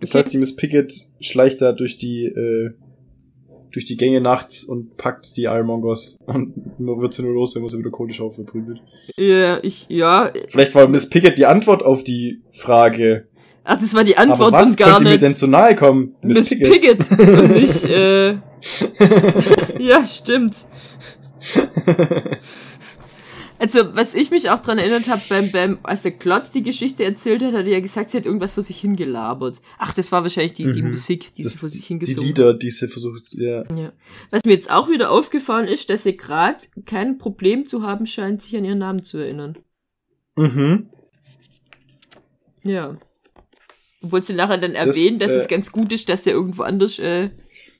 Das 0.00 0.10
Okay. 0.10 0.18
heißt, 0.18 0.32
die 0.32 0.38
Miss 0.38 0.54
Pickett 0.56 0.94
schleicht 1.20 1.60
da 1.62 1.72
durch 1.72 1.98
die, 1.98 2.26
äh, 2.26 2.72
durch 3.74 3.86
die 3.86 3.96
Gänge 3.96 4.20
nachts 4.20 4.62
und 4.62 4.96
packt 4.96 5.36
die 5.36 5.42
Ironmongers 5.42 6.20
und 6.26 6.54
wird 6.78 7.12
sie 7.12 7.22
nur 7.22 7.34
los, 7.34 7.54
wenn 7.54 7.62
man 7.62 7.68
sie 7.68 7.76
mit 7.76 7.84
der 7.84 7.92
Kohlenschaufel 7.92 8.44
prügelt. 8.44 8.80
Ja, 9.16 9.58
ich, 9.62 9.86
ja. 9.88 10.30
Vielleicht 10.48 10.74
war 10.74 10.88
Miss 10.88 11.10
Pickett 11.10 11.36
die 11.36 11.46
Antwort 11.46 11.82
auf 11.82 12.04
die 12.04 12.40
Frage. 12.52 13.26
Ach, 13.64 13.78
das 13.78 13.94
war 13.94 14.04
die 14.04 14.16
Aber 14.16 14.32
Antwort 14.32 14.52
was 14.52 14.70
und 14.70 14.76
gar 14.76 14.96
könnte 14.98 15.10
mir 15.10 15.18
denn 15.18 15.34
zu 15.34 15.46
nahe 15.46 15.74
kommen? 15.74 16.14
Miss 16.22 16.50
Pickett. 16.50 17.00
und 17.18 17.50
nicht, 17.52 17.84
äh, 17.84 18.32
ja, 19.78 20.04
stimmt. 20.06 20.54
Also, 23.64 23.94
was 23.96 24.12
ich 24.14 24.30
mich 24.30 24.50
auch 24.50 24.58
dran 24.58 24.76
erinnert 24.76 25.08
habe, 25.08 25.22
beim, 25.30 25.50
beim, 25.50 25.78
als 25.84 26.02
der 26.02 26.12
Klotz 26.12 26.50
die 26.50 26.62
Geschichte 26.62 27.02
erzählt 27.02 27.42
hat, 27.42 27.54
hat 27.54 27.64
er 27.64 27.72
ja 27.72 27.80
gesagt, 27.80 28.10
sie 28.10 28.18
hat 28.18 28.26
irgendwas 28.26 28.52
vor 28.52 28.62
sich 28.62 28.78
hingelabert. 28.78 29.62
Ach, 29.78 29.94
das 29.94 30.12
war 30.12 30.22
wahrscheinlich 30.22 30.52
die, 30.52 30.70
die 30.70 30.82
Mhm. 30.82 30.90
Musik, 30.90 31.32
die 31.34 31.44
Das- 31.44 31.54
sie 31.54 31.58
vor 31.60 31.68
sich 31.70 31.80
Die 31.80 31.86
hingesungen 31.88 32.26
Lieder, 32.26 32.52
die 32.52 32.68
sie 32.68 32.88
versucht, 32.88 33.32
ja. 33.32 33.60
hat. 33.60 33.78
Ja. 33.78 33.92
Was 34.30 34.44
mir 34.44 34.52
jetzt 34.52 34.70
auch 34.70 34.90
wieder 34.90 35.10
aufgefallen 35.10 35.66
ist, 35.66 35.88
dass 35.88 36.02
sie 36.02 36.14
gerade 36.14 36.58
kein 36.84 37.16
Problem 37.16 37.64
zu 37.66 37.82
haben 37.82 38.06
scheint, 38.06 38.42
sich 38.42 38.54
an 38.56 38.66
ihren 38.66 38.78
Namen 38.80 39.02
zu 39.02 39.16
erinnern. 39.16 39.56
Mhm. 40.36 40.90
Ja. 42.64 42.98
Obwohl 44.02 44.22
sie 44.22 44.34
nachher 44.34 44.58
dann 44.58 44.74
erwähnen, 44.74 45.18
dass 45.18 45.32
äh, 45.32 45.36
es 45.36 45.48
ganz 45.48 45.72
gut 45.72 45.90
ist, 45.90 46.08
dass 46.10 46.20
der 46.22 46.34
irgendwo 46.34 46.64
anders, 46.64 46.98
äh, 46.98 47.30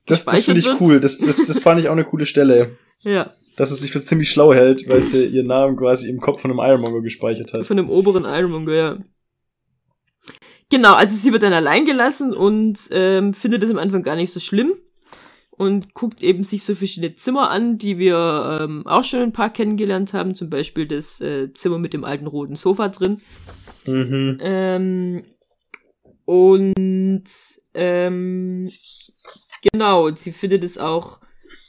Das, 0.06 0.24
das 0.24 0.44
finde 0.44 0.60
ich 0.60 0.64
Gespeichert 0.66 0.80
cool. 0.80 1.00
Das, 1.00 1.18
das, 1.18 1.44
das 1.44 1.58
fand 1.58 1.80
ich 1.80 1.88
auch 1.90 1.92
eine 1.92 2.04
coole 2.04 2.24
Stelle. 2.24 2.78
ja, 3.02 3.34
Dass 3.56 3.70
es 3.70 3.80
sich 3.80 3.92
für 3.92 4.02
ziemlich 4.02 4.30
schlau 4.30 4.52
hält, 4.52 4.88
weil 4.88 5.04
sie 5.04 5.26
ihren 5.34 5.46
Namen 5.46 5.76
quasi 5.76 6.08
im 6.08 6.20
Kopf 6.20 6.40
von 6.40 6.50
einem 6.50 6.60
Ironmonger 6.60 7.02
gespeichert 7.02 7.52
hat. 7.52 7.66
von 7.66 7.76
dem 7.76 7.88
oberen 7.88 8.24
Ironmonger, 8.24 8.74
ja. 8.74 8.98
Genau, 10.70 10.94
also 10.94 11.14
sie 11.14 11.32
wird 11.32 11.42
dann 11.42 11.52
allein 11.52 11.84
gelassen 11.84 12.32
und 12.32 12.88
ähm, 12.90 13.32
findet 13.32 13.62
es 13.62 13.70
am 13.70 13.78
Anfang 13.78 14.02
gar 14.02 14.16
nicht 14.16 14.32
so 14.32 14.40
schlimm 14.40 14.72
und 15.56 15.94
guckt 15.94 16.22
eben 16.22 16.42
sich 16.42 16.64
so 16.64 16.74
verschiedene 16.74 17.14
Zimmer 17.14 17.50
an, 17.50 17.78
die 17.78 17.98
wir 17.98 18.60
ähm, 18.60 18.86
auch 18.86 19.04
schon 19.04 19.20
ein 19.20 19.32
paar 19.32 19.52
kennengelernt 19.52 20.12
haben, 20.12 20.34
zum 20.34 20.50
Beispiel 20.50 20.86
das 20.86 21.20
äh, 21.20 21.52
Zimmer 21.52 21.78
mit 21.78 21.92
dem 21.92 22.04
alten 22.04 22.26
roten 22.26 22.56
Sofa 22.56 22.88
drin. 22.88 23.20
Mhm. 23.86 24.38
Ähm, 24.40 25.24
und 26.24 27.24
ähm, 27.74 28.70
genau, 29.72 30.10
sie 30.14 30.32
findet 30.32 30.64
es 30.64 30.78
auch 30.78 31.20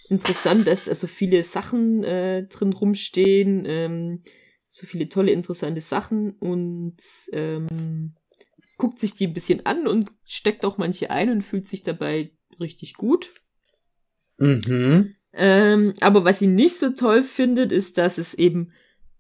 interessant, 0.10 0.68
dass 0.68 0.86
da 0.86 0.96
so 0.96 1.08
viele 1.08 1.44
Sachen 1.44 2.04
äh, 2.04 2.48
drin 2.48 2.74
rumstehen, 2.74 3.64
ähm, 3.66 4.22
so 4.68 4.86
viele 4.86 5.10
tolle, 5.10 5.32
interessante 5.32 5.82
Sachen 5.82 6.32
und 6.32 6.98
ähm, 7.32 8.14
guckt 8.78 9.00
sich 9.00 9.16
die 9.16 9.28
ein 9.28 9.34
bisschen 9.34 9.66
an 9.66 9.88
und 9.88 10.12
steckt 10.26 10.66
auch 10.66 10.78
manche 10.78 11.10
ein 11.10 11.30
und 11.30 11.42
fühlt 11.42 11.68
sich 11.68 11.84
dabei 11.84 12.32
richtig 12.60 12.96
gut. 12.96 13.34
Mhm. 14.38 15.16
Ähm, 15.34 15.94
aber 16.02 16.26
was 16.26 16.40
sie 16.40 16.48
nicht 16.48 16.78
so 16.78 16.92
toll 16.92 17.24
findet, 17.24 17.72
ist, 17.72 17.98
dass 17.98 18.18
es 18.18 18.34
eben 18.34 18.72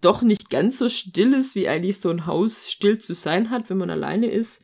doch 0.01 0.21
nicht 0.21 0.49
ganz 0.49 0.77
so 0.77 0.89
still 0.89 1.33
ist, 1.33 1.55
wie 1.55 1.67
eigentlich 1.67 1.99
so 1.99 2.09
ein 2.09 2.25
Haus 2.25 2.71
still 2.71 2.97
zu 2.99 3.13
sein 3.13 3.49
hat, 3.49 3.69
wenn 3.69 3.77
man 3.77 3.89
alleine 3.89 4.29
ist. 4.29 4.61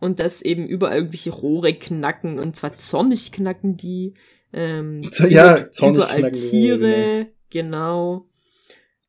Und 0.00 0.18
dass 0.18 0.42
eben 0.42 0.66
überall 0.66 0.96
irgendwelche 0.96 1.30
Rohre 1.30 1.72
knacken 1.74 2.38
und 2.38 2.56
zwar 2.56 2.76
zornig 2.78 3.32
knacken 3.32 3.76
die. 3.76 4.14
Ähm, 4.56 5.02
Ja, 5.28 5.68
überall 5.82 6.32
Tiere, 6.32 7.28
genau. 7.50 8.28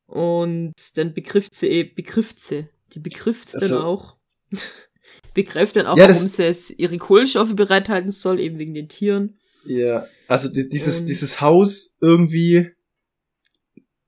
Und 0.05 0.73
dann 0.95 1.13
begrifft 1.13 1.55
sie, 1.55 1.67
eh- 1.67 1.83
begrifft 1.83 2.39
sie, 2.39 2.67
die 2.93 2.99
begrifft 2.99 3.53
dann 3.53 3.61
Also- 3.63 3.81
auch, 3.81 4.17
begreift 5.33 5.75
dann 5.77 5.87
auch, 5.87 5.97
Ja, 5.97 6.09
warum 6.09 6.27
sie 6.27 6.43
es 6.45 6.69
ihre 6.69 6.97
Kohlenstoffe 6.97 7.55
bereithalten 7.55 8.11
soll, 8.11 8.39
eben 8.39 8.57
wegen 8.59 8.73
den 8.73 8.89
Tieren. 8.89 9.37
Ja. 9.65 10.05
Also 10.27 10.49
di- 10.49 10.69
dieses, 10.69 11.01
Ähm. 11.01 11.07
dieses 11.07 11.41
Haus 11.41 11.97
irgendwie 12.01 12.69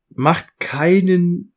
macht 0.09 0.59
keinen 0.59 1.53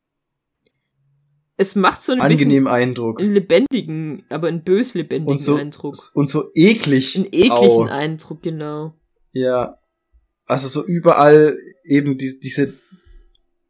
Es 1.57 1.75
macht 1.75 2.03
so 2.03 2.13
ein 2.13 2.17
bisschen 2.19 2.31
angenehmen 2.31 2.67
Eindruck. 2.67 3.19
einen 3.19 3.29
lebendigen, 3.33 4.25
aber 4.29 4.47
einen 4.47 4.63
bös 4.63 4.93
lebendigen 4.93 5.31
Und 5.33 5.39
so, 5.39 5.55
Eindruck. 5.55 5.95
und 6.15 6.29
so 6.29 6.49
eklig. 6.55 7.15
Einen 7.15 7.25
ekligen 7.27 7.51
auch. 7.51 7.87
Eindruck, 7.87 8.41
genau. 8.41 8.95
Ja. 9.33 9.77
Also 10.45 10.67
so 10.67 10.85
überall 10.85 11.57
eben 11.83 12.17
die, 12.17 12.39
diese, 12.39 12.73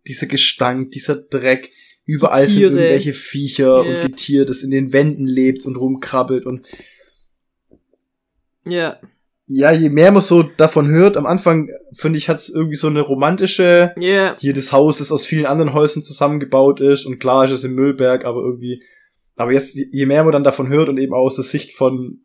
dieser 0.08 0.28
Gestank, 0.28 0.92
dieser 0.92 1.16
Dreck. 1.16 1.72
Überall 2.06 2.48
sind 2.48 2.64
irgendwelche 2.64 3.14
Viecher 3.14 3.84
Ja. 3.84 3.96
und 3.96 4.02
Getier, 4.02 4.46
das 4.46 4.62
in 4.62 4.72
den 4.72 4.92
Wänden 4.94 5.26
lebt 5.26 5.66
und 5.66 5.78
rumkrabbelt 5.78 6.46
und 6.46 6.66
Ja, 8.68 9.00
ja, 9.46 9.72
je 9.74 9.90
mehr 9.90 10.12
man 10.12 10.22
so 10.22 10.44
davon 10.44 10.88
hört, 10.90 11.18
am 11.18 11.26
Anfang, 11.26 11.70
finde 11.94 12.18
ich, 12.18 12.30
hat 12.30 12.40
es 12.40 12.50
irgendwie 12.50 12.76
so 12.78 12.88
eine 12.88 13.02
romantische, 13.02 13.94
ja, 14.00 14.38
hier 14.40 14.54
das 14.54 14.72
Haus, 14.72 15.00
das 15.00 15.12
aus 15.12 15.26
vielen 15.26 15.46
anderen 15.46 15.74
Häusern 15.74 16.04
zusammengebaut 16.04 16.80
ist 16.80 17.06
und 17.06 17.20
klar 17.20 17.46
ist 17.46 17.52
es 17.52 17.64
im 17.66 17.76
Müllberg, 17.76 18.24
aber 18.26 18.42
irgendwie, 18.42 18.84
aber 19.36 19.52
jetzt, 19.52 19.76
je 19.76 20.06
mehr 20.06 20.24
man 20.24 20.32
dann 20.32 20.46
davon 20.46 20.70
hört 20.70 20.88
und 20.88 20.98
eben 20.98 21.14
aus 21.14 21.36
der 21.36 21.44
Sicht 21.44 21.74
von 21.74 22.22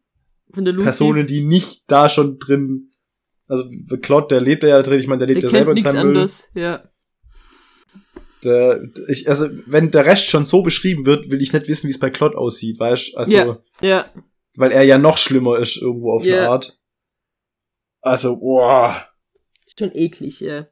von. 0.53 0.65
Personen, 0.79 1.27
die 1.27 1.45
nicht 1.45 1.83
da 1.89 2.09
schon 2.09 2.39
drin, 2.39 2.91
also 3.49 3.69
Claude, 4.01 4.29
der 4.29 4.41
lebt 4.41 4.63
ja 4.63 4.81
drin, 4.83 5.01
ich 5.01 5.07
meine, 5.07 5.19
der 5.27 5.29
lebt 5.29 5.43
der 5.43 5.51
ja 5.51 5.57
selber 5.57 5.73
in 5.73 5.79
seinem 5.83 5.95
Müll. 5.95 6.17
anderes, 6.17 6.51
ja. 6.55 6.85
Der, 8.45 8.81
ich, 9.09 9.29
also, 9.29 9.49
wenn 9.67 9.91
der 9.91 10.07
Rest 10.07 10.27
schon 10.27 10.47
so 10.47 10.63
beschrieben 10.63 11.07
wird, 11.07 11.31
will 11.31 11.43
ich 11.43 11.53
nicht 11.53 11.67
wissen, 11.67 11.89
wie 11.89 11.93
es 11.93 11.99
bei 11.99 12.11
Claude 12.11 12.39
aussieht, 12.39 12.79
weißt 12.79 13.17
Also, 13.17 13.37
Ja. 13.37 13.59
Ja, 13.81 14.13
weil 14.57 14.71
er 14.71 14.83
ja 14.85 14.99
noch 14.99 15.19
schlimmer 15.19 15.59
ist 15.59 15.77
irgendwo 15.77 16.13
auf 16.13 16.25
Ja. 16.25 16.37
eine 16.39 16.49
Art. 16.51 16.79
Also, 18.01 18.39
boah, 18.39 19.09
schon 19.77 19.91
eklig, 19.95 20.41
ja. 20.41 20.69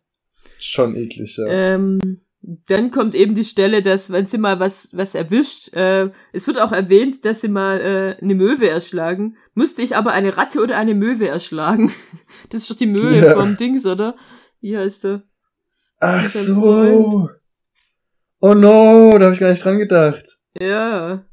schon 0.60 0.94
eklig, 0.96 1.36
ja. 1.36 1.46
Ähm, 1.74 2.20
dann 2.66 2.92
kommt 2.92 3.14
eben 3.16 3.34
die 3.34 3.44
Stelle, 3.44 3.82
dass, 3.82 4.10
wenn 4.12 4.26
sie 4.26 4.38
mal 4.38 4.60
was, 4.60 4.90
was 4.92 5.16
erwischt, 5.16 5.74
äh, 5.74 6.10
es 6.32 6.46
wird 6.46 6.60
auch 6.60 6.70
erwähnt, 6.70 7.24
dass 7.24 7.40
sie 7.40 7.48
mal 7.48 7.80
äh, 7.80 8.22
eine 8.22 8.34
Möwe 8.36 8.68
erschlagen. 8.68 9.36
Müsste 9.54 9.82
ich 9.82 9.96
aber 9.96 10.12
eine 10.12 10.36
Ratte 10.36 10.60
oder 10.62 10.76
eine 10.78 10.94
Möwe 10.94 11.28
erschlagen? 11.28 11.92
Das 12.50 12.62
ist 12.62 12.70
doch 12.70 12.76
die 12.76 12.86
Möwe 12.86 13.16
Ja. 13.16 13.34
vom 13.34 13.56
Dings, 13.56 13.86
oder? 13.86 14.16
Wie 14.60 14.76
heißt 14.76 15.04
der? 15.04 15.22
Ach 16.00 16.26
so. 16.28 16.60
Freund. 16.60 17.30
Oh 18.40 18.54
no, 18.54 19.16
da 19.18 19.24
habe 19.26 19.34
ich 19.34 19.40
gar 19.40 19.50
nicht 19.50 19.64
dran 19.64 19.78
gedacht. 19.78 20.24
Ja. 20.58 21.24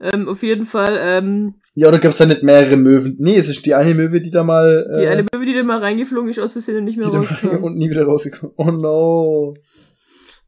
Ähm, 0.00 0.28
auf 0.28 0.42
jeden 0.42 0.64
Fall, 0.64 0.98
ähm, 1.00 1.60
Ja, 1.74 1.88
oder 1.88 1.98
gab's 1.98 2.18
da 2.18 2.26
nicht 2.26 2.42
mehrere 2.42 2.76
Möwen? 2.76 3.16
Nee, 3.18 3.36
es 3.36 3.48
ist 3.50 3.66
die 3.66 3.74
eine 3.74 3.94
Möwe, 3.94 4.20
die 4.20 4.30
da 4.30 4.42
mal, 4.42 4.86
die 4.96 5.04
äh, 5.04 5.08
eine 5.10 5.26
Möwe, 5.32 5.44
die 5.46 5.54
dann 5.54 5.66
mal 5.66 5.78
reingeflogen 5.80 6.30
ist, 6.30 6.38
aus 6.38 6.52
Versehen 6.52 6.78
und 6.78 6.84
nicht 6.84 6.96
mehr 6.96 7.06
die 7.06 7.12
da 7.12 7.18
rauskam. 7.18 7.48
und 7.62 7.76
nie 7.76 7.90
wieder 7.90 8.04
rausgekommen. 8.04 8.54
Oh 8.56 8.70
no. 8.70 9.54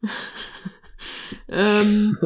Ähm, 1.48 2.16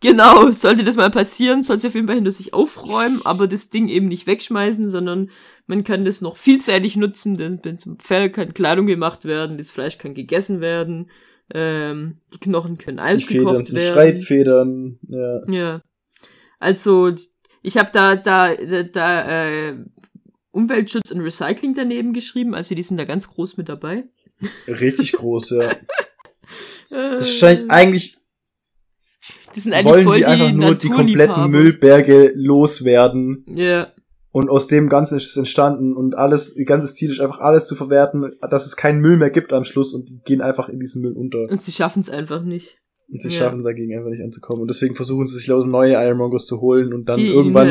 genau, 0.00 0.50
sollte 0.50 0.82
das 0.82 0.96
mal 0.96 1.10
passieren, 1.10 1.62
soll 1.62 1.78
sie 1.78 1.86
auf 1.86 1.94
jeden 1.94 2.06
Fall 2.06 2.16
hinter 2.16 2.30
sich 2.32 2.52
aufräumen, 2.52 3.20
aber 3.24 3.46
das 3.46 3.70
Ding 3.70 3.88
eben 3.88 4.06
nicht 4.06 4.26
wegschmeißen, 4.26 4.88
sondern 4.90 5.30
man 5.66 5.84
kann 5.84 6.04
das 6.04 6.20
noch 6.20 6.36
vielseitig 6.36 6.96
nutzen, 6.96 7.36
denn 7.36 7.78
zum 7.78 7.98
Fell 8.00 8.30
kann 8.30 8.52
Kleidung 8.52 8.86
gemacht 8.86 9.24
werden, 9.24 9.58
das 9.58 9.70
Fleisch 9.70 9.98
kann 9.98 10.14
gegessen 10.14 10.60
werden, 10.60 11.10
ähm, 11.52 12.18
die 12.32 12.38
Knochen 12.38 12.78
können 12.78 12.96
Die 12.96 13.24
Federn 13.24 13.46
aufgekocht 13.46 13.66
sind 13.66 13.76
werden. 13.76 13.94
Schreibfedern. 13.94 14.98
Ja. 15.08 15.50
Ja. 15.50 15.82
Also, 16.58 17.12
ich 17.62 17.76
habe 17.76 17.90
da, 17.92 18.16
da, 18.16 18.54
da, 18.54 18.82
da 18.82 19.46
äh, 19.46 19.76
Umweltschutz 20.50 21.10
und 21.10 21.20
Recycling 21.20 21.74
daneben 21.74 22.12
geschrieben, 22.12 22.54
also 22.54 22.74
die 22.74 22.82
sind 22.82 22.96
da 22.96 23.04
ganz 23.04 23.28
groß 23.28 23.56
mit 23.56 23.68
dabei. 23.68 24.04
Richtig 24.66 25.12
groß, 25.12 25.50
ja. 25.50 25.76
Das 26.94 27.30
scheint 27.30 27.70
eigentlich 27.70 28.16
die 29.54 29.60
sind 29.60 29.72
eigentlich 29.72 29.92
wollen 29.92 30.04
voll 30.04 30.16
die 30.18 30.24
einfach 30.26 30.52
nur 30.52 30.74
die 30.74 30.88
kompletten. 30.88 31.50
Müllberge 31.50 32.32
loswerden. 32.34 33.44
Ja. 33.54 33.92
Und 34.32 34.50
aus 34.50 34.66
dem 34.66 34.88
Ganzen 34.88 35.16
ist 35.16 35.28
es 35.30 35.36
entstanden 35.36 35.94
und 35.94 36.16
alles, 36.16 36.56
ihr 36.56 36.64
ganzes 36.64 36.94
Ziel 36.94 37.12
ist 37.12 37.20
einfach 37.20 37.38
alles 37.38 37.66
zu 37.68 37.76
verwerten, 37.76 38.32
dass 38.50 38.66
es 38.66 38.74
keinen 38.74 39.00
Müll 39.00 39.16
mehr 39.16 39.30
gibt 39.30 39.52
am 39.52 39.62
Schluss 39.64 39.94
und 39.94 40.08
die 40.08 40.18
gehen 40.24 40.40
einfach 40.40 40.68
in 40.68 40.80
diesen 40.80 41.02
Müll 41.02 41.12
unter. 41.12 41.48
Und 41.48 41.62
sie 41.62 41.70
schaffen 41.70 42.00
es 42.00 42.10
einfach 42.10 42.42
nicht. 42.42 42.78
Und 43.08 43.22
sie 43.22 43.28
Ja. 43.28 43.34
schaffen 43.44 43.60
es 43.60 43.64
dagegen 43.64 43.96
einfach 43.96 44.10
nicht 44.10 44.24
anzukommen. 44.24 44.62
Und 44.62 44.68
deswegen 44.70 44.96
versuchen 44.96 45.28
sie 45.28 45.36
sich 45.36 45.46
lauter 45.46 45.68
neue 45.68 45.92
Ironmongers 45.92 46.46
zu 46.46 46.60
holen 46.60 46.92
und 46.92 47.08
dann 47.08 47.16
die 47.16 47.28
irgendwann, 47.28 47.68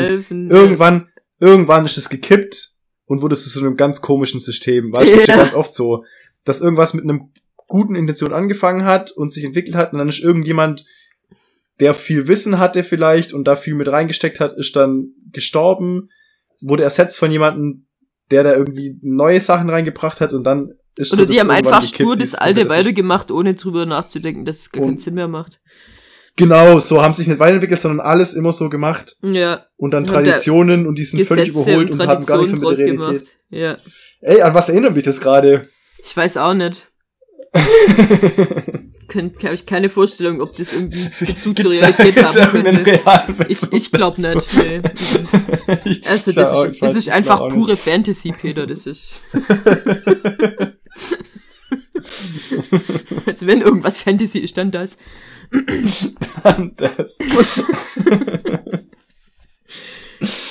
irgendwann, 0.50 1.10
irgendwann 1.42 1.84
ist 1.86 1.98
es 1.98 2.08
gekippt 2.08 2.76
und 3.08 3.22
wurde 3.22 3.36
zu 3.36 3.50
so 3.50 3.60
einem 3.60 3.76
ganz 3.76 4.00
komischen 4.02 4.40
System. 4.40 4.94
Weißt 4.94 5.10
du, 5.10 5.16
das 5.16 5.22
ist 5.24 5.28
ja 5.28 5.36
Ja. 5.36 5.42
ganz 5.42 5.54
oft 5.54 5.74
so, 5.76 6.06
dass 6.46 6.62
irgendwas 6.62 6.94
mit 6.94 7.04
einem 7.04 7.30
guten 7.68 7.96
Intention 7.96 8.34
angefangen 8.34 8.86
hat 8.86 9.12
und 9.12 9.32
sich 9.32 9.44
entwickelt 9.44 9.76
hat 9.76 9.94
und 9.94 10.00
dann 10.00 10.10
ist 10.10 10.20
irgendjemand, 10.20 10.86
der 11.80 11.94
viel 11.94 12.28
Wissen 12.28 12.60
hatte 12.60 12.84
vielleicht 12.84 13.34
und 13.34 13.46
da 13.46 13.56
viel 13.56 13.74
mit 13.76 13.88
reingesteckt 13.88 14.40
hat, 14.40 14.58
ist 14.58 14.76
dann 14.76 15.08
gestorben, 15.32 16.10
wurde 16.62 16.84
ersetzt 16.84 17.18
von 17.18 17.32
jemandem, 17.32 17.88
der 18.32 18.44
da 18.44 18.54
irgendwie 18.56 18.98
neue 19.02 19.42
Sachen 19.42 19.70
reingebracht 19.70 20.22
hat 20.22 20.34
und 20.34 20.44
dann 20.44 20.74
ist 20.96 21.10
so 21.10 21.16
Oder 21.18 21.26
das 21.26 21.34
die 21.34 21.40
haben 21.40 21.50
einfach 21.50 21.82
stur 21.84 22.16
das 22.16 22.36
Alte 22.36 22.70
weitergemacht, 22.70 23.32
ohne 23.32 23.56
drüber 23.56 23.86
nachzudenken, 23.88 24.46
dass 24.46 24.58
es 24.60 24.72
gar 24.72 24.82
keinen 24.84 24.94
Und- 24.94 25.02
Sinn 25.02 25.16
mehr 25.16 25.28
macht. 25.28 25.60
Genau, 26.36 26.80
so 26.80 27.04
haben 27.04 27.14
sich 27.14 27.28
nicht 27.28 27.40
weiterentwickelt, 27.40 27.80
sondern 27.80 28.00
alles 28.06 28.34
immer 28.34 28.52
so 28.54 28.68
gemacht 28.70 29.16
Ja. 29.22 29.66
und 29.76 29.92
dann 29.92 30.04
Und 30.04 30.08
da 30.10 30.14
Traditionen 30.16 30.88
und 30.88 30.98
die 30.98 31.04
sind 31.04 31.24
völlig 31.28 31.50
Gesetze 31.50 31.70
überholt 31.70 31.92
und 31.92 32.00
und 32.02 32.08
haben 32.08 32.26
gar 32.26 32.38
nichts 32.40 32.52
mehr 32.54 32.70
mit 32.70 32.78
der 32.80 32.86
Realität. 32.88 33.08
gemacht. 33.10 33.36
Ja. 33.50 33.78
Ey, 34.22 34.42
an 34.42 34.54
was 34.56 34.70
erinnert 34.70 34.96
mich 34.96 35.04
das 35.04 35.20
gerade? 35.22 35.68
Ich 36.04 36.16
weiß 36.18 36.38
auch 36.38 36.54
nicht. 36.56 36.88
Könnt, 39.08 39.44
habe 39.44 39.54
ich 39.54 39.66
keine 39.66 39.90
Vorstellung, 39.90 40.42
ob 40.42 40.56
das 40.58 40.74
irgendwie 40.74 41.08
Bezug 41.26 41.58
zur 41.60 41.72
Gibt's 41.72 41.82
Realität 41.82 42.18
da 42.18 42.34
haben 42.48 42.64
könnte. 42.64 43.00
Ich, 43.48 43.62
ich 43.72 43.92
glaube 43.92 44.20
nicht. 44.22 44.48
Nee. 44.58 44.82
Ich- 45.86 46.08
Also 46.08 46.32
das 46.32 46.50
auch- 46.50 46.66
ist, 46.66 46.82
das 46.82 46.96
ist 46.96 47.10
einfach 47.10 47.48
pure 47.50 47.78
Fantasy, 47.78 48.32
Peter. 48.32 48.66
Das 48.66 48.88
ist. 48.88 49.16
Also 53.26 53.48
wenn 53.48 53.62
irgendwas 53.62 53.98
Fantasy 53.98 54.40
ist, 54.40 54.58
dann 54.58 54.72
das. 54.72 54.98
Dann 56.44 56.74
das. 56.76 57.18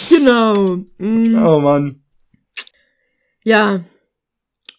Genau. 0.08 0.76
Mm, 0.98 1.36
oh 1.36 1.60
Mann. 1.60 2.02
Ja. 3.44 3.84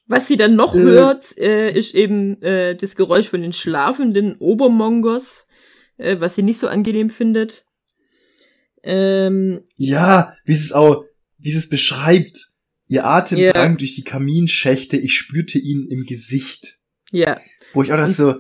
Was 0.06 0.28
sie 0.28 0.36
dann 0.38 0.56
noch 0.56 0.76
Äh. 0.76 0.80
hört, 0.80 1.38
äh, 1.38 1.72
ist 1.72 1.96
eben 1.96 2.42
äh, 2.42 2.76
das 2.76 2.96
Geräusch 2.96 3.30
von 3.30 3.42
den 3.42 3.54
schlafenden 3.54 4.36
Obermongers, 4.38 5.48
äh, 5.98 6.20
was 6.20 6.36
sie 6.36 6.44
nicht 6.44 6.58
so 6.58 6.68
angenehm 6.68 7.10
findet. 7.10 7.66
Ähm, 8.84 9.64
Ja, 9.78 10.34
wie 10.46 10.54
es 10.54 10.72
auch, 10.74 11.06
wie 11.38 11.50
es 11.52 11.56
es 11.58 11.70
beschreibt. 11.70 12.38
Ihr 12.88 13.06
Atem 13.06 13.38
Ja. 13.40 13.54
drang 13.54 13.78
durch 13.78 13.96
die 13.96 14.04
Kaminschächte, 14.04 14.98
ich 14.98 15.14
spürte 15.14 15.58
ihn 15.58 15.88
im 15.90 16.06
Gesicht. 16.06 16.80
ja. 17.12 17.40
Wo 17.74 17.82
ich 17.82 17.92
auch 17.92 17.98
das 17.98 18.18
so, 18.18 18.38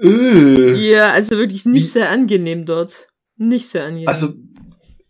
äh, 0.00 0.74
Ja, 0.90 1.10
also 1.12 1.36
wirklich 1.36 1.64
nicht 1.64 1.84
Wie- 1.86 1.88
sehr 1.88 2.10
angenehm 2.10 2.66
dort. 2.66 3.08
Nicht 3.36 3.68
sehr 3.68 3.84
angenehm. 3.84 4.06
also, 4.08 4.32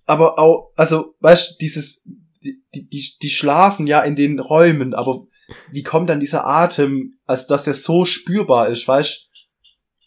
aber 0.07 0.39
auch, 0.39 0.73
also, 0.77 1.15
weißt 1.21 1.51
du, 1.51 1.55
dieses, 1.61 2.09
die, 2.45 2.63
die, 2.75 3.17
die, 3.23 3.31
schlafen 3.31 3.87
ja 3.87 4.03
in 4.03 4.17
den 4.17 4.39
Räumen, 4.39 4.95
aber 4.95 5.27
wie 5.71 5.83
kommt 5.83 6.11
dann 6.11 6.21
dieser 6.21 6.47
Atem, 6.47 7.19
als 7.25 7.47
dass 7.47 7.65
der 7.65 7.75
so 7.75 8.05
spürbar 8.05 8.69
ist, 8.69 8.87
weißt 8.87 9.27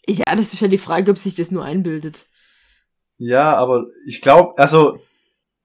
ja, 0.08 0.34
das 0.34 0.52
ist 0.52 0.60
ja 0.60 0.68
die 0.68 0.78
Frage, 0.78 1.10
ob 1.10 1.18
sich 1.18 1.34
das 1.34 1.50
nur 1.50 1.64
einbildet. 1.64 2.26
Ja, 3.18 3.54
aber 3.54 3.86
ich 4.06 4.22
glaube, 4.22 4.58
also 4.58 4.98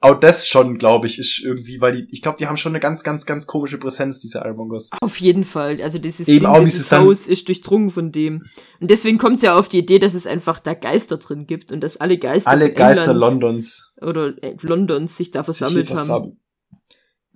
auch 0.01 0.19
das 0.19 0.47
schon, 0.47 0.77
glaube 0.77 1.07
ich, 1.07 1.17
ist 1.17 1.41
irgendwie, 1.43 1.81
weil 1.81 1.93
die, 1.93 2.07
ich 2.11 2.21
glaube, 2.21 2.37
die 2.37 2.45
haben 2.45 2.57
schon 2.57 2.73
eine 2.73 2.79
ganz, 2.79 3.03
ganz, 3.03 3.25
ganz 3.25 3.47
komische 3.47 3.77
Präsenz, 3.77 4.19
diese 4.19 4.43
Almongers. 4.43 4.91
Auf 5.01 5.19
jeden 5.19 5.45
Fall. 5.45 5.81
Also 5.81 5.97
dieses 5.97 6.27
Eben 6.27 6.41
Ding, 6.41 6.47
auch 6.47 6.59
dieses 6.59 6.91
Haus 6.91 7.27
ist 7.27 7.47
durchdrungen 7.47 7.89
von 7.89 8.11
dem. 8.11 8.43
Und 8.79 8.91
deswegen 8.91 9.17
kommt 9.17 9.37
es 9.37 9.41
ja 9.43 9.57
auf 9.57 9.69
die 9.69 9.79
Idee, 9.79 9.97
dass 9.97 10.13
es 10.13 10.27
einfach 10.27 10.59
da 10.59 10.73
Geister 10.73 11.17
drin 11.17 11.47
gibt 11.47 11.71
und 11.71 11.81
dass 11.81 11.97
alle 11.97 12.19
Geister 12.19 12.49
Alle 12.49 12.71
Geister 12.71 13.13
Londons 13.13 13.95
oder 13.99 14.33
äh, 14.43 14.55
Londons 14.61 15.15
sich 15.15 15.31
da 15.31 15.43
versammelt 15.43 15.87
sich 15.87 15.97
haben. 15.97 16.39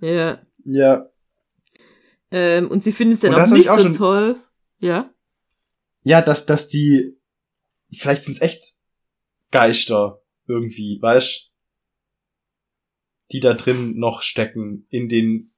Ja. 0.00 0.40
Ja. 0.64 1.06
Ähm, 2.30 2.70
und 2.70 2.84
sie 2.84 2.92
finden 2.92 3.14
es 3.14 3.20
dann 3.20 3.34
auch 3.34 3.46
nicht 3.48 3.68
auch 3.70 3.78
so 3.80 3.90
toll. 3.90 4.40
Ja. 4.78 5.12
Ja, 6.04 6.22
dass, 6.22 6.46
dass 6.46 6.68
die, 6.68 7.18
vielleicht 7.92 8.24
sind 8.24 8.34
es 8.36 8.40
echt 8.42 8.62
Geister 9.50 10.22
irgendwie, 10.46 10.98
weißt 11.00 11.48
die 13.32 13.40
da 13.40 13.54
drin 13.54 13.96
noch 13.96 14.22
stecken, 14.22 14.86
in 14.88 15.08
den, 15.08 15.48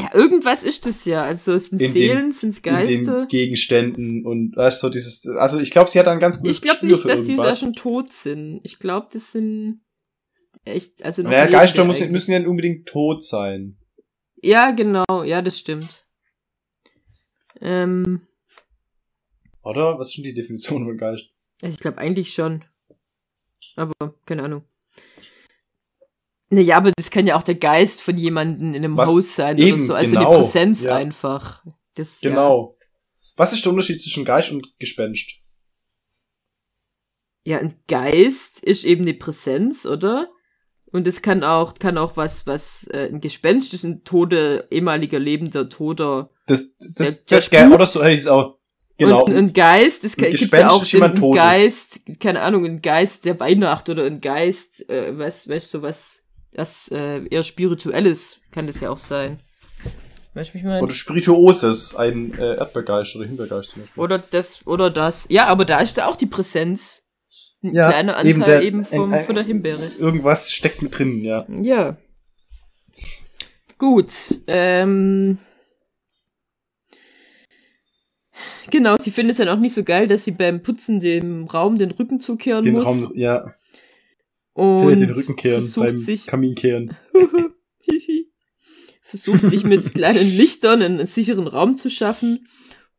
Ja, 0.00 0.14
irgendwas 0.14 0.64
ist 0.64 0.86
das 0.86 1.04
ja. 1.04 1.22
Also 1.22 1.52
es 1.54 1.66
sind 1.66 1.80
In 1.82 1.88
den- 1.88 1.92
Seelen, 1.92 2.32
sind 2.32 2.50
es 2.50 2.56
in 2.58 2.62
Geister. 2.62 3.20
den 3.22 3.28
Gegenständen 3.28 4.24
und 4.24 4.56
weißt 4.56 4.80
so 4.80 4.88
dieses, 4.88 5.26
also 5.26 5.58
ich 5.58 5.70
glaube, 5.70 5.90
sie 5.90 5.98
hat 5.98 6.06
ein 6.08 6.18
ganz 6.20 6.38
gutes 6.38 6.56
Ich 6.56 6.62
glaube 6.62 6.86
nicht, 6.86 7.04
dass 7.04 7.20
die 7.20 7.26
da 7.28 7.32
irgendwas. 7.42 7.60
schon 7.60 7.72
tot 7.74 8.12
sind. 8.12 8.60
Ich 8.62 8.78
glaube, 8.78 9.08
das 9.12 9.32
sind 9.32 9.80
echt, 10.64 11.02
also 11.02 11.22
Naja, 11.22 11.46
Geister 11.46 11.84
müssen, 11.84 12.02
eigentlich. 12.02 12.12
müssen 12.12 12.32
ja 12.32 12.38
nicht 12.38 12.48
unbedingt 12.48 12.88
tot 12.88 13.24
sein. 13.24 13.78
Ja, 14.36 14.70
genau. 14.70 15.22
Ja, 15.24 15.42
das 15.42 15.58
stimmt. 15.58 16.06
Ähm, 17.60 18.26
Oder? 19.62 19.98
Was 19.98 20.08
ist 20.08 20.18
denn 20.18 20.24
die 20.24 20.34
Definition 20.34 20.84
von 20.84 20.96
Geist? 20.96 21.30
also 21.60 21.74
ich 21.74 21.80
glaube 21.80 21.98
eigentlich 21.98 22.32
schon. 22.32 22.64
Aber 23.76 24.14
keine 24.24 24.44
Ahnung. 24.44 24.64
Naja, 26.50 26.78
aber 26.78 26.92
das 26.96 27.10
kann 27.10 27.26
ja 27.26 27.36
auch 27.36 27.42
der 27.42 27.56
Geist 27.56 28.00
von 28.00 28.16
jemandem 28.16 28.70
in 28.70 28.76
einem 28.76 28.96
Was? 28.96 29.08
Haus 29.08 29.36
sein 29.36 29.58
Eben, 29.58 29.74
oder 29.74 29.82
so. 29.82 29.94
Also 29.94 30.14
genau, 30.14 30.30
eine 30.30 30.38
Präsenz 30.38 30.84
ja. 30.84 30.96
einfach. 30.96 31.64
Das, 31.94 32.20
Genau. 32.20 32.76
Was 33.36 33.52
ist 33.52 33.64
der 33.64 33.70
Unterschied 33.70 34.02
zwischen 34.02 34.24
Geist 34.24 34.50
und 34.50 34.78
Gespenst? 34.78 35.30
Ja. 37.44 37.56
ja, 37.56 37.58
ein 37.58 37.74
Geist 37.86 38.60
ist 38.60 38.84
eben 38.84 39.02
eine 39.02 39.14
Präsenz, 39.14 39.84
oder? 39.84 40.28
Und 40.90 41.06
es 41.06 41.20
kann 41.22 41.44
auch, 41.44 41.78
kann 41.78 41.98
auch 41.98 42.16
was, 42.16 42.46
was, 42.46 42.86
äh, 42.92 43.08
ein 43.12 43.20
Gespenst 43.20 43.74
ist 43.74 43.84
ein 43.84 44.04
toter, 44.04 44.70
ehemaliger 44.72 45.18
lebender, 45.18 45.68
toter. 45.68 46.30
Das, 46.46 46.76
das, 46.78 46.94
Der- 46.94 47.06
das, 47.06 47.24
der 47.26 47.40
Ge- 47.40 47.60
spukt. 47.60 47.74
oder 47.74 47.86
so 47.86 48.02
hätte 48.02 48.14
ich 48.14 48.20
es 48.20 48.26
auch. 48.26 48.56
Genau. 48.96 49.24
Und 49.24 49.30
ein, 49.30 49.36
ein 49.36 49.52
Geist, 49.52 50.02
es 50.04 50.16
Ein 50.18 50.32
gibt 50.32 50.52
ja 50.52 50.70
auch 50.70 50.82
ist 50.82 50.90
jemand 50.92 51.14
einen 51.14 51.20
Totes. 51.20 51.40
Geist, 51.42 52.00
keine 52.20 52.40
Ahnung, 52.40 52.64
ein 52.64 52.82
Geist 52.82 53.26
der 53.26 53.38
Weihnacht 53.38 53.88
oder 53.90 54.04
ein 54.06 54.20
Geist, 54.20 54.88
äh, 54.90 55.16
was, 55.16 55.48
weißt 55.48 55.74
du, 55.74 55.82
was, 55.82 56.24
was 56.54 56.88
äh, 56.90 57.24
eher 57.28 57.42
spirituelles 57.44 58.38
kann 58.50 58.66
das 58.66 58.80
ja 58.80 58.90
auch 58.90 58.98
sein. 58.98 59.38
Weißt 60.34 60.50
du, 60.50 60.54
wie 60.54 60.58
ich 60.58 60.64
meine? 60.64 60.82
Oder 60.82 60.94
Spirituoses, 60.94 61.94
ein 61.96 62.36
äh, 62.38 62.54
Erdbeergeist 62.56 63.14
oder 63.16 63.26
Himbeergeist 63.26 63.70
zum 63.70 63.82
Beispiel. 63.82 64.02
Oder 64.02 64.18
das, 64.18 64.66
oder 64.66 64.90
das. 64.90 65.26
Ja, 65.28 65.46
aber 65.46 65.64
da 65.64 65.78
ist 65.80 65.98
da 65.98 66.06
auch 66.06 66.16
die 66.16 66.26
Präsenz. 66.26 67.04
Ein 67.62 67.74
Ja, 67.74 67.88
kleiner 67.90 68.16
Anteil 68.16 68.62
eben 68.62 68.62
eben, 68.62 68.78
der- 68.78 68.84
vom, 68.98 69.12
ein- 69.12 69.18
ein- 69.20 69.24
von 69.26 69.34
der 69.34 69.44
Himbeere. 69.44 69.90
Irgendwas 69.98 70.52
steckt 70.52 70.80
mit 70.82 70.96
drin, 70.98 71.22
ja. 71.22 71.46
Ja. 71.62 71.96
Gut. 73.78 74.12
Ähm. 74.46 75.38
Genau, 78.70 78.96
sie 78.98 79.10
findet 79.10 79.32
es 79.32 79.38
dann 79.38 79.48
auch 79.48 79.58
nicht 79.60 79.72
so 79.74 79.82
geil, 79.82 80.06
dass 80.08 80.24
sie 80.24 80.32
beim 80.32 80.62
Putzen 80.62 81.00
dem 81.00 81.44
Raum 81.46 81.78
den 81.78 81.90
Rücken 81.90 82.20
zukehren 82.20 82.62
Den 82.62 82.74
muss. 82.74 82.86
Raum, 82.86 83.12
ja, 83.14 83.54
und 84.52 85.00
den 85.00 85.10
Rücken 85.10 85.36
kehren, 85.36 85.60
versucht 85.62 85.86
beim 85.86 85.96
sich, 85.96 86.26
Kamin 86.26 86.54
kehren. 86.54 86.96
versucht 89.04 89.48
sich 89.48 89.64
mit 89.64 89.94
kleinen 89.94 90.28
Lichtern 90.36 90.82
einen 90.82 91.06
sicheren 91.06 91.46
Raum 91.46 91.74
zu 91.76 91.88
schaffen 91.88 92.46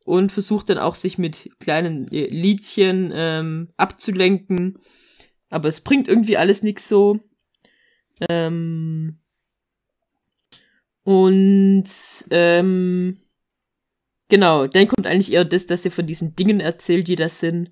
und 0.10 0.32
versucht 0.32 0.70
dann 0.70 0.80
auch 0.80 0.95
sich 0.95 1.20
mit 1.20 1.51
kleinen 1.60 2.12
äh, 2.12 2.26
Liedchen 2.28 3.12
ähm, 3.14 3.70
abzulenken. 3.78 4.80
Aber 5.49 5.68
es 5.68 5.82
bringt 5.82 6.07
irgendwie 6.07 6.36
alles 6.36 6.64
nix 6.64 6.88
so. 6.88 7.20
Ähm, 8.28 9.20
und 11.03 11.86
ähm, 12.32 13.18
genau, 14.30 14.68
dann 14.68 14.88
kommt 14.88 15.07
eigentlich 15.07 15.32
eher 15.32 15.45
das, 15.45 15.68
dass 15.68 15.84
sie 15.84 15.89
von 15.89 16.07
diesen 16.07 16.36
Dingen 16.36 16.60
erzählt, 16.60 17.07
die 17.07 17.16
das 17.16 17.39
sind. 17.39 17.72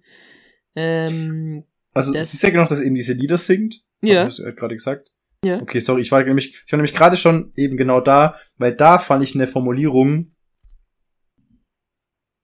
Ähm, 0.76 1.64
Also, 1.94 2.14
Das- 2.14 2.32
sie 2.32 2.38
sagt 2.38 2.54
ja 2.54 2.62
noch, 2.62 2.70
dass 2.70 2.80
er 2.80 2.86
eben 2.86 2.96
diese 2.96 3.14
Lieder 3.14 3.40
singt. 3.40 3.82
Ja. 4.02 4.26
Hast 4.26 4.38
du 4.40 4.44
ja 4.44 4.52
gerade 4.52 4.76
gesagt? 4.76 5.12
Ja. 5.44 5.60
Okay, 5.62 5.80
sorry, 5.80 6.02
ich 6.02 6.12
war 6.12 6.24
nämlich, 6.24 6.64
ich 6.66 6.72
war 6.72 6.78
nämlich 6.78 6.94
gerade 6.94 7.18
schon 7.18 7.52
eben 7.56 7.78
genau 7.78 8.00
da, 8.02 8.36
weil 8.58 8.76
da 8.76 9.00
fand 9.00 9.24
ich 9.24 9.34
eine 9.34 9.48
Formulierung 9.48 10.30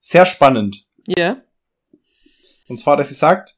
sehr 0.03 0.25
spannend. 0.25 0.85
ja, 1.07 1.41
Und 2.67 2.79
zwar, 2.79 2.97
dass 2.97 3.09
sie 3.09 3.15
sagt, 3.15 3.55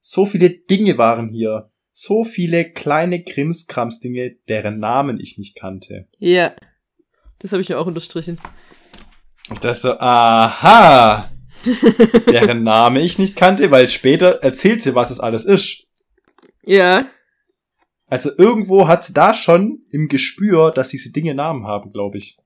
so 0.00 0.24
viele 0.24 0.48
Dinge 0.50 0.96
waren 0.96 1.28
hier. 1.28 1.70
So 1.90 2.24
viele 2.24 2.72
kleine 2.72 3.22
Krimskrams-Dinge, 3.22 4.36
deren 4.48 4.78
Namen 4.78 5.20
ich 5.20 5.36
nicht 5.36 5.56
kannte. 5.56 6.08
ja. 6.18 6.54
Das 7.40 7.50
habe 7.50 7.60
ich 7.60 7.68
mir 7.68 7.80
auch 7.80 7.88
unterstrichen. 7.88 8.38
Und 9.50 9.64
das 9.64 9.82
so, 9.82 9.98
aha, 9.98 11.28
deren 12.26 12.62
Name 12.62 13.00
ich 13.00 13.18
nicht 13.18 13.34
kannte, 13.34 13.72
weil 13.72 13.88
später 13.88 14.44
erzählt 14.44 14.80
sie, 14.80 14.94
was 14.94 15.10
es 15.10 15.18
alles 15.18 15.44
ist. 15.44 15.88
Ja, 16.64 17.08
Also 18.06 18.30
irgendwo 18.38 18.86
hat 18.86 19.04
sie 19.04 19.12
da 19.12 19.34
schon 19.34 19.80
im 19.90 20.06
Gespür, 20.06 20.70
dass 20.70 20.90
diese 20.90 21.10
Dinge 21.10 21.34
Namen 21.34 21.66
haben, 21.66 21.92
glaube 21.92 22.18
ich. 22.18 22.38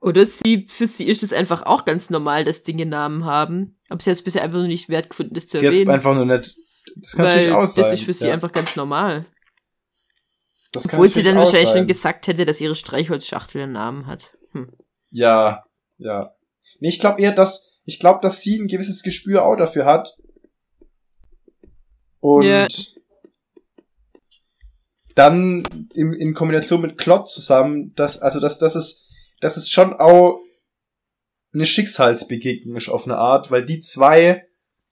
Oder 0.00 0.26
sie, 0.26 0.66
für 0.68 0.86
sie 0.86 1.06
ist 1.06 1.22
es 1.22 1.32
einfach 1.32 1.62
auch 1.62 1.84
ganz 1.84 2.10
normal, 2.10 2.44
dass 2.44 2.62
Dinge 2.62 2.86
Namen 2.86 3.24
haben. 3.24 3.76
Aber 3.88 4.00
sie 4.02 4.10
hat 4.10 4.16
es 4.16 4.22
bisher 4.22 4.42
einfach 4.42 4.58
nur 4.58 4.66
nicht 4.68 4.88
wert 4.88 5.10
gefunden, 5.10 5.34
das 5.34 5.48
zu 5.48 5.58
Sie 5.58 5.66
hat 5.66 5.72
erwähnen. 5.72 5.90
einfach 5.90 6.14
nur 6.14 6.26
nicht. 6.26 6.54
Das 6.96 7.12
kann 7.12 7.24
natürlich 7.26 7.50
auch 7.52 7.66
sein. 7.66 7.84
das 7.84 7.92
ist 7.94 8.04
für 8.04 8.12
sie 8.14 8.26
ja. 8.28 8.32
einfach 8.34 8.52
ganz 8.52 8.76
normal. 8.76 9.24
Das 10.72 10.86
kann 10.86 10.98
Obwohl 11.00 11.08
sie 11.08 11.22
dann 11.22 11.36
wahrscheinlich 11.36 11.70
sein. 11.70 11.78
schon 11.78 11.86
gesagt 11.86 12.26
hätte, 12.28 12.44
dass 12.44 12.60
ihre 12.60 12.74
Streichholzschachtel 12.74 13.62
einen 13.62 13.72
Namen 13.72 14.06
hat. 14.06 14.36
Hm. 14.52 14.70
Ja, 15.10 15.64
ja. 15.96 16.34
Nee, 16.80 16.88
ich 16.88 17.00
glaube 17.00 17.20
eher, 17.20 17.32
dass 17.32 17.80
ich 17.84 17.98
glaube, 17.98 18.20
dass 18.20 18.40
sie 18.42 18.58
ein 18.58 18.66
gewisses 18.66 19.02
Gespür 19.02 19.44
auch 19.44 19.56
dafür 19.56 19.86
hat. 19.86 20.16
Und 22.20 22.42
Ja. 22.44 22.66
dann 25.14 25.88
in, 25.94 26.12
in 26.12 26.34
Kombination 26.34 26.82
mit 26.82 26.98
Klott 26.98 27.28
zusammen, 27.28 27.94
dass 27.94 28.20
also 28.20 28.40
dass 28.40 28.58
das 28.58 28.76
ist 28.76 29.05
das 29.40 29.56
ist 29.56 29.70
schon 29.72 29.92
auch 29.94 30.40
eine 31.52 31.66
Schicksalsbegegnung 31.66 32.76
ist 32.76 32.88
auf 32.88 33.04
eine 33.04 33.16
Art, 33.16 33.50
weil 33.50 33.64
die 33.64 33.80
zwei 33.80 34.46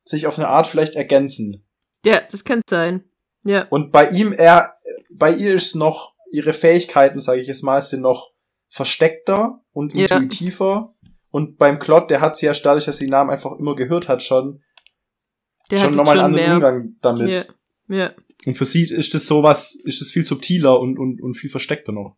sich 0.04 0.26
auf 0.26 0.38
eine 0.38 0.48
Art 0.48 0.66
vielleicht 0.66 0.94
ergänzen. 0.94 1.66
Ja, 2.04 2.20
das 2.30 2.44
kann 2.44 2.62
sein. 2.68 3.04
Ja, 3.44 3.66
Und 3.68 3.92
bei 3.92 4.08
ihm 4.10 4.32
er 4.32 4.74
bei 5.12 5.32
ihr 5.32 5.54
ist 5.54 5.74
noch 5.74 6.14
ihre 6.32 6.52
Fähigkeiten, 6.52 7.20
sage 7.20 7.40
ich 7.40 7.46
jetzt 7.46 7.62
mal, 7.62 7.80
sind 7.82 8.00
noch 8.00 8.32
versteckter 8.68 9.60
und 9.72 9.94
Ja. 9.94 10.02
intuitiver. 10.02 10.94
Und 11.30 11.58
beim 11.58 11.78
Klott, 11.78 12.10
der 12.10 12.20
hat 12.20 12.36
sie 12.36 12.46
ja 12.46 12.52
dadurch, 12.52 12.84
dass 12.86 12.98
sie 12.98 13.06
den 13.06 13.10
Namen 13.10 13.30
einfach 13.30 13.52
immer 13.58 13.74
gehört 13.74 14.08
hat, 14.08 14.22
schon 14.22 14.62
der 15.70 15.78
schon 15.78 15.94
nochmal 15.94 16.20
einen 16.20 16.34
anderen 16.34 16.44
mehr. 16.46 16.54
Umgang 16.54 16.96
damit. 17.00 17.54
Ja, 17.88 17.96
ja. 17.96 18.14
Und 18.46 18.56
für 18.56 18.66
sie 18.66 18.82
ist 18.82 19.14
es 19.14 19.26
sowas, 19.26 19.74
ist 19.84 20.02
es 20.02 20.10
viel 20.10 20.26
subtiler 20.26 20.78
und, 20.80 20.98
und, 20.98 21.20
und 21.22 21.34
viel 21.34 21.50
versteckter 21.50 21.92
noch, 21.92 22.16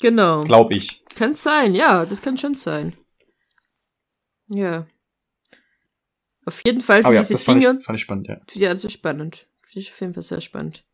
Genau. 0.00 0.44
glaube 0.44 0.74
ich. 0.74 1.04
Kann 1.14 1.34
sein, 1.34 1.74
ja, 1.74 2.06
das 2.06 2.22
kann 2.22 2.38
schon 2.38 2.54
sein. 2.56 2.94
Ja. 4.48 4.86
Auf 6.44 6.64
jeden 6.64 6.80
Fall 6.80 6.98
sind 6.98 7.06
Aber 7.06 7.16
ja, 7.16 7.20
diese 7.22 7.34
das 7.34 7.44
fand 7.44 7.62
Dinger. 7.62 7.76
ich, 7.78 7.84
fand 7.84 7.96
ich 7.96 8.02
spannend, 8.02 8.28
ja. 8.28 8.40
Ja, 8.54 8.70
das 8.70 8.84
ist 8.84 8.92
spannend. 8.92 9.46
Das 9.66 9.82
ist 9.82 9.90
auf 9.90 10.00
jeden 10.00 10.14
Fall 10.14 10.22
sehr 10.22 10.40
spannend. 10.40 10.84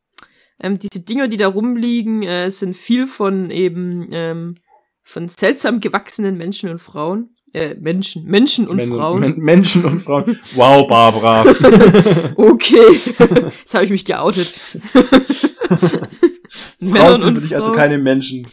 Ähm, 0.61 0.78
diese 0.78 1.05
Dinger, 1.05 1.28
die 1.28 1.36
da 1.36 1.48
rumliegen, 1.48 2.22
äh, 2.22 2.50
sind 2.50 2.76
viel 2.76 3.07
von 3.07 3.50
eben 3.50 4.09
ähm, 4.12 4.57
von 5.02 5.28
seltsam 5.28 5.80
gewachsenen 5.80 6.36
Menschen 6.36 6.70
und 6.70 6.80
Frauen. 6.80 7.36
Äh, 7.52 7.74
Menschen, 7.76 8.24
Menschen 8.24 8.66
und 8.66 8.78
Men 8.78 8.88
Frauen. 8.92 9.20
Men 9.20 9.36
Menschen 9.38 9.84
und 9.84 10.00
Frauen. 10.00 10.40
Wow, 10.55 10.88
Barbara. 10.88 11.44
Okay, 12.36 12.98
jetzt 13.61 13.74
habe 13.74 13.84
ich 13.84 13.90
mich 13.90 14.05
geoutet. 14.05 14.48
Frauen 16.82 17.20
sind 17.20 17.34
für 17.36 17.40
dich 17.42 17.55
also 17.55 17.70
keine 17.72 17.98
Menschen. 17.98 18.48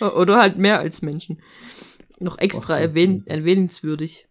Oder 0.00 0.38
halt 0.38 0.58
mehr 0.58 0.78
als 0.80 1.02
Menschen. 1.02 1.42
Noch 2.18 2.38
extra 2.38 2.76
so, 2.76 2.82
erwähn 2.82 3.26
erwähnenswürdig. 3.26 4.28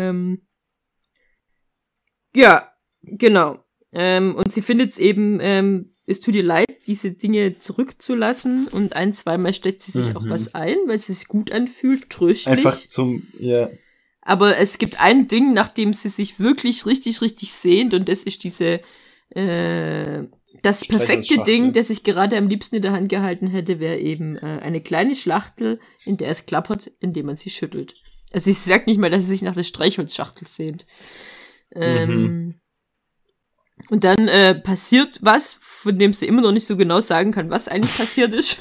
Ähm, 0.00 0.46
ja, 2.34 2.72
genau. 3.02 3.64
Ähm, 3.92 4.34
und 4.34 4.52
sie 4.52 4.62
findet 4.62 4.90
es 4.90 4.98
eben, 4.98 5.38
ähm, 5.40 5.86
es 6.06 6.20
tut 6.20 6.34
ihr 6.34 6.42
leid, 6.42 6.66
diese 6.86 7.12
Dinge 7.12 7.58
zurückzulassen 7.58 8.68
und 8.68 8.94
ein, 8.94 9.14
zweimal 9.14 9.54
steckt 9.54 9.82
sie 9.82 9.92
sich 9.92 10.14
auch 10.14 10.22
Mhm. 10.22 10.30
was 10.30 10.54
ein, 10.54 10.76
weil 10.86 10.96
es 10.96 11.06
sich 11.06 11.26
gut 11.26 11.50
anfühlt, 11.50 12.10
tröstlich. 12.10 12.58
Einfach 12.58 12.76
zum, 12.76 13.26
ja. 13.38 13.70
Aber 14.20 14.58
es 14.58 14.78
gibt 14.78 15.00
ein 15.00 15.28
Ding, 15.28 15.52
nach 15.52 15.68
dem 15.68 15.92
sie 15.92 16.08
sich 16.08 16.38
wirklich 16.38 16.84
richtig, 16.84 17.22
richtig 17.22 17.52
sehnt 17.52 17.94
und 17.94 18.08
das 18.08 18.22
ist 18.22 18.44
diese, 18.44 18.80
äh, 19.30 20.24
das 20.62 20.84
perfekte. 20.84 21.42
Ding, 21.42 21.72
das 21.72 21.90
ich 21.90 22.04
gerade 22.04 22.36
am 22.36 22.48
liebsten 22.48 22.76
in 22.76 22.82
der 22.82 22.92
Hand 22.92 23.08
gehalten 23.08 23.46
hätte, 23.46 23.78
wäre 23.80 23.98
eben 23.98 24.36
äh, 24.36 24.60
eine 24.62 24.80
kleine 24.80 25.14
Schachtel, 25.14 25.80
in 26.04 26.16
der 26.16 26.28
es 26.28 26.46
klappert, 26.46 26.90
indem 27.00 27.26
man 27.26 27.36
sie 27.36 27.50
schüttelt. 27.50 27.94
Also 28.32 28.50
sie 28.50 28.52
sagt 28.52 28.86
nicht 28.86 28.98
mal, 28.98 29.10
dass 29.10 29.22
sie 29.22 29.28
sich 29.30 29.42
nach 29.42 29.54
der 29.54 29.64
Streichholzschachtel 29.64 30.46
sehnt. 30.46 30.86
Ähm, 31.74 32.08
Mhm. 32.08 32.54
Und 33.90 34.04
dann 34.04 34.28
äh, 34.28 34.54
passiert 34.54 35.18
was, 35.20 35.58
von 35.60 35.98
dem 35.98 36.12
sie 36.12 36.26
immer 36.26 36.40
noch 36.40 36.52
nicht 36.52 36.66
so 36.66 36.76
genau 36.76 37.00
sagen 37.00 37.30
kann, 37.30 37.50
was 37.50 37.68
eigentlich 37.68 37.96
passiert 37.96 38.32
ist. 38.32 38.58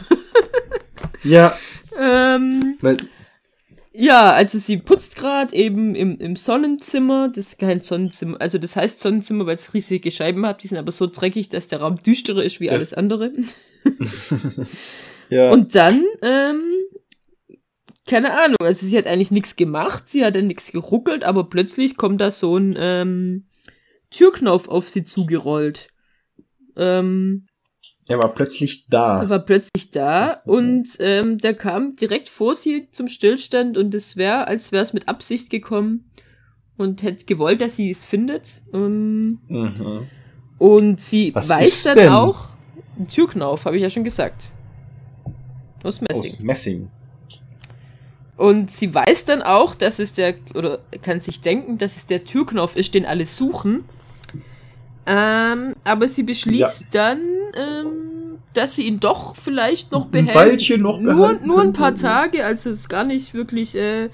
Ja, 1.24 1.58
ähm, 1.98 2.78
weil, 2.82 2.98
ja, 3.98 4.32
also 4.34 4.58
sie 4.58 4.78
putzt 4.78 5.16
gerade 5.16 5.56
eben 5.56 5.96
im, 5.96 6.18
im 6.20 6.36
Sonnenzimmer. 6.36 7.30
Das 7.30 7.48
ist 7.48 7.60
kein 7.60 7.82
Sonnenzimmer. 7.82 8.40
Also 8.42 8.58
das 8.58 8.76
heißt 8.76 9.00
Sonnenzimmer, 9.00 9.46
weil 9.46 9.56
es 9.56 9.74
riesige 9.74 10.12
Scheiben 10.12 10.46
hat. 10.46 10.64
Die 10.64 10.68
sind 10.68 10.78
aber 10.78 10.92
so 10.92 11.08
dreckig, 11.08 11.50
dass 11.50 11.68
der 11.68 11.80
Raum 11.82 11.98
düsterer 11.98 12.44
ist 12.44 12.60
wie 12.60 12.68
Das- 12.68 12.76
alles 12.76 12.94
andere. 12.94 13.32
ja. 15.30 15.52
Und 15.52 15.76
dann, 15.76 16.04
ähm, 16.22 16.62
keine 18.08 18.34
Ahnung, 18.34 18.58
also 18.62 18.86
sie 18.86 18.98
hat 18.98 19.08
eigentlich 19.08 19.32
nichts 19.32 19.56
gemacht, 19.56 20.06
sie 20.08 20.24
hat 20.24 20.36
ja 20.36 20.42
nichts 20.42 20.72
geruckelt, 20.72 21.24
aber 21.24 21.50
plötzlich 21.50 21.98
kommt 21.98 22.22
da 22.22 22.30
so 22.32 22.58
ein 22.58 22.76
ähm, 22.78 23.48
Türknauf 24.12 24.68
auf 24.68 24.88
sie 24.90 25.04
zugerollt. 25.04 25.90
Ähm, 26.78 27.48
er 28.08 28.20
war 28.20 28.34
plötzlich 28.34 28.88
da. 28.88 29.22
er 29.24 29.30
war 29.30 29.40
plötzlich 29.40 29.92
da 29.92 30.38
und 30.46 30.88
ähm, 31.00 31.38
der 31.40 31.54
kam 31.56 31.96
direkt 31.96 32.30
vor 32.30 32.54
sie 32.56 32.88
zum 32.92 33.08
Stillstand 33.08 33.78
und 33.78 33.94
es 33.96 34.16
wäre, 34.18 34.48
als 34.48 34.72
wäre 34.72 34.84
es 34.84 34.94
mit 34.94 35.08
Absicht 35.08 35.50
gekommen 35.50 36.06
und 36.78 37.02
hätte 37.04 37.26
gewollt, 37.26 37.62
dass 37.62 37.76
sie 37.78 37.90
es 37.90 38.06
findet. 38.06 38.62
Ähm, 38.74 39.40
Mhm. 39.48 40.08
und 40.60 41.02
sie 41.02 41.34
Was 41.34 41.50
weiß 41.50 41.84
dann 41.84 41.98
denn? 41.98 42.10
auch, 42.12 42.50
ein 43.00 43.08
Türknauf, 43.08 43.66
habe 43.66 43.76
ich 43.78 43.82
ja 43.84 43.90
schon 43.90 44.04
gesagt. 44.04 44.52
Aus 45.84 46.02
Messing. 46.02 46.34
Aus 46.34 46.40
Messing. 46.40 46.90
Und 48.38 48.70
sie 48.70 48.94
weiß 48.94 49.26
dann 49.26 49.42
auch, 49.42 49.76
dass 49.76 50.00
es 50.00 50.12
der, 50.14 50.36
oder 50.54 50.80
kann 51.02 51.22
sich 51.22 51.40
denken, 51.42 51.78
dass 51.78 51.96
es 51.96 52.06
der 52.06 52.24
Türknopf 52.26 52.76
ist, 52.76 52.94
den 52.94 53.06
alle 53.06 53.26
suchen. 53.26 53.86
Ähm, 55.06 55.76
aber 55.84 56.08
sie 56.08 56.24
beschließt 56.24 56.88
dann, 56.92 57.20
ähm, 57.56 58.40
dass 58.54 58.76
sie 58.76 58.84
ihn 58.88 59.00
doch 59.00 59.36
vielleicht 59.36 59.92
noch 59.92 60.06
Ein 60.06 60.12
behält. 60.12 60.36
Weilchen 60.36 60.82
noch 60.82 61.00
nur, 61.00 61.34
nur 61.44 61.62
ein 61.62 61.74
paar. 61.74 61.96
Tage, 61.96 62.46
also 62.46 62.70
es 62.70 62.80
ist 62.82 62.90
gar 62.90 63.04
nicht 63.06 63.34
wirklich, 63.34 63.76
äh, 63.76 64.10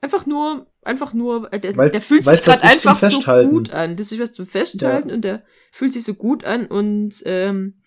einfach 0.00 0.26
nur, 0.26 0.66
einfach 0.82 1.12
nur, 1.14 1.52
äh, 1.52 1.60
der, 1.60 1.76
Weil's- 1.76 1.92
der 1.92 2.00
fühlt 2.02 2.24
sich 2.24 2.40
gerade 2.42 2.62
einfach 2.62 2.98
so 2.98 3.20
gut 3.48 3.70
an. 3.70 3.96
Das 3.96 4.12
ist 4.12 4.20
was 4.20 4.32
zum 4.32 4.46
Festhalten 4.46 5.10
und 5.10 5.22
der 5.22 5.42
fühlt 5.72 5.92
sich 5.92 6.04
so 6.04 6.14
gut 6.14 6.44
an 6.44 6.66
und 6.66 7.22
ähm, 7.24 7.78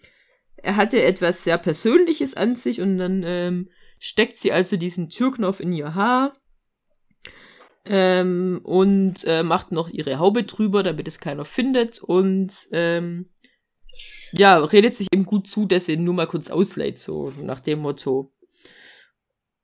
er 0.58 0.76
hatte 0.76 1.02
etwas 1.04 1.43
sehr 1.43 1.58
Persönliches 1.58 2.36
an 2.36 2.56
sich 2.56 2.82
und 2.82 2.98
dann 2.98 3.24
ähm, 3.24 3.70
steckt 4.00 4.38
sie 4.39 4.52
also 4.52 4.76
diesen 4.78 5.10
Türknopf 5.10 5.60
in 5.60 5.72
ihr 5.72 5.95
Haar 5.95 6.36
ähm, 7.86 8.60
und 8.64 9.24
äh, 9.26 9.43
macht 9.43 9.72
noch 9.72 9.89
ihre 9.89 10.20
Haube 10.20 10.43
drüber, 10.43 10.84
damit 10.84 11.08
es 11.08 11.20
keiner 11.20 11.45
findet 11.45 12.02
und 12.04 12.52
ähm, 12.72 13.30
ja, 14.32 14.57
redet 14.57 14.95
sich 14.95 15.07
eben 15.13 15.25
gut 15.25 15.47
zu, 15.47 15.65
dass 15.65 15.86
sie 15.86 15.93
ihn 15.93 16.03
nur 16.03 16.13
mal 16.13 16.28
kurz 16.28 16.49
ausleiht, 16.49 16.99
so 16.99 17.34
nach 17.41 17.59
dem 17.59 17.80
Motto. 17.80 18.32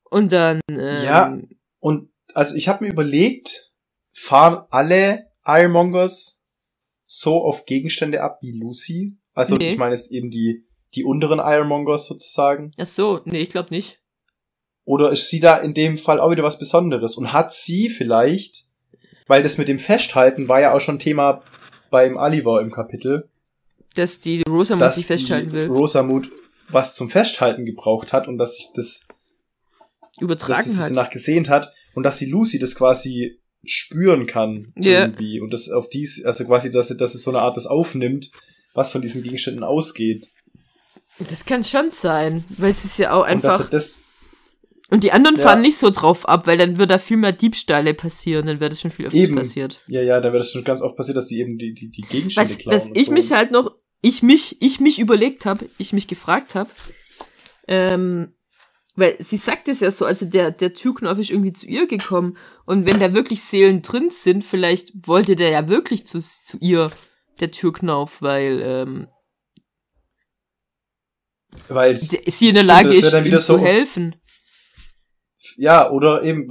Und 0.10 0.32
dann 0.32 0.60
ähm, 0.70 1.04
Ja. 1.04 1.38
Und 1.80 2.10
also 2.34 2.56
ich 2.56 2.68
habe 2.68 2.86
mir 2.86 2.92
überlegt, 2.92 3.74
fahren 4.14 4.64
alle 4.70 5.28
Ironmongers 5.46 6.46
so 7.06 7.44
auf 7.44 7.66
Gegenstände 7.66 8.22
ab 8.22 8.40
wie 8.42 8.58
Lucy? 8.58 9.18
Also 9.34 9.58
Nee. 9.58 9.72
ich 9.72 9.78
meine 9.78 9.96
jetzt 9.96 10.12
eben 10.12 10.30
die, 10.32 10.66
die 10.96 11.04
unteren 11.04 11.40
Ironmongers 11.40 12.08
sozusagen. 12.08 12.72
Ach 12.78 12.86
so, 12.86 13.22
nee, 13.26 13.42
ich 13.42 13.50
glaube 13.50 13.70
nicht. 13.72 14.00
Oder 14.86 15.12
ist 15.12 15.30
sie 15.30 15.40
da 15.40 15.58
in 15.58 15.74
dem 15.74 15.98
Fall 15.98 16.20
auch 16.20 16.32
wieder 16.32 16.44
was 16.44 16.60
Besonderes? 16.60 17.16
Und 17.16 17.34
hat 17.34 17.54
sie 17.54 17.90
vielleicht, 17.90 18.66
weil 19.28 19.42
das 19.44 19.58
mit 19.58 19.68
dem 19.68 19.80
Festhalten 19.80 20.48
war 20.48 20.60
ja 20.62 20.74
auch 20.74 20.82
schon 20.82 21.00
Thema 21.00 21.42
beim 21.90 22.18
Oliver 22.18 22.62
im 22.62 22.72
Kapitel, 22.72 23.30
Dass 23.96 24.20
die 24.20 24.42
Rosamund 24.48 24.82
dass 24.82 24.96
sich 24.96 25.06
festhalten 25.06 25.50
die 25.50 25.56
will. 25.56 25.68
Rosamund 25.68 26.30
was 26.70 26.96
zum 26.96 27.10
Festhalten 27.10 27.66
gebraucht 27.66 28.14
hat 28.14 28.28
und 28.28 28.38
dass 28.38 28.56
sich 28.56 28.68
das, 28.76 29.06
dass 29.08 30.18
sie 30.18 30.24
Übertragen 30.24 30.64
sich 30.70 30.80
hat. 30.80 30.90
danach 30.90 31.10
gesehnt 31.10 31.50
hat 31.50 31.72
und 31.94 32.04
dass 32.04 32.18
die 32.18 32.26
Lucy 32.26 32.58
das 32.58 32.74
quasi 32.76 33.40
spüren 33.66 34.26
kann 34.28 34.74
Ja. 34.78 35.04
irgendwie 35.06 35.40
und 35.40 35.52
das 35.54 35.70
auf 35.70 35.90
dies, 35.90 36.24
also 36.26 36.46
quasi, 36.46 36.72
dass 36.72 36.88
sie, 36.88 36.98
dass 36.98 37.16
es 37.16 37.24
so 37.24 37.32
eine 37.32 37.40
Art 37.40 37.56
das 37.58 37.66
aufnimmt, 37.68 38.32
was 38.74 38.92
von 38.92 39.02
diesen 39.02 39.24
Gegenständen 39.24 39.64
ausgeht. 39.64 40.30
Das 41.30 41.46
kann 41.46 41.64
schon 41.64 41.92
sein, 41.92 42.44
weil 42.58 42.72
es 42.72 42.84
ist 42.86 42.98
ja 42.98 43.12
auch 43.12 43.22
Und 43.22 43.28
einfach. 43.28 43.60
er 43.60 43.66
das, 43.68 44.02
Und 44.90 45.04
die 45.04 45.12
anderen 45.12 45.38
Ja. 45.38 45.44
fahren 45.44 45.62
nicht 45.62 45.78
so 45.78 45.90
drauf 45.92 46.28
ab, 46.28 46.46
weil 46.48 46.58
dann 46.58 46.78
würde 46.78 46.88
da 46.94 47.00
viel 47.00 47.18
mehr 47.18 47.32
Diebstahle 47.34 47.94
passieren, 47.94 48.48
dann 48.48 48.60
wäre 48.60 48.70
das 48.70 48.82
schon 48.82 48.92
viel 48.92 49.06
öfters 49.08 49.22
Eben. 49.22 49.36
passiert. 49.36 49.82
ja, 49.88 50.02
ja, 50.02 50.20
da 50.22 50.32
wird 50.34 50.42
es 50.44 50.52
schon 50.52 50.64
ganz 50.64 50.82
oft 50.82 50.96
passiert, 50.98 51.18
dass 51.18 51.28
die 51.28 51.40
eben 51.40 51.58
die, 51.58 51.74
die, 51.74 51.90
die 51.90 52.02
Gegenstände 52.02 52.50
Was, 52.50 52.58
klauen. 52.58 52.76
was 52.76 52.88
und 52.90 52.98
ich 52.98 53.06
so. 53.08 53.12
mich 53.12 53.32
halt 53.32 53.52
noch, 53.52 53.72
ich 54.04 54.22
mich, 54.22 54.62
ich 54.62 54.80
mich 54.80 55.00
überlegt 55.00 55.48
habe, 55.48 55.68
ich 55.80 55.92
mich 55.94 56.08
gefragt 56.08 56.54
habe, 56.54 56.70
ähm, 57.68 58.36
weil 58.96 59.16
sie 59.20 59.38
sagt 59.38 59.68
es 59.70 59.80
ja 59.80 59.90
so, 59.90 60.06
also 60.06 60.26
der, 60.28 60.52
der 60.52 60.74
Türknopf 60.74 61.18
ist 61.18 61.32
irgendwie 61.32 61.54
zu 61.54 61.66
ihr 61.66 61.88
gekommen 61.88 62.38
und 62.66 62.86
wenn 62.88 63.00
da 63.00 63.14
wirklich 63.16 63.42
Seelen 63.42 63.82
drin 63.82 64.10
sind, 64.12 64.44
vielleicht 64.46 65.08
wollte 65.08 65.36
der 65.36 65.50
ja 65.50 65.68
wirklich 65.68 66.06
zu, 66.06 66.20
zu 66.20 66.58
ihr, 66.60 66.92
der 67.40 67.50
Türknauf, 67.50 68.22
weil 68.22 68.62
ähm, 68.62 69.08
Weil 71.68 71.96
sie 71.98 72.50
in 72.50 72.56
der 72.56 72.64
Lage 72.64 72.90
ist, 72.94 73.12
dann 73.14 73.24
ihm 73.24 73.28
wieder 73.28 73.40
zu 73.40 73.54
so- 73.58 73.60
helfen. 73.60 74.16
Ja, 75.58 75.92
oder 75.92 76.24
eben 76.24 76.48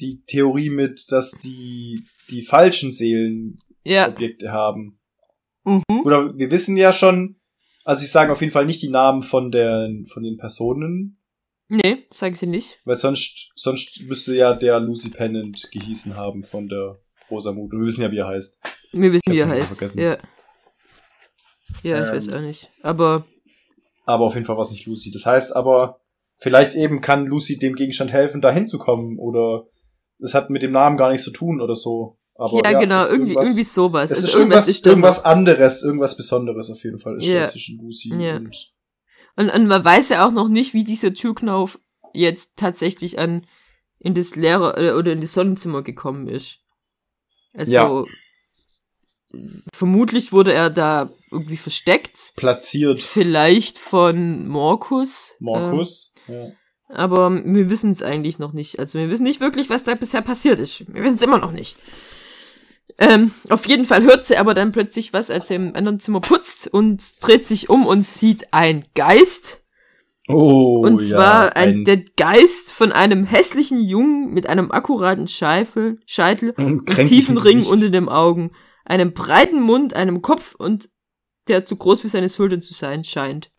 die 0.00 0.22
Theorie 0.26 0.70
mit, 0.70 1.06
dass 1.12 1.30
die 1.32 2.06
die 2.30 2.42
falschen 2.42 2.92
Seelen 2.92 3.56
Ja. 3.84 4.08
Objekte 4.08 4.50
haben. 4.50 4.95
Mhm. 5.66 6.00
Oder 6.04 6.36
wir 6.38 6.50
wissen 6.50 6.76
ja 6.76 6.92
schon, 6.92 7.36
also 7.84 8.02
ich 8.04 8.10
sage 8.10 8.32
auf 8.32 8.40
jeden 8.40 8.52
Fall 8.52 8.64
nicht 8.66 8.80
die 8.82 8.88
Namen 8.88 9.22
von 9.22 9.50
der 9.50 9.88
von 10.08 10.22
den 10.22 10.36
Personen, 10.38 11.18
Nee, 11.68 12.06
sagen 12.10 12.36
sie 12.36 12.46
nicht. 12.46 12.78
weil 12.84 12.94
sonst 12.94 13.50
sonst 13.56 14.00
müsste 14.02 14.34
ja 14.36 14.54
der 14.54 14.78
Lucy 14.80 15.10
Pennant 15.10 15.68
gehießen 15.72 16.16
haben 16.16 16.42
von 16.44 16.68
der 16.68 17.00
Rosamund. 17.28 17.72
Und 17.74 17.80
wir 17.80 17.86
wissen 17.86 18.02
ja, 18.02 18.10
wie 18.12 18.18
er 18.18 18.28
heißt. 18.28 18.60
Wir 18.92 19.12
wissen, 19.12 19.22
wie 19.32 19.38
er 19.40 19.48
heißt. 19.48 19.76
vergessen. 19.76 20.00
Ja. 20.00 20.16
Ja, 21.82 22.02
ich 22.02 22.08
Ähm, 22.08 22.14
weiß 22.14 22.28
auch 22.34 22.40
nicht. 22.40 22.70
Aber 22.82 23.26
Aber 24.04 24.24
auf 24.26 24.34
jeden 24.34 24.46
Fall 24.46 24.56
war 24.56 24.62
es 24.62 24.70
nicht 24.70 24.86
Lucy. 24.86 25.10
Das 25.10 25.26
heißt 25.26 25.56
aber, 25.56 25.98
vielleicht 26.38 26.74
eben 26.76 27.00
kann 27.00 27.26
Lucy 27.26 27.58
dem 27.58 27.74
Gegenstand 27.74 28.12
helfen, 28.12 28.40
da 28.40 28.52
hinzukommen. 28.52 29.18
Oder 29.18 29.66
es 30.20 30.34
hat 30.34 30.50
mit 30.50 30.62
dem 30.62 30.70
Namen 30.70 30.96
gar 30.96 31.10
nichts 31.10 31.24
zu 31.24 31.32
tun 31.32 31.60
oder 31.60 31.74
so. 31.74 32.16
Aber 32.38 32.60
ja, 32.70 32.78
genau, 32.78 32.98
ist 32.98 33.10
irgendwie, 33.10 33.32
irgendwas- 33.32 33.48
irgendwie 33.48 33.64
sowas. 33.64 34.10
Es 34.10 34.16
Also 34.18 34.28
ist 34.28 34.34
irgendwas, 34.34 34.68
ist 34.68 34.84
da 34.86 34.90
irgendwas 34.90 35.24
anderes, 35.24 35.82
irgendwas 35.82 36.16
Besonderes 36.16 36.70
auf 36.70 36.82
jeden 36.84 36.98
Fall 36.98 37.16
ist 37.18 37.26
Ja. 37.26 37.40
da 37.40 37.46
zwischen 37.46 37.78
Lucy 37.80 38.14
Ja. 38.18 38.36
und 38.36 38.72
Und, 39.38 39.50
und 39.50 39.66
man 39.66 39.84
weiß 39.84 40.08
ja 40.10 40.26
auch 40.26 40.30
noch 40.32 40.48
nicht, 40.48 40.72
wie 40.74 40.84
dieser 40.84 41.12
Türknauf 41.14 41.78
jetzt 42.14 42.56
tatsächlich 42.56 43.18
an 43.18 43.46
in 43.98 44.14
das 44.14 44.34
Lehrer 44.36 44.78
äh, 44.78 44.92
oder 44.92 45.12
in 45.12 45.20
das 45.20 45.32
Sonnenzimmer 45.34 45.82
gekommen 45.82 46.28
ist. 46.28 46.60
Also 47.54 47.72
Ja. 47.74 48.04
vermutlich 49.74 50.32
wurde 50.32 50.52
er 50.52 50.70
da 50.70 51.10
irgendwie 51.30 51.56
versteckt. 51.56 52.32
platziert 52.36 53.02
Vielleicht 53.02 53.78
von 53.78 54.46
Morkus. 54.48 55.34
Markus. 55.40 56.14
ja. 56.28 56.50
Aber 56.88 57.30
wir 57.44 57.68
wissen 57.68 57.90
es 57.90 58.00
eigentlich 58.02 58.38
noch 58.38 58.52
nicht. 58.52 58.78
Also 58.78 58.98
wir 59.00 59.10
wissen 59.10 59.24
nicht 59.24 59.40
wirklich, 59.40 59.68
was 59.70 59.82
da 59.82 59.94
bisher 59.96 60.22
passiert 60.22 60.60
ist. 60.60 60.86
Wir 60.92 61.02
wissen 61.02 61.16
es 61.16 61.22
immer 61.22 61.38
noch 61.38 61.50
nicht. 61.50 61.76
Ähm, 62.98 63.32
auf 63.50 63.66
jeden 63.66 63.84
Fall 63.84 64.02
hört 64.04 64.24
sie 64.24 64.36
aber 64.36 64.54
dann 64.54 64.70
plötzlich 64.70 65.12
was, 65.12 65.30
als 65.30 65.50
er 65.50 65.56
im 65.56 65.76
anderen 65.76 66.00
Zimmer 66.00 66.20
putzt 66.20 66.68
und 66.68 67.02
dreht 67.20 67.46
sich 67.46 67.68
um 67.68 67.86
und 67.86 68.04
sieht 68.04 68.52
einen 68.52 68.84
Geist. 68.94 69.62
Oh, 70.28 70.80
und 70.84 71.00
zwar 71.00 71.46
ja, 71.46 71.52
ein, 71.52 71.84
der 71.84 71.98
Geist 72.16 72.72
von 72.72 72.90
einem 72.90 73.26
hässlichen 73.26 73.80
Jungen 73.80 74.32
mit 74.32 74.48
einem 74.48 74.72
akkuraten 74.72 75.28
Scheifel, 75.28 76.00
Scheitel 76.04 76.52
kränklichen 76.52 77.06
tiefen 77.06 77.38
Ring 77.38 77.58
Gesicht. 77.58 77.72
unter 77.72 77.90
den 77.90 78.08
Augen, 78.08 78.50
einem 78.84 79.12
breiten 79.12 79.60
Mund, 79.60 79.94
einem 79.94 80.22
Kopf 80.22 80.54
und 80.56 80.88
der 81.48 81.64
zu 81.64 81.76
groß 81.76 82.00
für 82.00 82.08
seine 82.08 82.28
Schultern 82.28 82.60
zu 82.60 82.74
sein 82.74 83.04
scheint. 83.04 83.50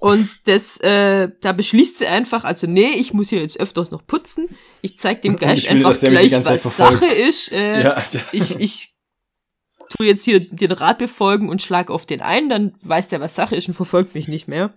Und 0.00 0.48
das, 0.48 0.78
äh, 0.78 1.28
da 1.42 1.52
beschließt 1.52 1.98
sie 1.98 2.06
einfach, 2.06 2.44
also 2.44 2.66
nee, 2.66 2.92
ich 2.96 3.12
muss 3.12 3.28
hier 3.28 3.42
jetzt 3.42 3.60
öfters 3.60 3.90
noch 3.90 4.06
putzen. 4.06 4.48
Ich 4.80 4.98
zeig 4.98 5.20
dem 5.20 5.36
Geist 5.36 5.64
will, 5.64 5.84
einfach 5.84 6.00
gleich, 6.00 6.32
was. 6.42 6.76
Sache 6.76 7.04
ist. 7.04 7.52
Äh, 7.52 7.82
Ja, 7.82 8.02
ich, 8.32 8.58
ich 8.58 8.94
tu 9.90 10.02
jetzt 10.02 10.24
hier 10.24 10.40
den 10.40 10.72
Rat 10.72 10.96
befolgen 10.96 11.50
und 11.50 11.60
schlag 11.60 11.90
auf 11.90 12.06
den 12.06 12.22
ein, 12.22 12.48
dann 12.48 12.74
weiß 12.80 13.08
der, 13.08 13.20
was 13.20 13.34
Sache 13.34 13.56
ist 13.56 13.68
und 13.68 13.74
verfolgt 13.74 14.14
mich 14.14 14.26
nicht 14.26 14.48
mehr. 14.48 14.72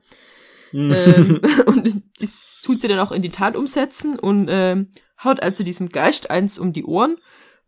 ähm, 0.73 1.39
und 1.67 2.03
das 2.19 2.61
tut 2.61 2.81
sie 2.81 2.89
dann 2.89 2.99
auch 2.99 3.13
in 3.13 3.21
die 3.21 3.29
Tat 3.29 3.55
umsetzen 3.55 4.19
und 4.19 4.49
ähm, 4.51 4.91
haut 5.23 5.41
also 5.41 5.63
diesem 5.63 5.87
Geist 5.87 6.31
eins 6.31 6.59
um 6.59 6.73
die 6.73 6.83
Ohren 6.83 7.15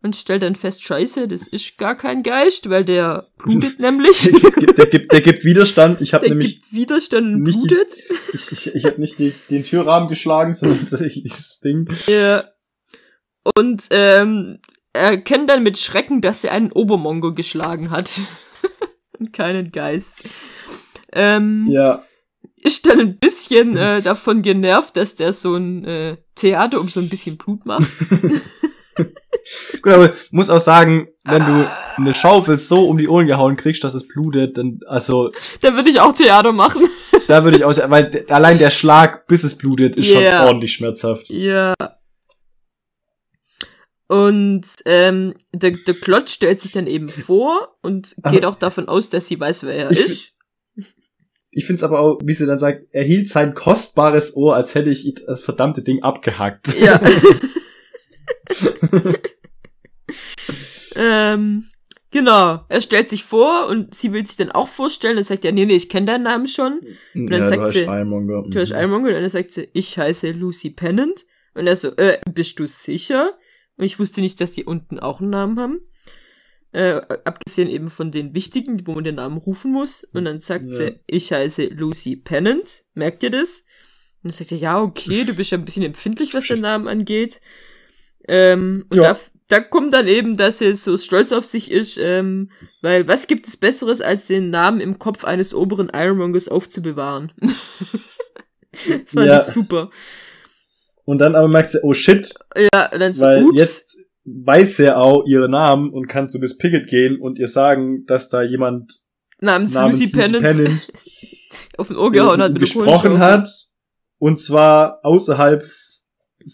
und 0.02 0.14
stellt 0.14 0.42
dann 0.42 0.54
fest, 0.56 0.84
scheiße, 0.84 1.26
das 1.26 1.48
ist 1.48 1.78
gar 1.78 1.96
kein 1.96 2.22
Geist, 2.22 2.68
weil 2.70 2.84
der 2.84 3.26
blutet 3.38 3.80
nämlich. 3.80 4.30
der, 4.76 4.86
gibt, 4.86 5.12
der 5.12 5.20
gibt 5.20 5.44
Widerstand. 5.44 6.00
Ich 6.00 6.14
habe 6.14 6.26
Der 6.26 6.34
nämlich 6.36 6.60
gibt 6.62 6.72
Widerstand 6.72 7.26
und 7.34 7.42
nicht 7.42 7.62
die- 7.62 7.66
blutet. 7.68 7.96
ich, 8.32 8.52
ich, 8.52 8.74
ich 8.74 8.84
habe 8.84 9.00
nicht 9.00 9.18
die, 9.18 9.32
den 9.50 9.64
Türrahmen 9.64 10.08
geschlagen, 10.08 10.54
sondern 10.54 10.86
dieses 10.90 11.60
Ding. 11.60 11.88
Ja. 12.06 12.44
Und 13.56 13.86
ähm, 13.90 14.58
er 14.92 15.18
kennt 15.18 15.48
dann 15.50 15.62
mit 15.62 15.78
Schrecken, 15.78 16.20
dass 16.20 16.44
er 16.44 16.52
einen 16.52 16.72
Obermongo 16.72 17.32
geschlagen 17.34 17.90
hat. 17.90 18.20
und 19.18 19.32
keinen 19.32 19.72
Geist. 19.72 20.24
Ähm, 21.12 21.66
Ja, 21.70 22.04
ist 22.56 22.86
dann 22.86 22.98
ein 23.00 23.18
bisschen 23.18 23.76
äh, 23.76 24.02
davon 24.02 24.42
genervt, 24.42 24.96
dass 24.96 25.14
der 25.14 25.32
so 25.32 25.54
ein 25.54 25.84
äh, 25.84 26.16
Theater 26.34 26.80
um 26.80 26.88
so 26.88 26.98
ein 27.00 27.08
bisschen 27.08 27.36
Blut 27.36 27.64
macht. 27.64 27.88
gut, 29.82 29.92
aber 29.92 30.12
muss 30.30 30.50
auch 30.50 30.60
sagen, 30.60 31.08
wenn 31.24 31.44
du 31.44 31.70
eine 31.96 32.14
Schaufel 32.14 32.58
so 32.58 32.88
um 32.88 32.98
die 32.98 33.08
Ohren 33.08 33.26
gehauen 33.26 33.56
kriegst, 33.56 33.84
dass 33.84 33.94
es 33.94 34.06
blutet, 34.08 34.58
dann 34.58 34.80
also 34.86 35.32
da 35.60 35.74
würde 35.74 35.90
ich 35.90 36.00
auch 36.00 36.12
Theater 36.12 36.52
machen. 36.52 36.88
da 37.28 37.44
würde 37.44 37.58
ich 37.58 37.64
auch, 37.64 37.74
weil 37.90 38.24
allein 38.28 38.58
der 38.58 38.70
Schlag, 38.70 39.26
bis 39.26 39.44
es 39.44 39.56
blutet, 39.56 39.96
ist 39.96 40.08
Ja. 40.12 40.38
schon 40.38 40.48
ordentlich 40.48 40.72
schmerzhaft. 40.72 41.28
Ja. 41.30 41.74
Und 44.08 44.66
ähm, 44.84 45.34
der, 45.52 45.72
der 45.72 45.94
Klotz 45.94 46.32
stellt 46.32 46.60
sich 46.60 46.70
dann 46.72 46.86
eben 46.86 47.08
vor 47.08 47.76
und 47.82 48.14
geht 48.30 48.44
auch 48.44 48.54
davon 48.54 48.88
aus, 48.88 49.10
dass 49.10 49.26
sie 49.26 49.40
weiß, 49.40 49.64
wer 49.64 49.74
er 49.74 49.90
Ich 49.90 50.00
ist. 50.00 50.32
Ich 51.50 51.64
find's 51.66 51.82
aber 51.82 52.00
auch, 52.00 52.20
wie 52.22 52.34
sie 52.34 52.46
dann 52.46 52.58
sagt, 52.58 52.82
er 52.92 53.02
hielt 53.02 53.30
sein 53.30 53.54
kostbares 53.54 54.36
Ohr, 54.36 54.54
als 54.54 54.74
hätte 54.74 54.90
ich 54.90 55.14
das 55.26 55.40
verdammte 55.40 55.82
Ding 55.82 56.02
abgehackt. 56.02 56.78
Ja. 56.78 57.00
ähm, 60.96 61.64
genau. 62.10 62.64
Er 62.68 62.80
stellt 62.80 63.08
sich 63.08 63.24
vor 63.24 63.68
und 63.68 63.94
sie 63.94 64.12
will 64.12 64.26
sich 64.26 64.36
dann 64.36 64.50
auch 64.50 64.68
vorstellen. 64.68 65.16
Dann 65.16 65.24
sagt 65.24 65.44
er, 65.44 65.52
nee, 65.52 65.66
nee, 65.66 65.76
ich 65.76 65.88
kenne 65.88 66.06
deinen 66.06 66.24
Namen 66.24 66.46
schon. 66.46 66.80
Und 67.14 67.30
dann 67.30 67.44
sagt 67.44 67.62
sie-. 67.72 67.84
Du 68.50 68.60
hast 68.60 68.70
Ironmonger. 68.70 69.08
Und 69.08 69.14
dann 69.22 69.28
sagt 69.28 69.52
sie, 69.52 69.68
ich 69.72 69.98
heiße 69.98 70.30
Lucy 70.32 70.70
Pennant. 70.70 71.24
Und 71.54 71.66
er 71.66 71.76
so, 71.76 71.94
äh, 71.96 72.18
bist 72.32 72.58
du 72.58 72.66
sicher? 72.66 73.32
Und 73.76 73.84
ich 73.84 73.98
wusste 73.98 74.20
nicht, 74.20 74.40
dass 74.40 74.52
die 74.52 74.64
unten 74.64 74.98
auch 74.98 75.20
einen 75.20 75.30
Namen 75.30 75.58
haben. 75.58 75.80
Äh, 76.72 77.00
abgesehen 77.24 77.68
eben 77.68 77.88
von 77.88 78.10
den 78.10 78.34
wichtigen, 78.34 78.86
wo 78.86 78.94
man 78.94 79.04
den 79.04 79.14
Namen 79.14 79.38
rufen 79.38 79.72
muss. 79.72 80.04
Und 80.12 80.26
dann 80.26 80.40
sagt 80.40 80.66
Ja. 80.66 80.72
sie, 80.72 81.00
ich 81.06 81.32
heiße 81.32 81.66
Lucy 81.68 82.16
Pennant. 82.16 82.84
Merkt 82.94 83.22
ihr 83.22 83.30
das? 83.30 83.64
Und 84.22 84.24
dann 84.24 84.32
sagt 84.32 84.52
er, 84.52 84.58
ja, 84.58 84.82
okay, 84.82 85.24
du 85.24 85.34
bist 85.34 85.52
ja 85.52 85.58
ein 85.58 85.64
bisschen 85.64 85.84
empfindlich, 85.84 86.34
was 86.34 86.46
den 86.46 86.60
Namen 86.60 86.88
angeht. 86.88 87.40
Ähm, 88.28 88.86
und 88.90 88.96
Ja. 88.96 89.12
da, 89.14 89.18
da 89.48 89.60
kommt 89.60 89.92
dann 89.94 90.08
eben, 90.08 90.36
dass 90.36 90.60
er 90.60 90.74
so 90.74 90.96
stolz 90.96 91.32
auf 91.32 91.44
sich 91.44 91.70
ist, 91.70 91.98
ähm, 91.98 92.50
weil 92.82 93.06
was 93.08 93.26
gibt 93.26 93.46
es 93.46 93.56
Besseres, 93.56 94.00
als 94.00 94.26
den 94.26 94.50
Namen 94.50 94.80
im 94.80 94.98
Kopf 94.98 95.24
eines 95.24 95.54
oberen 95.54 95.90
Ironmongers 95.94 96.48
aufzubewahren? 96.48 97.32
Fand 99.06 99.26
Ja. 99.26 99.38
ich 99.38 99.44
super. 99.44 99.90
Und 101.04 101.18
dann 101.18 101.34
aber 101.36 101.48
merkt 101.48 101.70
sie, 101.70 101.78
oh 101.82 101.94
shit, 101.94 102.34
Ja, 102.56 102.88
dann 102.88 103.12
so, 103.12 103.24
weil 103.24 103.44
ups. 103.44 103.56
jetzt 103.58 103.98
weiß 104.24 104.80
er 104.80 104.98
auch 105.00 105.24
ihren 105.26 105.52
Namen 105.52 105.90
und 105.90 106.08
kann 106.08 106.28
zu 106.28 106.38
Miss 106.40 106.58
Pickett 106.58 106.88
gehen 106.88 107.20
und 107.20 107.38
ihr 107.38 107.46
sagen, 107.48 108.04
dass 108.06 108.28
da 108.28 108.42
jemand 108.42 109.00
namens, 109.40 109.74
namens 109.74 110.00
Lucy 110.00 110.10
Pennant 110.10 110.68
auf 111.78 111.88
den 111.88 111.96
Ohr 111.96 112.10
gehauen 112.10 112.42
hat 112.42 112.52
mit 112.52 112.60
gesprochen 112.60 113.20
hat. 113.20 113.48
Und 114.18 114.40
zwar 114.40 114.98
außerhalb 115.04 115.64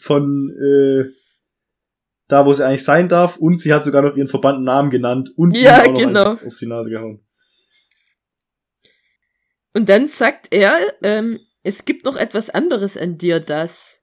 von 0.01 0.51
äh, 0.51 1.05
da, 2.33 2.47
wo 2.47 2.53
sie 2.53 2.65
eigentlich 2.67 2.85
sein 2.85 3.09
darf. 3.09 3.37
Und 3.37 3.61
sie 3.61 3.73
hat 3.73 3.85
sogar 3.85 4.03
noch 4.03 4.17
ihren 4.17 4.29
verbannten 4.29 4.65
Namen 4.65 4.91
genannt 4.91 5.31
und 5.37 5.57
Ja, 5.57 5.83
auch 5.83 5.87
noch 5.89 5.95
genau. 5.95 6.33
auf 6.33 6.57
die 6.59 6.67
Nase 6.67 6.91
gehauen. 6.91 7.21
Und 9.75 9.89
dann 9.89 10.09
sagt 10.09 10.49
er, 10.51 10.79
ähm, 11.03 11.41
es 11.63 11.85
gibt 11.85 12.05
noch 12.05 12.17
etwas 12.17 12.51
anderes 12.51 12.97
an 12.97 13.19
dir, 13.19 13.41
das 13.41 14.01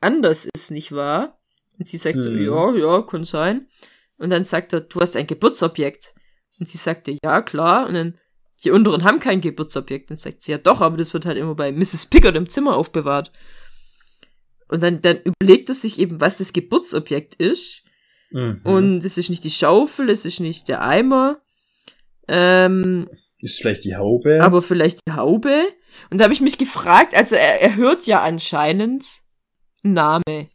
anders 0.00 0.46
ist, 0.54 0.70
nicht 0.70 0.92
wahr? 0.92 1.40
Und 1.78 1.88
sie 1.88 1.96
sagt 1.96 2.22
so, 2.22 2.30
Mhm. 2.30 2.44
ja, 2.44 2.74
ja, 2.74 3.02
kann 3.02 3.24
sein. 3.24 3.68
Und 4.18 4.30
dann 4.30 4.44
sagt 4.44 4.72
er, 4.72 4.80
du 4.82 5.00
hast 5.00 5.16
ein 5.16 5.26
Geburtsobjekt. 5.26 6.14
Und 6.58 6.68
sie 6.68 6.78
sagte, 6.78 7.16
ja, 7.24 7.40
klar. 7.40 7.86
Und 7.88 7.94
dann, 7.94 8.18
die 8.62 8.70
unteren 8.70 9.02
haben 9.04 9.18
kein 9.18 9.40
Geburtsobjekt. 9.40 10.10
Und 10.10 10.18
sagt 10.18 10.42
sie, 10.42 10.52
ja 10.52 10.58
doch, 10.58 10.82
aber 10.82 10.98
das 10.98 11.14
wird 11.14 11.24
halt 11.24 11.38
immer 11.38 11.54
bei 11.54 11.72
Mrs. 11.72 12.06
Pickard 12.06 12.36
im 12.36 12.48
Zimmer 12.48 12.76
aufbewahrt. 12.76 13.32
Und 14.70 14.82
dann, 14.82 15.00
dann 15.02 15.18
überlegt 15.24 15.68
er 15.68 15.74
sich 15.74 15.98
eben, 15.98 16.20
was 16.20 16.36
das 16.36 16.52
Geburtsobjekt 16.52 17.34
ist. 17.36 17.82
Mhm. 18.30 18.60
Und 18.64 19.04
es 19.04 19.18
ist 19.18 19.30
nicht 19.30 19.44
die 19.44 19.50
Schaufel, 19.50 20.08
es 20.10 20.24
ist 20.24 20.40
nicht 20.40 20.68
der 20.68 20.82
Eimer. 20.82 21.40
Ähm, 22.28 23.08
ist 23.40 23.58
vielleicht 23.60 23.84
die 23.84 23.96
Haube. 23.96 24.40
aber 24.42 24.62
vielleicht 24.62 25.00
die 25.06 25.12
Haube. 25.12 25.62
Und 26.10 26.18
da 26.18 26.24
habe 26.24 26.34
ich 26.34 26.40
mich 26.40 26.58
gefragt, 26.58 27.14
also 27.14 27.34
er, 27.34 27.60
er 27.60 27.76
hört 27.76 28.06
ja 28.06 28.22
anscheinend 28.22 29.04
einen 29.82 29.94
Name. 29.94 30.48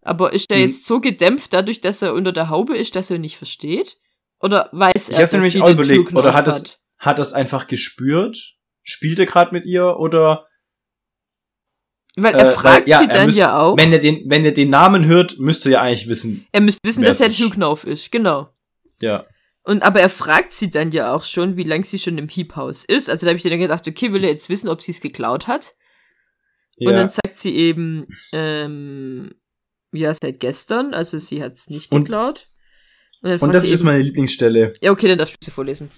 Aber 0.00 0.32
ist 0.32 0.50
der 0.50 0.58
Hm. 0.58 0.64
jetzt 0.64 0.86
so 0.86 1.00
gedämpft 1.00 1.52
dadurch, 1.52 1.80
dass 1.80 2.02
er 2.02 2.14
unter 2.14 2.32
der 2.32 2.48
Haube 2.48 2.76
ist, 2.76 2.96
dass 2.96 3.10
er 3.10 3.18
nicht 3.18 3.36
versteht? 3.36 3.98
Oder 4.40 4.68
weiß 4.72 5.08
Ich 5.08 5.14
er, 5.14 5.20
hab's 5.22 5.30
dass 5.30 5.32
nämlich 5.32 5.52
sie 5.54 5.60
auch 5.62 5.66
den 5.66 5.78
überlegt. 5.78 6.14
Oder 6.14 6.34
hat 6.34 6.48
es, 6.48 6.78
hat 6.98 7.18
es 7.18 7.32
einfach 7.32 7.66
gespürt? 7.66 8.54
Spielt 8.82 9.18
er 9.18 9.26
gerade 9.26 9.54
mit 9.54 9.64
ihr 9.64 9.96
oder 9.98 10.46
Weil 12.16 12.34
er 12.34 12.50
äh, 12.50 12.52
fragt 12.52 12.82
weil, 12.84 12.88
ja, 12.88 12.98
sie 13.00 13.08
dann 13.08 13.26
müsst- 13.26 13.38
ja 13.38 13.58
auch. 13.58 13.76
wenn 13.76 13.92
er 13.92 13.98
den 13.98 14.22
wenn 14.30 14.44
er 14.44 14.52
den 14.52 14.70
Namen 14.70 15.06
hört, 15.06 15.38
müsst 15.38 15.64
ihr 15.66 15.72
ja 15.72 15.80
eigentlich 15.82 16.08
wissen. 16.08 16.46
er 16.52 16.60
müsste 16.60 16.80
wissen, 16.84 17.02
dass 17.02 17.20
er 17.20 17.28
der 17.28 17.84
ist. 17.84 18.12
Genau. 18.12 18.48
Ja. 19.00 19.24
Und 19.64 19.82
aber 19.82 20.00
er 20.00 20.10
fragt 20.10 20.52
sie 20.52 20.70
dann 20.70 20.90
ja 20.92 21.12
auch 21.14 21.24
schon, 21.24 21.56
wie 21.56 21.62
lange 21.64 21.84
sie 21.84 21.98
schon 21.98 22.18
im 22.18 22.28
Hiebhaus 22.28 22.84
ist. 22.84 23.08
Also 23.10 23.24
da 23.26 23.30
habe 23.30 23.38
ich 23.38 23.42
dann 23.42 23.58
gedacht, 23.58 23.88
okay, 23.88 24.12
will 24.12 24.22
er 24.22 24.30
jetzt 24.30 24.48
wissen, 24.48 24.68
ob 24.68 24.82
sie 24.82 24.92
es 24.92 25.00
geklaut 25.00 25.48
hat? 25.48 25.74
ja. 26.76 26.90
Und 26.90 26.96
dann 26.96 27.08
sagt 27.08 27.36
sie 27.38 27.54
eben, 27.56 28.06
ähm, 28.32 29.32
ja, 29.92 30.12
seit 30.12 30.40
gestern, 30.40 30.92
also 30.92 31.18
sie 31.18 31.42
hat 31.42 31.52
es 31.54 31.70
nicht 31.70 31.90
Und- 31.92 32.04
geklaut. 32.04 32.44
Und, 33.22 33.30
Und 33.32 33.38
fragt 33.38 33.54
das 33.54 33.64
er 33.64 33.72
ist 33.72 33.80
eben, 33.80 33.86
meine 33.86 34.02
Lieblingsstelle. 34.02 34.72
Ja, 34.82 34.90
okay, 34.90 35.08
dann 35.08 35.16
darfst 35.18 35.34
du 35.34 35.44
sie 35.44 35.50
vorlesen. 35.50 35.90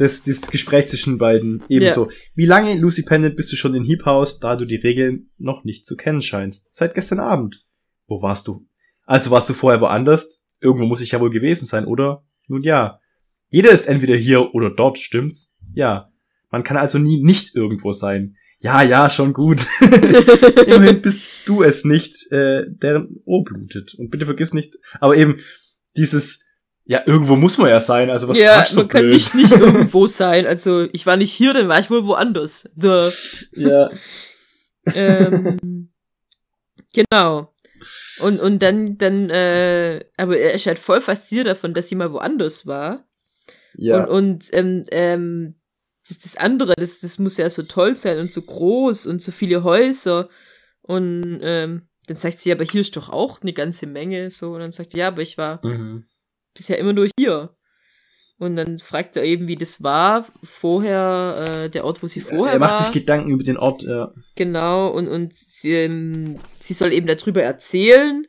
Das, 0.00 0.22
das 0.22 0.40
Gespräch 0.50 0.88
zwischen 0.88 1.18
beiden. 1.18 1.62
Ebenso. 1.68 2.10
Wie 2.34 2.46
lange, 2.46 2.74
Lucy 2.78 3.02
Pennant, 3.02 3.36
bist 3.36 3.52
du 3.52 3.56
schon 3.56 3.74
in 3.74 3.84
Heap 3.84 4.06
House, 4.06 4.40
da 4.40 4.56
du 4.56 4.64
die 4.64 4.76
Regeln 4.76 5.28
noch 5.36 5.62
nicht 5.64 5.86
zu 5.86 5.94
kennen 5.94 6.22
scheinst? 6.22 6.74
Seit 6.74 6.94
gestern 6.94 7.20
Abend. 7.20 7.66
Wo 8.08 8.22
warst 8.22 8.48
du? 8.48 8.66
Also 9.04 9.30
warst 9.30 9.50
du 9.50 9.52
vorher 9.52 9.82
woanders? 9.82 10.46
Irgendwo 10.58 10.86
muss 10.86 11.02
ich 11.02 11.10
ja 11.10 11.20
wohl 11.20 11.28
gewesen 11.28 11.66
sein, 11.66 11.84
oder? 11.84 12.24
Nun 12.48 12.62
ja. 12.62 12.98
Jeder 13.50 13.72
ist 13.72 13.86
entweder 13.86 14.16
hier 14.16 14.54
oder 14.54 14.70
dort, 14.70 14.98
stimmt's? 14.98 15.54
Ja. 15.74 16.10
Man 16.50 16.64
kann 16.64 16.78
also 16.78 16.98
nie 16.98 17.22
nicht 17.22 17.54
irgendwo 17.54 17.92
sein. 17.92 18.36
Ja, 18.58 18.82
ja, 18.82 19.10
schon 19.10 19.34
gut. 19.34 19.66
Immerhin 20.66 21.02
bist 21.02 21.24
du 21.44 21.62
es 21.62 21.84
nicht, 21.84 22.32
äh, 22.32 22.64
deren 22.68 23.20
Ohr 23.26 23.44
blutet. 23.44 23.94
Und 23.96 24.10
bitte 24.10 24.24
vergiss 24.24 24.54
nicht, 24.54 24.76
aber 24.98 25.14
eben 25.18 25.36
dieses, 25.98 26.40
ja, 26.90 27.04
irgendwo 27.06 27.36
muss 27.36 27.56
man 27.56 27.68
ja 27.68 27.78
sein, 27.78 28.10
also 28.10 28.26
was 28.26 28.36
ja, 28.36 28.64
du 28.64 28.74
man 28.74 28.88
kann 28.88 29.02
blöd? 29.02 29.14
nicht, 29.14 29.34
nicht 29.36 29.52
irgendwo 29.56 30.08
sein. 30.08 30.44
Also 30.44 30.88
ich 30.92 31.06
war 31.06 31.16
nicht 31.16 31.32
hier, 31.32 31.52
dann 31.54 31.68
war 31.68 31.78
ich 31.78 31.88
wohl 31.88 32.04
woanders. 32.04 32.68
Duh. 32.74 33.12
Ja. 33.52 33.90
ähm, 34.92 35.92
genau. 36.92 37.54
Und, 38.18 38.40
und 38.40 38.60
dann, 38.60 38.98
dann, 38.98 39.30
äh, 39.30 40.04
aber 40.16 40.36
er 40.36 40.52
ist 40.54 40.66
halt 40.66 40.80
voll 40.80 41.00
fasziniert 41.00 41.46
davon, 41.46 41.74
dass 41.74 41.88
sie 41.88 41.94
mal 41.94 42.12
woanders 42.12 42.66
war. 42.66 43.06
Ja. 43.74 44.06
Und, 44.06 44.10
und 44.10 44.48
ähm, 44.50 44.84
ähm, 44.90 45.60
das, 46.08 46.18
das 46.18 46.36
andere, 46.38 46.74
das, 46.76 46.98
das 46.98 47.20
muss 47.20 47.36
ja 47.36 47.48
so 47.50 47.62
toll 47.62 47.96
sein 47.96 48.18
und 48.18 48.32
so 48.32 48.42
groß 48.42 49.06
und 49.06 49.22
so 49.22 49.30
viele 49.30 49.62
Häuser. 49.62 50.28
Und 50.82 51.38
ähm, 51.40 51.86
dann 52.08 52.16
sagt 52.16 52.40
sie, 52.40 52.50
aber 52.50 52.64
hier 52.64 52.80
ist 52.80 52.96
doch 52.96 53.10
auch 53.10 53.42
eine 53.42 53.52
ganze 53.52 53.86
Menge 53.86 54.28
so. 54.30 54.54
Und 54.54 54.58
dann 54.58 54.72
sagt 54.72 54.94
ja, 54.94 55.06
aber 55.06 55.22
ich 55.22 55.38
war 55.38 55.64
Mhm. 55.64 56.06
Bisher 56.54 56.78
immer 56.78 56.92
nur 56.92 57.08
hier. 57.18 57.54
Und 58.38 58.56
dann 58.56 58.78
fragt 58.78 59.16
er 59.18 59.24
eben, 59.24 59.48
wie 59.48 59.56
das 59.56 59.82
war 59.82 60.26
vorher, 60.42 61.64
äh, 61.66 61.68
der 61.68 61.84
Ort, 61.84 62.02
wo 62.02 62.06
sie 62.06 62.20
vorher 62.22 62.54
er 62.54 62.58
macht 62.58 62.78
war. 62.78 62.84
sich 62.84 62.92
Gedanken 62.92 63.30
über 63.30 63.44
den 63.44 63.58
Ort, 63.58 63.82
ja. 63.82 64.12
Genau, 64.34 64.88
und, 64.88 65.08
und 65.08 65.34
sie, 65.34 65.72
ähm, 65.72 66.40
sie 66.58 66.72
soll 66.72 66.92
eben 66.94 67.06
darüber 67.06 67.42
erzählen. 67.42 68.24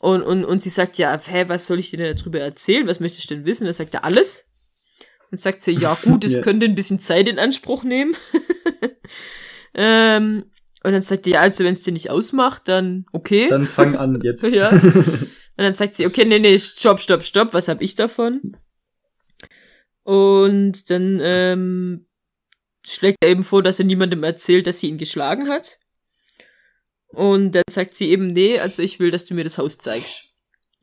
Und, 0.00 0.22
und, 0.22 0.44
und 0.46 0.62
sie 0.62 0.70
sagt, 0.70 0.96
ja, 0.96 1.20
hä, 1.22 1.44
was 1.48 1.66
soll 1.66 1.78
ich 1.78 1.90
dir 1.90 1.98
denn 1.98 2.16
darüber 2.16 2.40
erzählen? 2.40 2.86
Was 2.86 2.98
möchtest 2.98 3.30
du 3.30 3.34
denn 3.36 3.44
wissen? 3.44 3.64
Dann 3.66 3.74
sagt 3.74 3.92
er, 3.94 4.04
alles. 4.04 4.48
Und 5.30 5.38
sagt 5.40 5.62
sie, 5.62 5.72
ja 5.72 5.96
gut, 6.02 6.24
es 6.24 6.34
Ja. 6.34 6.40
könnte 6.40 6.64
ein 6.64 6.74
bisschen 6.74 6.98
Zeit 6.98 7.28
in 7.28 7.38
Anspruch 7.38 7.84
nehmen. 7.84 8.16
ähm, 9.74 10.44
und 10.82 10.92
dann 10.92 11.02
sagt 11.02 11.26
er, 11.26 11.34
ja, 11.34 11.40
also 11.40 11.62
wenn 11.62 11.74
es 11.74 11.82
dir 11.82 11.92
nicht 11.92 12.10
ausmacht, 12.10 12.62
dann 12.66 13.04
okay. 13.12 13.48
Dann 13.48 13.66
fang 13.66 13.96
an 13.96 14.20
jetzt. 14.22 14.42
Ja. 14.52 14.72
Und 15.62 15.66
dann 15.66 15.74
sagt 15.76 15.94
sie, 15.94 16.06
okay, 16.06 16.24
nee, 16.24 16.40
nee, 16.40 16.58
stopp, 16.58 16.98
stopp, 16.98 17.22
stopp, 17.22 17.54
was 17.54 17.68
hab 17.68 17.80
ich 17.82 17.94
davon? 17.94 18.56
Und 20.02 20.90
dann 20.90 21.20
ähm, 21.22 22.06
schlägt 22.84 23.18
er 23.22 23.28
eben 23.28 23.44
vor, 23.44 23.62
dass 23.62 23.78
er 23.78 23.84
niemandem 23.84 24.24
erzählt, 24.24 24.66
dass 24.66 24.80
sie 24.80 24.88
ihn 24.88 24.98
geschlagen 24.98 25.48
hat. 25.48 25.78
Und 27.06 27.52
dann 27.52 27.62
sagt 27.70 27.94
sie 27.94 28.10
eben, 28.10 28.26
nee, 28.26 28.58
also 28.58 28.82
ich 28.82 28.98
will, 28.98 29.12
dass 29.12 29.24
du 29.24 29.34
mir 29.34 29.44
das 29.44 29.56
Haus 29.56 29.78
zeigst. 29.78 30.34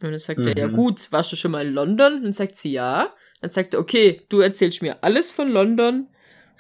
Und 0.01 0.11
dann 0.11 0.19
sagt 0.19 0.39
er, 0.47 0.57
ja 0.57 0.69
Mhm. 0.69 0.73
gut, 0.77 1.11
warst 1.11 1.34
du 1.34 1.36
schon 1.36 1.51
mal 1.51 1.67
in 1.67 1.73
London? 1.73 2.13
Und 2.13 2.23
dann 2.23 2.32
sagt 2.32 2.55
sie, 2.57 2.71
ja. 2.71 3.13
Dann 3.41 3.49
sagt 3.49 3.73
er, 3.73 3.82
okay, 3.82 4.21
du 4.30 4.39
erzählst 4.39 4.82
mir 4.82 5.03
alles 5.03 5.30
von 5.30 5.49
London 5.49 6.07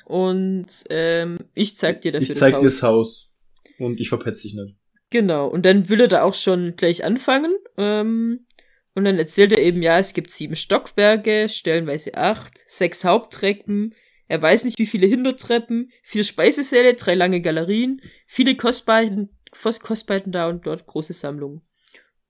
und 0.03 0.67
ähm, 0.89 1.37
ich 1.53 1.77
zeig 1.77 2.01
dir 2.01 2.11
dafür 2.11 2.23
ich 2.23 2.29
das 2.29 2.39
zeig 2.39 2.55
Haus. 2.55 2.61
dir 2.61 2.67
das 2.67 2.83
Haus. 2.83 3.33
Und 3.77 4.01
ich 4.01 4.09
verpetz 4.09 4.41
dich 4.41 4.55
nicht. 4.55 4.75
Genau, 5.11 5.47
und 5.47 5.65
dann 5.65 5.89
will 5.89 6.01
er 6.01 6.07
da 6.07 6.21
auch 6.23 6.35
schon 6.35 6.75
gleich 6.75 7.03
anfangen. 7.03 7.55
Ähm, 7.77 8.45
und 8.93 9.05
dann 9.05 9.17
erzählt 9.17 9.53
er 9.53 9.59
eben, 9.61 9.81
ja, 9.81 9.97
es 9.97 10.13
gibt 10.13 10.29
sieben 10.31 10.55
Stockwerke, 10.55 11.49
stellenweise 11.49 12.15
acht, 12.15 12.63
sechs 12.67 13.03
Haupttreppen, 13.05 13.95
er 14.27 14.41
weiß 14.41 14.63
nicht 14.65 14.77
wie 14.77 14.85
viele 14.85 15.07
Hintertreppen, 15.07 15.91
vier 16.03 16.23
Speisesäle, 16.23 16.93
drei 16.93 17.15
lange 17.15 17.41
Galerien, 17.41 18.01
viele 18.27 18.55
Kostbarkeiten, 18.55 19.29
Kos- 19.51 19.79
Kostbarkeiten 19.81 20.31
da 20.31 20.47
und 20.49 20.67
dort, 20.67 20.85
große 20.85 21.13
Sammlungen. 21.13 21.61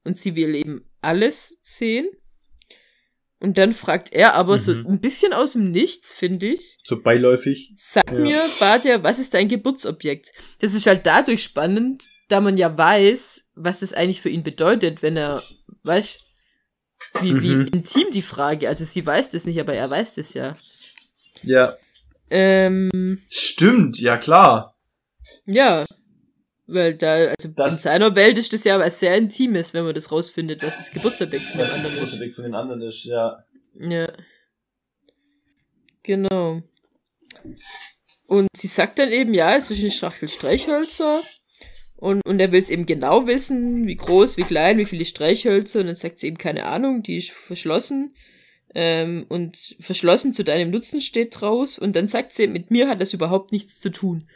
Und 0.06 0.16
sie 0.18 0.36
will 0.36 0.56
eben 0.56 0.90
alles 1.02 1.58
sehen. 1.62 2.08
Und 3.42 3.58
dann 3.58 3.74
fragt 3.74 4.12
er 4.14 4.34
aber 4.34 4.58
so 4.58 4.74
Mhm. 4.74 4.86
ein 4.88 5.00
bisschen 5.02 5.34
aus 5.34 5.54
dem 5.54 5.72
Nichts, 5.72 6.14
finde 6.14 6.48
ich, 6.48 6.78
So 6.84 7.02
beiläufig. 7.02 7.74
Sag 7.78 8.10
Ja. 8.12 8.20
mir, 8.20 8.42
Badia, 8.60 9.02
was 9.04 9.20
ist 9.20 9.34
dein 9.34 9.48
Geburtsobjekt? 9.48 10.32
Das 10.60 10.74
ist 10.74 10.88
halt 10.88 11.06
dadurch 11.06 11.44
spannend, 11.44 12.04
da 12.30 12.40
man 12.42 12.58
ja 12.58 12.76
weiß, 12.78 13.50
was 13.56 13.82
es 13.82 13.94
eigentlich 13.94 14.22
für 14.22 14.30
ihn 14.30 14.44
bedeutet, 14.44 15.02
wenn 15.04 15.18
er, 15.18 15.44
weißt, 15.84 16.20
wie, 17.22 17.34
Mhm. 17.34 17.42
wie 17.42 17.68
intim 17.78 18.12
die 18.14 18.22
Frage. 18.22 18.70
Also 18.70 18.86
sie 18.86 19.06
weiß 19.06 19.32
das 19.32 19.46
nicht, 19.46 19.60
aber 19.60 19.74
er 19.74 19.90
weiß 19.90 20.16
das 20.16 20.34
ja. 20.34 20.58
Ja. 21.44 21.76
Ähm, 22.30 23.22
Stimmt, 23.30 24.00
ja 24.00 24.18
klar. 24.18 24.76
ja. 25.46 25.86
Weil 26.72 26.94
da, 26.94 27.14
also 27.30 27.48
Das- 27.56 27.74
in 27.74 27.80
seiner 27.80 28.14
Welt 28.16 28.38
ist 28.38 28.54
das 28.54 28.64
ja 28.64 28.78
was 28.80 29.00
sehr 29.00 29.18
Intimes, 29.18 29.74
wenn 29.74 29.86
man 29.86 29.96
das 29.96 30.12
rausfindet, 30.12 30.62
was 30.62 30.78
das 30.78 30.92
Geburtsobjekt 30.92 31.46
von 31.46 31.62
Was 31.62 31.74
anderen 31.74 31.98
ist. 31.98 32.36
Von 32.36 32.44
den 32.44 32.54
anderen 32.54 32.82
ist, 32.84 33.06
ja. 33.06 33.44
Ja. 33.80 34.08
Genau. 36.04 36.62
Und 38.28 38.48
sie 38.56 38.68
sagt 38.68 39.00
dann 39.00 39.12
eben, 39.12 39.34
ja, 39.34 39.56
es 39.56 39.72
ist 39.72 39.80
eine 39.80 39.90
Schachtel 39.90 40.30
Streichhölzer. 40.30 41.22
Und, 42.00 42.26
und 42.26 42.40
er 42.40 42.54
will 42.54 42.60
es 42.60 42.70
eben 42.70 42.86
genau 42.86 43.28
wissen, 43.28 43.86
wie 43.86 43.98
groß, 43.98 44.38
wie 44.38 44.44
klein, 44.44 44.78
wie 44.78 44.86
viele 44.86 45.04
Streichhölzer. 45.04 45.82
Und 45.82 45.88
dann 45.88 45.96
sagt 45.96 46.20
sie 46.20 46.28
eben, 46.28 46.38
keine 46.38 46.66
Ahnung, 46.66 47.04
die 47.04 47.18
ist 47.18 47.32
verschlossen. 47.32 48.16
Ähm, 48.74 49.26
und 49.28 49.76
verschlossen 49.82 50.34
zu 50.34 50.46
deinem 50.46 50.72
Nutzen 50.72 51.02
steht 51.02 51.40
draus. 51.40 51.78
Und 51.78 51.98
dann 51.98 52.08
sagt 52.08 52.34
sie, 52.34 52.48
mit 52.48 52.72
mir 52.72 52.88
hat 52.88 53.02
das 53.02 53.14
überhaupt 53.14 53.52
nichts 53.52 53.82
zu 53.82 53.90
tun. 53.90 54.30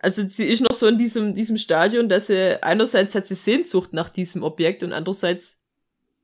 Also 0.00 0.22
sie 0.26 0.46
ist 0.46 0.62
noch 0.62 0.74
so 0.74 0.86
in 0.88 0.96
diesem, 0.96 1.34
diesem 1.34 1.58
Stadion, 1.58 2.08
dass 2.08 2.28
sie 2.28 2.62
einerseits 2.62 3.14
hat 3.14 3.26
sie 3.26 3.34
Sehnsucht 3.34 3.92
nach 3.92 4.08
diesem 4.08 4.42
Objekt 4.42 4.82
und 4.82 4.92
andererseits 4.92 5.60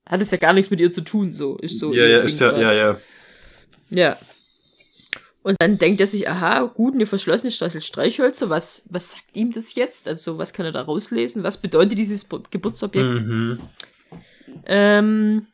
hat 0.05 0.21
es 0.21 0.31
ja 0.33 0.39
gar 0.39 0.53
nichts 0.53 0.71
mit 0.71 0.81
ihr 0.81 0.91
zu 0.91 1.03
tun, 1.03 1.33
so 1.33 1.59
ist 1.59 1.79
so. 1.79 1.95
ja, 1.95 2.07
ja, 2.07 2.21
ist 2.23 2.41
ja, 2.41 2.59
ja, 2.59 2.73
ja. 2.73 3.01
Ja. 3.91 4.19
Und 5.43 5.57
dann 5.61 5.79
denkt 5.79 6.01
er 6.01 6.07
sich, 6.07 6.29
aha, 6.29 6.65
gut, 6.65 6.95
eine 6.95 7.07
verschlossene 7.07 7.51
Straße 7.51 7.81
Streichhölzer, 7.81 8.51
was, 8.51 8.87
was 8.91 9.13
sagt 9.13 9.37
ihm 9.37 9.53
das 9.53 9.75
jetzt? 9.75 10.09
Also, 10.09 10.37
was 10.37 10.53
kann 10.53 10.67
er 10.67 10.73
da 10.73 10.83
rauslesen? 10.83 11.43
Was 11.43 11.63
bedeutet 11.63 11.99
dieses 11.99 12.29
Geburtsobjekt? 12.29 13.25
Mhm. 13.25 13.61
Ähm, 14.67 15.47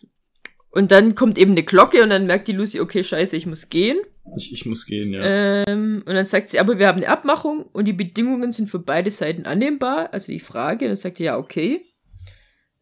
und 0.71 0.91
dann 0.91 1.15
kommt 1.15 1.39
eben 1.39 1.53
eine 1.53 1.63
Glocke 1.63 2.03
und 2.03 2.11
dann 2.11 2.27
merkt 2.27 2.49
die 2.49 2.53
Lucy, 2.53 2.81
okay, 2.81 3.05
scheiße, 3.05 3.37
ich 3.37 3.47
muss 3.47 3.69
gehen. 3.69 3.99
Ich, 4.37 4.53
ich 4.53 4.67
muss 4.67 4.87
gehen, 4.87 5.13
ja. 5.13 5.65
Ähm, 5.69 6.03
und 6.05 6.15
dann 6.15 6.25
sagt 6.25 6.49
sie, 6.49 6.59
aber 6.59 6.79
wir 6.79 6.89
haben 6.89 6.97
eine 6.97 7.09
Abmachung 7.09 7.67
und 7.73 7.85
die 7.85 7.93
Bedingungen 7.93 8.51
sind 8.51 8.69
für 8.69 8.81
beide 8.81 9.11
Seiten 9.11 9.47
annehmbar. 9.47 10.13
Also 10.13 10.33
die 10.33 10.41
Frage, 10.41 10.87
und 10.87 10.89
dann 10.89 10.97
sagt 10.97 11.19
sie, 11.19 11.25
ja, 11.25 11.39
okay. 11.39 11.85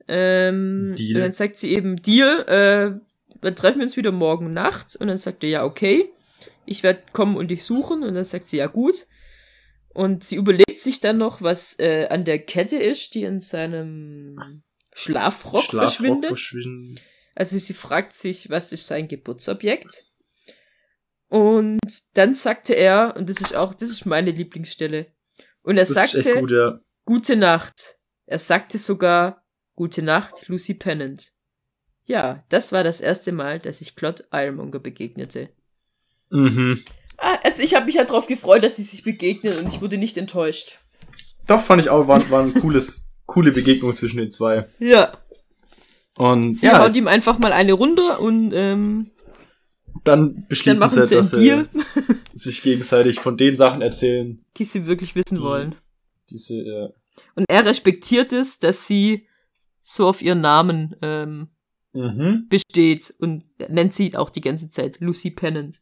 Ähm, 0.08 0.94
Deal. 0.96 1.16
Und 1.16 1.22
dann 1.22 1.32
sagt 1.32 1.58
sie 1.58 1.74
eben, 1.74 2.00
Deal, 2.00 2.44
äh, 2.46 2.98
dann 3.42 3.56
treffen 3.56 3.78
wir 3.78 3.84
uns 3.84 3.96
wieder 3.96 4.12
morgen 4.12 4.52
Nacht. 4.52 4.96
Und 4.96 5.08
dann 5.08 5.18
sagt 5.18 5.42
er, 5.44 5.50
ja, 5.50 5.64
okay. 5.64 6.08
Ich 6.64 6.82
werde 6.82 7.02
kommen 7.12 7.36
und 7.36 7.48
dich 7.48 7.64
suchen. 7.64 8.02
Und 8.02 8.14
dann 8.14 8.24
sagt 8.24 8.48
sie, 8.48 8.58
ja, 8.58 8.66
gut. 8.66 9.06
Und 9.88 10.24
sie 10.24 10.36
überlegt 10.36 10.78
sich 10.78 11.00
dann 11.00 11.18
noch, 11.18 11.42
was 11.42 11.78
äh, 11.78 12.06
an 12.08 12.24
der 12.24 12.38
Kette 12.38 12.76
ist, 12.76 13.14
die 13.14 13.24
in 13.24 13.40
seinem 13.40 14.62
Schlafrock, 14.92 15.64
verschwindet. 15.64 16.28
verschwindet. 16.28 17.02
Also 17.34 17.58
sie 17.58 17.74
fragt 17.74 18.14
sich, 18.14 18.50
was 18.50 18.72
ist 18.72 18.86
sein 18.86 19.08
Geburtsobjekt? 19.08 20.06
Und 21.28 21.80
dann 22.14 22.34
sagte 22.34 22.74
er, 22.74 23.14
und 23.16 23.28
das 23.30 23.40
ist 23.40 23.54
auch, 23.54 23.72
das 23.72 23.90
ist 23.90 24.04
meine 24.04 24.30
Lieblingsstelle. 24.30 25.06
Und 25.62 25.78
er 25.78 25.86
Das 25.86 25.94
sagte, 25.94 26.40
gut, 26.40 26.50
ja. 26.50 26.80
gute 27.04 27.36
Nacht. 27.36 27.98
Er 28.26 28.38
sagte 28.38 28.78
sogar, 28.78 29.44
gute 29.74 30.02
Nacht, 30.02 30.48
Lucy 30.48 30.74
Pennant. 30.74 31.32
Ja, 32.04 32.44
das 32.48 32.72
war 32.72 32.84
das 32.84 33.00
erste 33.00 33.32
Mal, 33.32 33.60
dass 33.60 33.80
ich 33.80 33.96
Claude 33.96 34.24
Ironmonger 34.32 34.80
begegnete. 34.80 35.50
Mhm. 36.32 36.82
Ah, 37.18 37.38
also 37.44 37.62
ich 37.62 37.74
habe 37.74 37.86
mich 37.86 37.98
halt 37.98 38.08
darauf 38.10 38.26
gefreut, 38.26 38.64
dass 38.64 38.76
sie 38.76 38.82
sich 38.82 39.04
begegnen 39.04 39.56
und 39.58 39.68
ich 39.68 39.80
wurde 39.80 39.96
nicht 39.98 40.16
enttäuscht. 40.16 40.78
Doch, 41.46 41.60
fand 41.62 41.80
ich 41.82 41.90
auch, 41.90 42.08
war, 42.08 42.28
war 42.30 42.42
ein 42.42 42.54
cooles, 42.54 43.08
coole 43.26 43.52
Begegnung 43.52 43.94
zwischen 43.94 44.18
den 44.18 44.30
zwei. 44.30 44.66
Ja. 44.78 45.16
Und 46.16 46.54
Sie 46.54 46.66
ja, 46.66 46.78
haut 46.78 46.94
ihm 46.94 47.08
einfach 47.08 47.38
mal 47.38 47.52
eine 47.52 47.72
runter 47.72 48.20
und 48.20 48.52
ähm, 48.54 49.10
dann 50.04 50.34
dann 50.34 50.46
beschließen 50.48 50.78
machen 50.78 51.06
sie, 51.06 51.06
sie 51.06 51.50
einen 51.52 51.68
dass 51.72 51.72
sie 52.34 52.42
sich 52.50 52.62
gegenseitig 52.62 53.20
von 53.20 53.36
den 53.36 53.56
Sachen 53.56 53.82
erzählen, 53.82 54.44
die 54.56 54.64
sie 54.64 54.86
wirklich 54.86 55.14
wissen 55.14 55.36
Die- 55.36 55.42
wollen. 55.42 55.74
diese, 56.28 56.54
äh, 56.56 56.88
Und 57.34 57.46
er 57.48 57.64
respektiert 57.64 58.32
es, 58.32 58.58
dass 58.58 58.86
sie 58.86 59.26
so 59.80 60.06
auf 60.08 60.22
ihren 60.22 60.40
Namen 60.40 60.96
ähm, 61.02 61.48
mhm. 61.92 62.46
besteht 62.48 63.14
und 63.18 63.44
nennt 63.68 63.92
sie 63.92 64.16
auch 64.16 64.30
die 64.30 64.40
ganze 64.40 64.70
Zeit 64.70 65.00
Lucy 65.00 65.30
Pennant. 65.30 65.80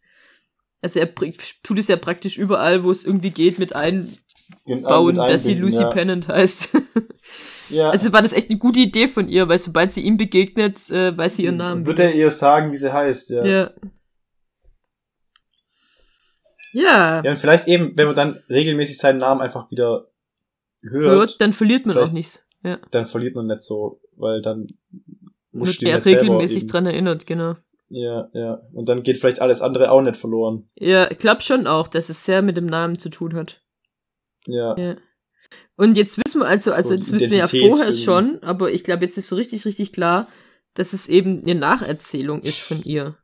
Also 0.82 1.00
er 1.00 1.14
tut 1.14 1.78
es 1.78 1.88
ja 1.88 1.96
praktisch 1.96 2.38
überall, 2.38 2.84
wo 2.84 2.90
es 2.90 3.04
irgendwie 3.04 3.30
geht, 3.30 3.58
mit 3.58 3.74
einbauen, 3.74 5.16
dass 5.16 5.44
sie 5.44 5.54
Lucy 5.54 5.82
ja. 5.82 5.90
Pennant 5.90 6.28
heißt. 6.28 6.70
Ja. 7.70 7.90
Also 7.90 8.12
war 8.12 8.20
das 8.22 8.32
echt 8.32 8.50
eine 8.50 8.58
gute 8.58 8.80
Idee 8.80 9.06
von 9.06 9.28
ihr, 9.28 9.48
weil 9.48 9.58
sobald 9.58 9.92
sie 9.92 10.00
ihm 10.00 10.16
begegnet, 10.16 10.90
äh, 10.90 11.16
weiß 11.16 11.36
sie 11.36 11.44
ihren 11.44 11.56
Namen. 11.56 11.86
Wird 11.86 12.00
er 12.00 12.12
ihr 12.14 12.30
sagen, 12.30 12.72
wie 12.72 12.76
sie 12.76 12.92
heißt, 12.92 13.30
ja. 13.30 13.44
ja. 13.44 13.70
Ja, 16.72 17.22
Ja, 17.24 17.30
und 17.30 17.36
vielleicht 17.36 17.66
eben, 17.66 17.96
wenn 17.96 18.06
man 18.06 18.16
dann 18.16 18.42
regelmäßig 18.48 18.98
seinen 18.98 19.18
Namen 19.18 19.40
einfach 19.40 19.70
wieder 19.70 20.08
hört, 20.82 21.12
hört, 21.12 21.40
dann 21.40 21.52
verliert 21.52 21.86
man 21.86 21.96
auch 21.98 22.12
nichts. 22.12 22.44
Ja. 22.62 22.78
dann 22.90 23.06
verliert 23.06 23.34
man 23.34 23.46
nicht 23.46 23.62
so, 23.62 24.02
weil 24.16 24.42
dann 24.42 24.66
muss 25.50 25.80
Wird 25.80 25.82
er 25.82 26.04
regelmäßig 26.04 26.66
dran 26.66 26.84
erinnert, 26.86 27.26
genau. 27.26 27.56
Ja, 27.91 28.28
ja. 28.32 28.62
Und 28.72 28.88
dann 28.88 29.03
geht 29.03 29.18
vielleicht 29.18 29.41
alles 29.43 29.61
andere 29.62 29.91
auch 29.91 30.01
nicht 30.01 30.16
verloren. 30.16 30.70
Ja, 30.76 31.11
ich 31.11 31.18
glaube 31.18 31.43
schon 31.43 31.66
auch, 31.66 31.88
dass 31.88 32.09
es 32.09 32.24
sehr 32.24 32.41
mit 32.41 32.57
dem 32.57 32.66
Namen 32.66 32.99
zu 32.99 33.11
tun 33.11 33.34
hat. 33.34 33.62
Ja. 34.47 34.76
Ja. 34.78 34.97
Und 35.76 35.97
jetzt 35.97 36.16
wissen 36.24 36.41
wir 36.41 36.47
also, 36.47 36.72
also 36.72 36.91
So, 36.91 36.95
jetzt 36.95 37.12
wissen 37.12 37.30
wir 37.30 37.38
ja 37.38 37.47
vorher 37.49 37.86
irgendwie. 37.86 38.03
schon, 38.03 38.43
aber 38.43 38.70
ich 38.70 38.84
glaube, 38.84 39.05
jetzt 39.05 39.18
ist 39.18 39.28
so 39.28 39.34
richtig, 39.36 39.64
richtig 39.64 39.93
klar, 39.93 40.28
dass 40.74 40.93
es 40.93 41.09
eben 41.09 41.41
eine 41.43 41.57
Nacherzählung 41.57 42.43
ist 42.43 42.61
von 42.61 42.80
ihr. 42.82 43.16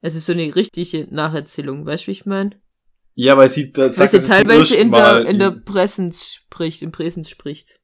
Es 0.00 0.16
ist 0.16 0.26
so 0.26 0.32
eine 0.32 0.54
richtige 0.54 1.06
Nacherzählung, 1.14 1.86
weißt 1.86 2.04
du, 2.04 2.06
wie 2.08 2.12
ich 2.12 2.26
meine? 2.26 2.50
Ja, 3.14 3.36
weil 3.36 3.48
sie, 3.48 3.72
da 3.72 3.82
Weil 3.82 3.92
sagt 3.92 4.10
sie 4.10 4.22
teilweise 4.22 4.76
in 4.76 4.90
der, 4.90 5.24
in 5.24 5.38
der 5.38 5.52
Präsens 5.52 6.26
spricht, 6.34 6.82
im 6.82 6.92
Präsens 6.92 7.30
spricht. 7.30 7.80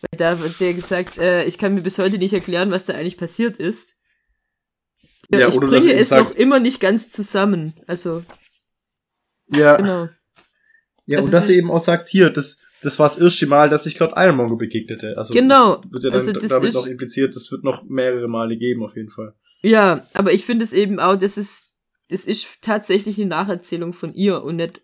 Weil 0.00 0.16
da 0.18 0.40
wird 0.40 0.52
sie 0.52 0.66
ja 0.66 0.72
gesagt, 0.72 1.18
äh, 1.18 1.44
ich 1.44 1.58
kann 1.58 1.74
mir 1.74 1.80
bis 1.80 1.98
heute 1.98 2.18
nicht 2.18 2.34
erklären, 2.34 2.70
was 2.70 2.84
da 2.84 2.94
eigentlich 2.94 3.16
passiert 3.16 3.58
ist. 3.58 3.97
Ja, 5.30 5.48
ich 5.48 5.56
bringe 5.58 5.94
es 5.94 6.08
sagt- 6.08 6.30
noch 6.30 6.36
immer 6.36 6.58
nicht 6.60 6.80
ganz 6.80 7.10
zusammen. 7.10 7.74
Also, 7.86 8.24
Ja, 9.48 9.76
genau. 9.76 10.08
ja 11.06 11.18
Also 11.18 11.26
und 11.26 11.32
dass 11.32 11.48
er 11.48 11.56
eben 11.56 11.70
auch 11.70 11.80
sagt, 11.84 12.08
hier, 12.08 12.30
das, 12.30 12.58
das 12.82 12.98
war 12.98 13.08
das 13.08 13.18
erste 13.18 13.46
Mal, 13.46 13.68
dass 13.68 13.86
ich 13.86 13.98
Lord 13.98 14.14
Ironmonger 14.16 14.56
begegnete. 14.56 15.16
Also 15.18 15.34
Genau. 15.34 15.76
Das 15.76 15.92
wird 15.92 16.04
ja 16.04 16.10
dann 16.10 16.18
Also 16.20 16.32
damit 16.48 16.74
noch 16.74 16.86
impliziert, 16.86 17.36
das 17.36 17.50
wird 17.50 17.64
noch 17.64 17.84
mehrere 17.84 18.28
Male 18.28 18.56
geben, 18.56 18.82
auf 18.82 18.96
jeden 18.96 19.10
Fall. 19.10 19.34
Ja, 19.62 20.06
aber 20.14 20.32
ich 20.32 20.44
finde 20.46 20.64
es 20.64 20.72
eben 20.72 21.00
auch, 21.00 21.16
das 21.16 21.36
ist, 21.36 21.72
das 22.08 22.24
ist 22.24 22.46
tatsächlich 22.62 23.18
eine 23.18 23.28
Nacherzählung 23.28 23.92
von 23.92 24.14
ihr 24.14 24.42
und 24.42 24.56
nicht, 24.56 24.80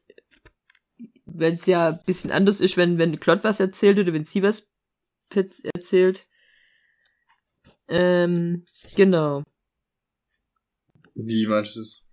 weil 1.25 1.53
es 1.53 1.65
ja 1.67 1.89
ein 1.89 2.01
bisschen 2.05 2.31
anders 2.31 2.61
ist, 2.61 2.77
wenn, 2.77 2.99
wenn 2.99 3.19
Claude 3.21 3.45
was 3.45 3.61
erzählt 3.61 3.99
oder 3.99 4.13
wenn 4.13 4.25
sie 4.25 4.43
was 4.43 4.71
erzählt. 5.75 6.27
Ähm, 7.89 8.67
genau. 8.97 9.43
Wie 11.15 11.47
meinst 11.47 11.77
du 11.77 11.81
das? 11.81 12.07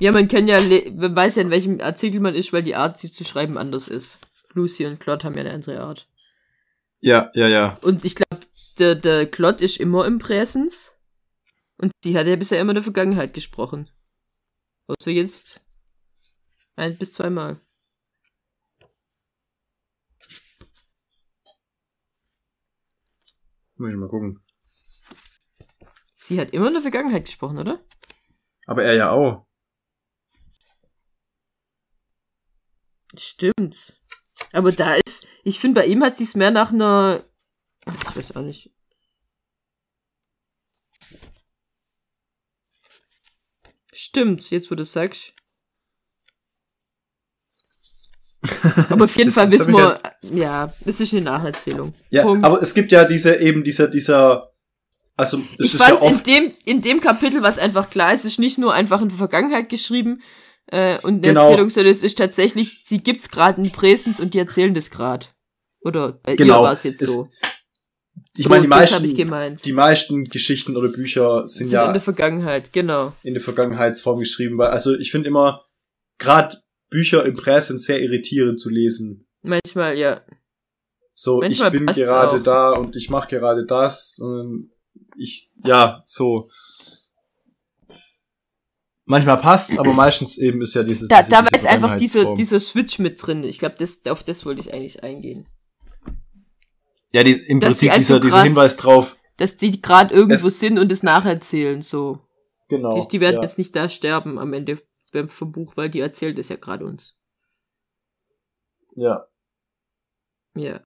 Ja, 0.00 0.12
man 0.12 0.28
kann 0.28 0.48
ja, 0.48 0.58
man 0.92 1.14
weiß 1.14 1.36
ja, 1.36 1.42
in 1.42 1.50
welchem 1.50 1.80
Artikel 1.80 2.20
man 2.20 2.34
ist, 2.34 2.52
weil 2.52 2.62
die 2.62 2.74
Art, 2.74 2.98
sie 2.98 3.12
zu 3.12 3.22
schreiben, 3.24 3.58
anders 3.58 3.86
ist. 3.86 4.18
Lucy 4.54 4.86
und 4.86 4.98
Claude 4.98 5.24
haben 5.24 5.34
ja 5.34 5.40
eine 5.40 5.52
andere 5.52 5.80
Art. 5.80 6.08
Ja, 7.00 7.30
ja, 7.34 7.48
ja. 7.48 7.78
Und 7.82 8.04
ich 8.04 8.14
glaube, 8.14 8.46
der, 8.78 8.94
der 8.94 9.26
Claude 9.26 9.64
ist 9.64 9.78
immer 9.78 10.06
im 10.06 10.18
Präsens. 10.18 10.98
Und 11.76 11.92
sie 12.02 12.18
hat 12.18 12.26
ja 12.26 12.36
bisher 12.36 12.60
immer 12.60 12.70
in 12.70 12.76
der 12.76 12.82
Vergangenheit 12.82 13.34
gesprochen. 13.34 13.90
Also 14.86 15.10
jetzt 15.10 15.64
ein 16.76 16.96
bis 16.98 17.12
zweimal. 17.12 17.60
Muss 23.76 23.90
ich 23.90 23.96
mal 23.96 24.08
gucken. 24.08 24.42
Sie 26.14 26.40
hat 26.40 26.50
immer 26.50 26.68
in 26.68 26.74
der 26.74 26.82
Vergangenheit 26.82 27.24
gesprochen, 27.24 27.58
oder? 27.58 27.82
Aber 28.70 28.84
er 28.84 28.94
ja 28.94 29.10
auch. 29.10 29.48
Stimmt. 33.18 34.00
Aber 34.52 34.70
da 34.70 34.94
ist, 34.94 35.26
ich 35.42 35.58
finde, 35.58 35.80
bei 35.80 35.86
ihm 35.88 36.04
hat 36.04 36.16
sich's 36.16 36.36
mehr 36.36 36.52
nach 36.52 36.72
einer, 36.72 37.24
ich 37.84 38.16
weiß 38.16 38.36
auch 38.36 38.42
nicht. 38.42 38.72
Stimmt, 43.92 44.48
jetzt 44.52 44.70
wo 44.70 44.76
du 44.76 44.82
es 44.82 44.92
sagst. 44.92 45.34
Aber 48.88 49.06
auf 49.06 49.16
jeden 49.16 49.32
Fall 49.32 49.50
wissen 49.50 49.72
wir, 49.72 50.00
ja, 50.22 50.72
es 50.84 51.00
ist 51.00 51.12
eine 51.12 51.22
Nacherzählung. 51.22 51.92
Ja, 52.10 52.22
Punkt. 52.22 52.44
aber 52.44 52.62
es 52.62 52.72
gibt 52.72 52.92
ja 52.92 53.04
diese, 53.04 53.34
eben 53.34 53.64
dieser, 53.64 53.88
dieser, 53.88 54.49
also, 55.20 55.38
ich 55.58 55.74
ist 55.74 55.80
ja 55.80 55.96
fand 55.96 56.02
in 56.02 56.22
dem, 56.24 56.52
in 56.64 56.82
dem 56.82 57.00
Kapitel, 57.00 57.42
was 57.42 57.58
einfach 57.58 57.90
klar 57.90 58.12
ist, 58.12 58.24
ist 58.24 58.38
nicht 58.38 58.58
nur 58.58 58.72
einfach 58.74 59.00
in 59.02 59.08
der 59.08 59.18
Vergangenheit 59.18 59.68
geschrieben 59.68 60.22
äh, 60.66 60.98
und 60.98 61.14
eine 61.14 61.20
Genau. 61.20 61.42
Erzählung, 61.48 61.70
sondern 61.70 61.92
es 61.92 62.02
ist 62.02 62.18
tatsächlich, 62.18 62.82
sie 62.84 63.02
gibt's 63.02 63.30
gerade 63.30 63.60
in 63.60 63.70
Präsens 63.70 64.20
und 64.20 64.34
die 64.34 64.38
erzählen 64.38 64.74
das 64.74 64.90
gerade. 64.90 65.26
Oder 65.82 66.12
bei 66.12 66.36
Genau. 66.36 66.60
ihr 66.60 66.62
war 66.64 66.72
es 66.72 66.82
jetzt 66.82 67.04
so. 67.04 67.28
ich 68.36 68.44
so, 68.44 68.48
meine, 68.48 68.62
die 68.62 68.68
meisten, 68.68 69.56
die 69.64 69.72
meisten 69.72 70.24
Geschichten 70.24 70.76
oder 70.76 70.88
Bücher 70.88 71.46
sind, 71.48 71.68
sind 71.68 71.74
ja 71.74 71.86
in 71.86 71.92
der 71.92 72.02
Vergangenheit, 72.02 72.72
genau. 72.72 73.12
in 73.22 73.34
der 73.34 73.42
Vergangenheitsform 73.42 74.18
geschrieben, 74.18 74.58
weil, 74.58 74.70
also 74.70 74.94
ich 74.96 75.10
finde 75.10 75.28
immer, 75.28 75.64
gerade 76.18 76.56
Bücher 76.90 77.24
im 77.24 77.36
sind 77.60 77.80
sehr 77.80 78.02
irritierend 78.02 78.60
zu 78.60 78.68
lesen. 78.68 79.26
Manchmal, 79.42 79.96
ja. 79.96 80.22
So, 81.14 81.40
Manchmal 81.40 81.74
ich 81.74 81.78
bin 81.78 81.86
gerade 81.86 82.36
auch. 82.38 82.42
da 82.42 82.72
und 82.72 82.96
ich 82.96 83.10
mache 83.10 83.28
gerade 83.28 83.64
das. 83.66 84.18
Und 84.20 84.70
ich, 85.20 85.50
ja, 85.64 86.02
so. 86.04 86.50
Manchmal 89.04 89.38
passt, 89.38 89.76
aber 89.78 89.92
meistens 89.92 90.38
eben 90.38 90.62
ist 90.62 90.74
ja 90.74 90.82
dieses. 90.82 91.08
Da, 91.08 91.18
diese, 91.18 91.30
da 91.30 91.36
war 91.38 91.42
diese 91.44 91.56
jetzt 91.56 91.66
einfach 91.66 91.96
dieser, 91.96 92.34
dieser 92.34 92.60
Switch 92.60 92.98
mit 92.98 93.20
drin. 93.24 93.42
Ich 93.42 93.58
glaube, 93.58 93.74
das, 93.78 94.06
auf 94.06 94.22
das 94.22 94.46
wollte 94.46 94.60
ich 94.60 94.72
eigentlich 94.72 95.02
eingehen. 95.02 95.46
ja, 97.12 97.24
die, 97.24 97.32
im 97.32 97.58
dass 97.60 97.78
die 97.78 97.88
Prinzip 97.88 97.92
also 97.92 98.14
dieser, 98.14 98.20
dieser 98.20 98.36
grad- 98.36 98.44
Hinweis 98.46 98.76
drauf. 98.76 99.16
Dass 99.36 99.56
die 99.56 99.80
gerade 99.80 100.14
irgendwo 100.14 100.48
Es- 100.48 100.60
sind 100.60 100.78
und 100.78 100.92
es 100.92 101.02
nacherzählen, 101.02 101.82
so. 101.82 102.20
Genau. 102.68 102.94
Die, 103.00 103.08
die 103.08 103.20
werden 103.20 103.36
ja. 103.36 103.42
jetzt 103.42 103.58
nicht 103.58 103.74
da 103.74 103.88
sterben 103.88 104.38
am 104.38 104.52
Ende 104.52 104.78
beim 105.12 105.28
vom 105.28 105.50
Buch, 105.50 105.76
weil 105.76 105.90
die 105.90 105.98
erzählt 106.00 106.38
es 106.38 106.48
ja 106.50 106.56
gerade 106.56 106.84
uns. 106.84 107.18
ja. 108.94 109.26
Ja. 110.54 110.80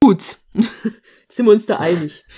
Gut. 0.00 0.38
Sind 1.28 1.46
wir 1.46 1.52
uns 1.52 1.66
da 1.66 1.78
einig. 1.78 2.24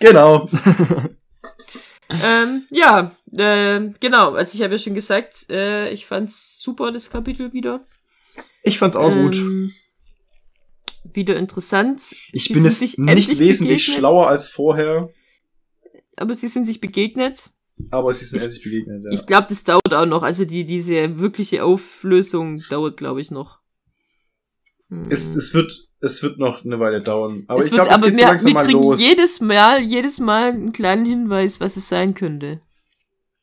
Genau. 0.00 0.48
ähm, 2.24 2.66
ja, 2.70 3.12
äh, 3.32 3.90
genau. 4.00 4.34
Also 4.34 4.54
ich 4.54 4.62
habe 4.62 4.74
ja 4.74 4.78
schon 4.78 4.94
gesagt, 4.94 5.46
äh, 5.50 5.90
ich 5.90 6.06
fand's 6.06 6.60
super, 6.62 6.92
das 6.92 7.10
Kapitel 7.10 7.52
wieder. 7.52 7.86
Ich 8.62 8.78
fand's 8.78 8.96
auch 8.96 9.12
gut. 9.12 9.36
Ähm, 9.36 9.72
wieder 11.12 11.36
interessant. 11.36 12.00
Ich 12.32 12.44
sie 12.44 12.54
bin 12.54 12.64
es 12.66 12.78
sich 12.78 12.98
nicht 12.98 13.28
wesentlich 13.38 13.58
begegnet. 13.58 13.80
schlauer 13.80 14.28
als 14.28 14.50
vorher, 14.50 15.10
Aber 16.16 16.34
sie 16.34 16.48
sind 16.48 16.66
sich 16.66 16.80
begegnet. 16.80 17.50
aber 17.90 18.12
sie 18.12 18.24
sind 18.24 18.38
Ich- 18.38 18.44
endlich 18.44 18.62
begegnet. 18.62 19.04
Ja. 19.04 19.10
Ich 19.12 19.26
glaube, 19.26 19.46
das 19.48 19.64
dauert 19.64 19.92
auch 19.94 20.06
noch. 20.06 20.22
Also 20.22 20.44
die, 20.44 20.64
diese 20.64 21.18
wirkliche 21.18 21.64
Auflösung 21.64 22.60
dauert, 22.68 22.96
glaube 22.98 23.20
ich, 23.20 23.30
noch. 23.30 23.58
Hm. 24.90 25.06
es, 25.10 25.34
es 25.34 25.54
wird, 25.54 25.72
es 26.00 26.22
wird 26.22 26.38
noch 26.38 26.64
eine 26.64 26.78
Weile 26.78 27.00
dauern. 27.02 27.44
Aber 27.48 27.58
es 27.60 27.66
ich 27.66 27.72
wird, 27.72 27.82
glaube, 27.88 27.94
es 27.94 28.02
geht 28.02 28.12
so 28.14 28.18
wir, 28.18 28.26
langsam 28.26 28.46
wir 28.48 28.54
mal 28.54 28.64
kriegen 28.64 28.82
los. 28.82 29.00
jedes 29.00 29.40
Mal, 29.40 29.80
jedes 29.82 30.20
Mal 30.20 30.48
einen 30.50 30.72
kleinen 30.72 31.04
Hinweis, 31.06 31.60
was 31.60 31.76
es 31.76 31.88
sein 31.88 32.14
könnte. 32.14 32.60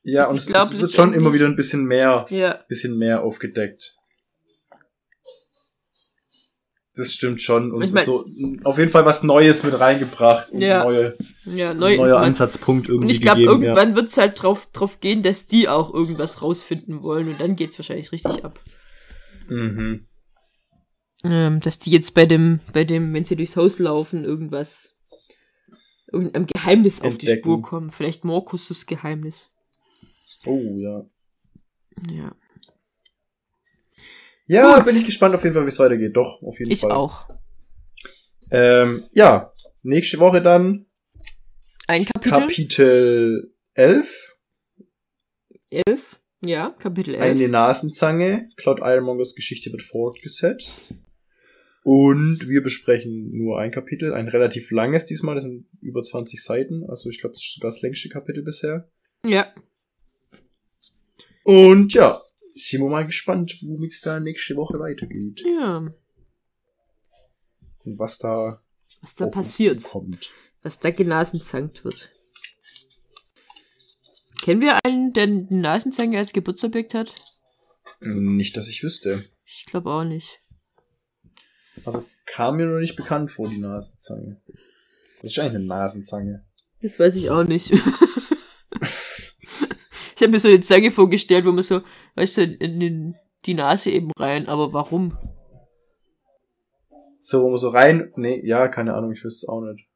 Ja, 0.04 0.28
Also 0.28 0.32
und 0.32 0.38
es, 0.38 0.72
es 0.72 0.80
wird 0.80 0.92
schon 0.92 1.14
immer 1.14 1.34
wieder 1.34 1.46
ein 1.48 1.56
bisschen 1.56 1.86
mehr, 1.86 2.26
Ja. 2.30 2.64
bisschen 2.70 2.98
mehr 2.98 3.24
aufgedeckt. 3.24 3.96
Das 6.98 7.12
stimmt 7.12 7.42
schon. 7.42 7.74
Und 7.74 7.82
Ich 7.84 7.92
mein- 7.92 8.06
so 8.06 8.26
auf 8.64 8.78
jeden 8.78 8.90
Fall 8.90 9.04
was 9.06 9.22
Neues 9.22 9.64
mit 9.66 9.78
reingebracht. 9.78 10.52
Und 10.52 10.62
Ja. 10.62 10.84
neue, 10.86 11.18
Ja, 11.44 11.72
ein 11.72 11.78
neu, 11.78 11.98
neuer 11.98 12.20
Ansatzpunkt 12.20 12.88
irgendwie 12.88 13.08
Und 13.08 13.10
ich 13.10 13.22
glaube, 13.22 13.42
irgendwann 13.42 13.96
wird's 13.98 14.18
halt 14.18 14.42
drauf, 14.42 14.70
drauf 14.72 15.02
gehen, 15.02 15.22
dass 15.22 15.48
die 15.48 15.68
auch 15.68 15.94
irgendwas 15.94 16.42
rausfinden 16.42 17.04
wollen 17.04 17.28
und 17.28 17.42
dann 17.42 17.58
geht's 17.58 17.78
wahrscheinlich 17.78 18.14
richtig 18.14 18.46
ab. 18.46 18.60
Ja. 19.50 19.56
Mhm. 19.58 20.08
Ähm, 21.28 21.60
dass 21.60 21.80
die 21.80 21.92
jetzt 21.92 22.14
bei 22.14 22.26
dem, 22.26 22.60
bei 22.74 22.84
dem, 22.84 23.14
wenn 23.14 23.26
sie 23.26 23.36
durchs 23.36 23.56
Haus 23.56 23.80
laufen, 23.80 24.24
irgendwas, 24.24 24.96
irgendeinem 26.12 26.46
Geheimnis 26.48 27.02
auf 27.02 27.18
die 27.18 27.28
Entdecken. 27.28 27.42
Spur 27.44 27.62
kommen. 27.62 27.90
Vielleicht 27.92 28.24
Morkus' 28.24 28.86
Geheimnis. 28.86 29.52
Oh, 30.46 30.78
ja. 30.78 31.06
Ja. 32.12 32.36
Ja, 34.48 34.76
Gut. 34.76 34.86
bin 34.86 34.98
ich 34.98 35.06
gespannt 35.06 35.34
auf 35.34 35.44
jeden 35.44 35.56
Fall, 35.56 35.64
wie 35.66 35.70
es 35.70 35.80
weitergeht. 35.80 36.16
Doch, 36.16 36.42
auf 36.44 36.60
jeden 36.60 36.72
Ich 36.72 36.82
Fall. 36.82 36.92
auch. 36.92 37.28
Ähm, 38.52 39.04
ja, 39.14 39.52
nächste 39.82 40.20
Woche 40.20 40.42
dann 40.42 40.86
Ein 41.88 42.06
Kapitel? 42.06 42.30
Kapitel 42.32 43.54
11. 43.74 44.38
11? 45.72 46.20
Ja, 46.46 46.70
Kapitel 46.78 47.16
11. 47.16 47.24
Eine 47.24 47.50
Nasenzange. 47.50 48.50
Cloud 48.58 48.80
Ironmongers 48.82 49.34
Geschichte 49.34 49.72
wird 49.72 49.82
fortgesetzt. 49.82 50.94
Und 51.86 52.50
wir 52.50 52.64
besprechen 52.64 53.38
nur 53.38 53.60
ein 53.60 53.70
Kapitel, 53.70 54.12
ein 54.12 54.28
relativ 54.28 54.72
langes 54.72 55.06
diesmal, 55.06 55.36
das 55.36 55.44
sind 55.44 55.68
über 55.82 56.02
20 56.02 56.44
Seiten. 56.44 56.84
Also 56.90 57.12
ich 57.12 57.20
glaube, 57.20 57.34
das 57.36 57.44
ist 57.44 57.54
sogar 57.54 57.70
das 57.70 57.84
längste 57.84 58.10
Kapitel 58.10 58.42
bisher. 58.42 58.90
Ja. 59.24 59.54
Und 61.44 61.94
ja, 61.94 62.24
sind 62.56 62.82
wir 62.82 62.90
mal 62.90 63.06
gespannt, 63.06 63.60
womit 63.62 63.92
es 63.92 64.02
da 64.02 64.20
nächste 64.20 64.56
Woche 64.56 64.80
weitergeht. 64.80 65.44
Ja. 65.46 65.94
Und 67.84 68.00
was 68.00 68.18
da, 68.18 68.64
Was 69.02 69.14
da 69.14 69.28
passiert. 69.28 69.82
zukommt. 69.82 70.32
Was 70.64 70.80
da 70.80 70.90
genasenzankt 70.90 71.86
wird. 71.86 72.10
Kennen 74.42 74.62
wir 74.62 74.80
einen, 74.84 75.14
der 75.14 75.26
eine 75.26 75.46
Nasenzange 75.52 76.18
als 76.18 76.34
Geburtsobjekt 76.34 76.96
hat? 76.96 77.14
Nicht, 78.02 78.58
dass 78.58 78.70
ich 78.70 78.82
wüsste. 78.82 79.24
Ich 79.46 79.68
glaube 79.68 79.92
auch 79.92 80.04
nicht. 80.04 80.42
Also 81.86 82.06
kam 82.26 82.58
mir 82.58 82.66
noch 82.66 82.80
nicht 82.80 82.96
bekannt 82.96 83.32
vor, 83.32 83.48
die 83.50 83.60
Nasenzange. 83.60 84.42
Das 85.22 85.32
ist 85.32 85.40
eigentlich 85.40 85.56
eine 85.56 85.66
Nasenzange. 85.66 86.46
Das 86.82 87.00
weiß 87.00 87.16
ich 87.16 87.30
auch 87.30 87.44
nicht. 87.44 87.72
ich 87.72 87.82
habe 90.22 90.30
mir 90.30 90.40
so 90.40 90.48
eine 90.48 90.62
Zange 90.62 90.92
vorgestellt, 90.92 91.46
wo 91.46 91.52
man 91.52 91.64
so, 91.64 91.82
weißt 92.16 92.38
du, 92.38 92.44
in 92.44 92.80
den, 92.80 93.16
die 93.46 93.54
Nase 93.54 93.92
eben 93.92 94.12
rein, 94.18 94.48
aber 94.48 94.74
warum? 94.74 95.18
So, 97.20 97.44
wo 97.44 97.50
man 97.50 97.58
so 97.58 97.70
rein. 97.70 98.12
Nee, 98.16 98.42
ja, 98.46 98.68
keine 98.68 98.94
Ahnung, 98.94 99.12
ich 99.12 99.24
wüsste 99.24 99.46
es 99.46 99.50
auch 99.50 99.62
nicht. 99.62 99.88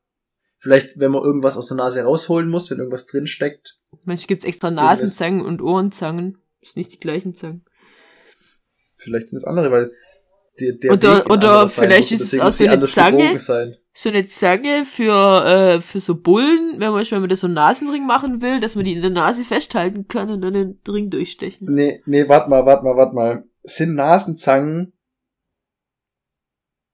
Vielleicht, 0.58 1.00
wenn 1.00 1.12
man 1.12 1.24
irgendwas 1.24 1.58
aus 1.58 1.68
der 1.68 1.78
Nase 1.78 2.04
rausholen 2.04 2.50
muss, 2.50 2.70
wenn 2.70 2.80
irgendwas 2.80 3.06
drin 3.06 3.28
steckt. 3.28 3.80
Manchmal 4.04 4.28
gibt's 4.28 4.46
extra 4.46 4.70
Nasenzangen 4.72 5.46
und 5.46 5.62
Ohrenzangen. 5.62 6.38
Ist 6.60 6.76
nicht 6.76 6.92
die 6.92 7.00
gleichen 7.00 7.36
Zangen. 7.36 7.64
Vielleicht 8.98 9.30
sind 9.30 9.38
es 9.38 9.46
andere, 9.46 9.72
weil 9.72 9.92
der, 10.60 10.74
der 10.74 10.92
Oder- 10.92 11.32
oder 11.32 11.70
vielleicht 11.70 12.12
muss, 12.12 12.22
ist 12.22 12.34
es 12.34 12.40
auch 12.40 12.52
so 12.52 12.66
eine 12.66 12.86
Zange. 12.86 13.40
so 13.94 14.10
eine 14.10 14.26
Zange 14.28 14.86
für, 14.86 15.46
äh, 15.46 15.82
für 15.82 16.00
so 16.00 16.16
Bullen, 16.16 16.80
wenn 16.80 16.92
man, 16.92 17.06
wenn 17.10 17.20
man 17.22 17.30
das 17.30 17.42
so 17.42 17.48
einen 17.48 17.56
Nasenring 17.56 18.06
machen 18.06 18.42
will, 18.42 18.60
dass 18.60 18.76
man 18.76 18.86
die 18.86 18.94
in 18.94 19.02
der 19.02 19.12
Nase 19.12 19.44
festhalten 19.44 20.08
kann 20.08 20.30
und 20.30 20.42
dann 20.42 20.54
den 20.54 20.80
Ring 20.88 21.10
durchstechen. 21.10 21.68
Nee, 21.74 22.02
nee, 22.06 22.28
warte 22.28 22.50
mal, 22.50 22.66
warte 22.66 22.84
mal, 22.84 22.96
warte 22.96 23.16
mal. 23.16 23.44
Sind 23.64 23.96
Nasenzangen 23.96 24.94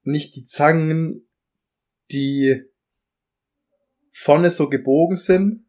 nicht 0.03 0.35
die 0.35 0.43
Zangen, 0.43 1.27
die 2.11 2.63
vorne 4.11 4.49
so 4.49 4.69
gebogen 4.69 5.17
sind, 5.17 5.65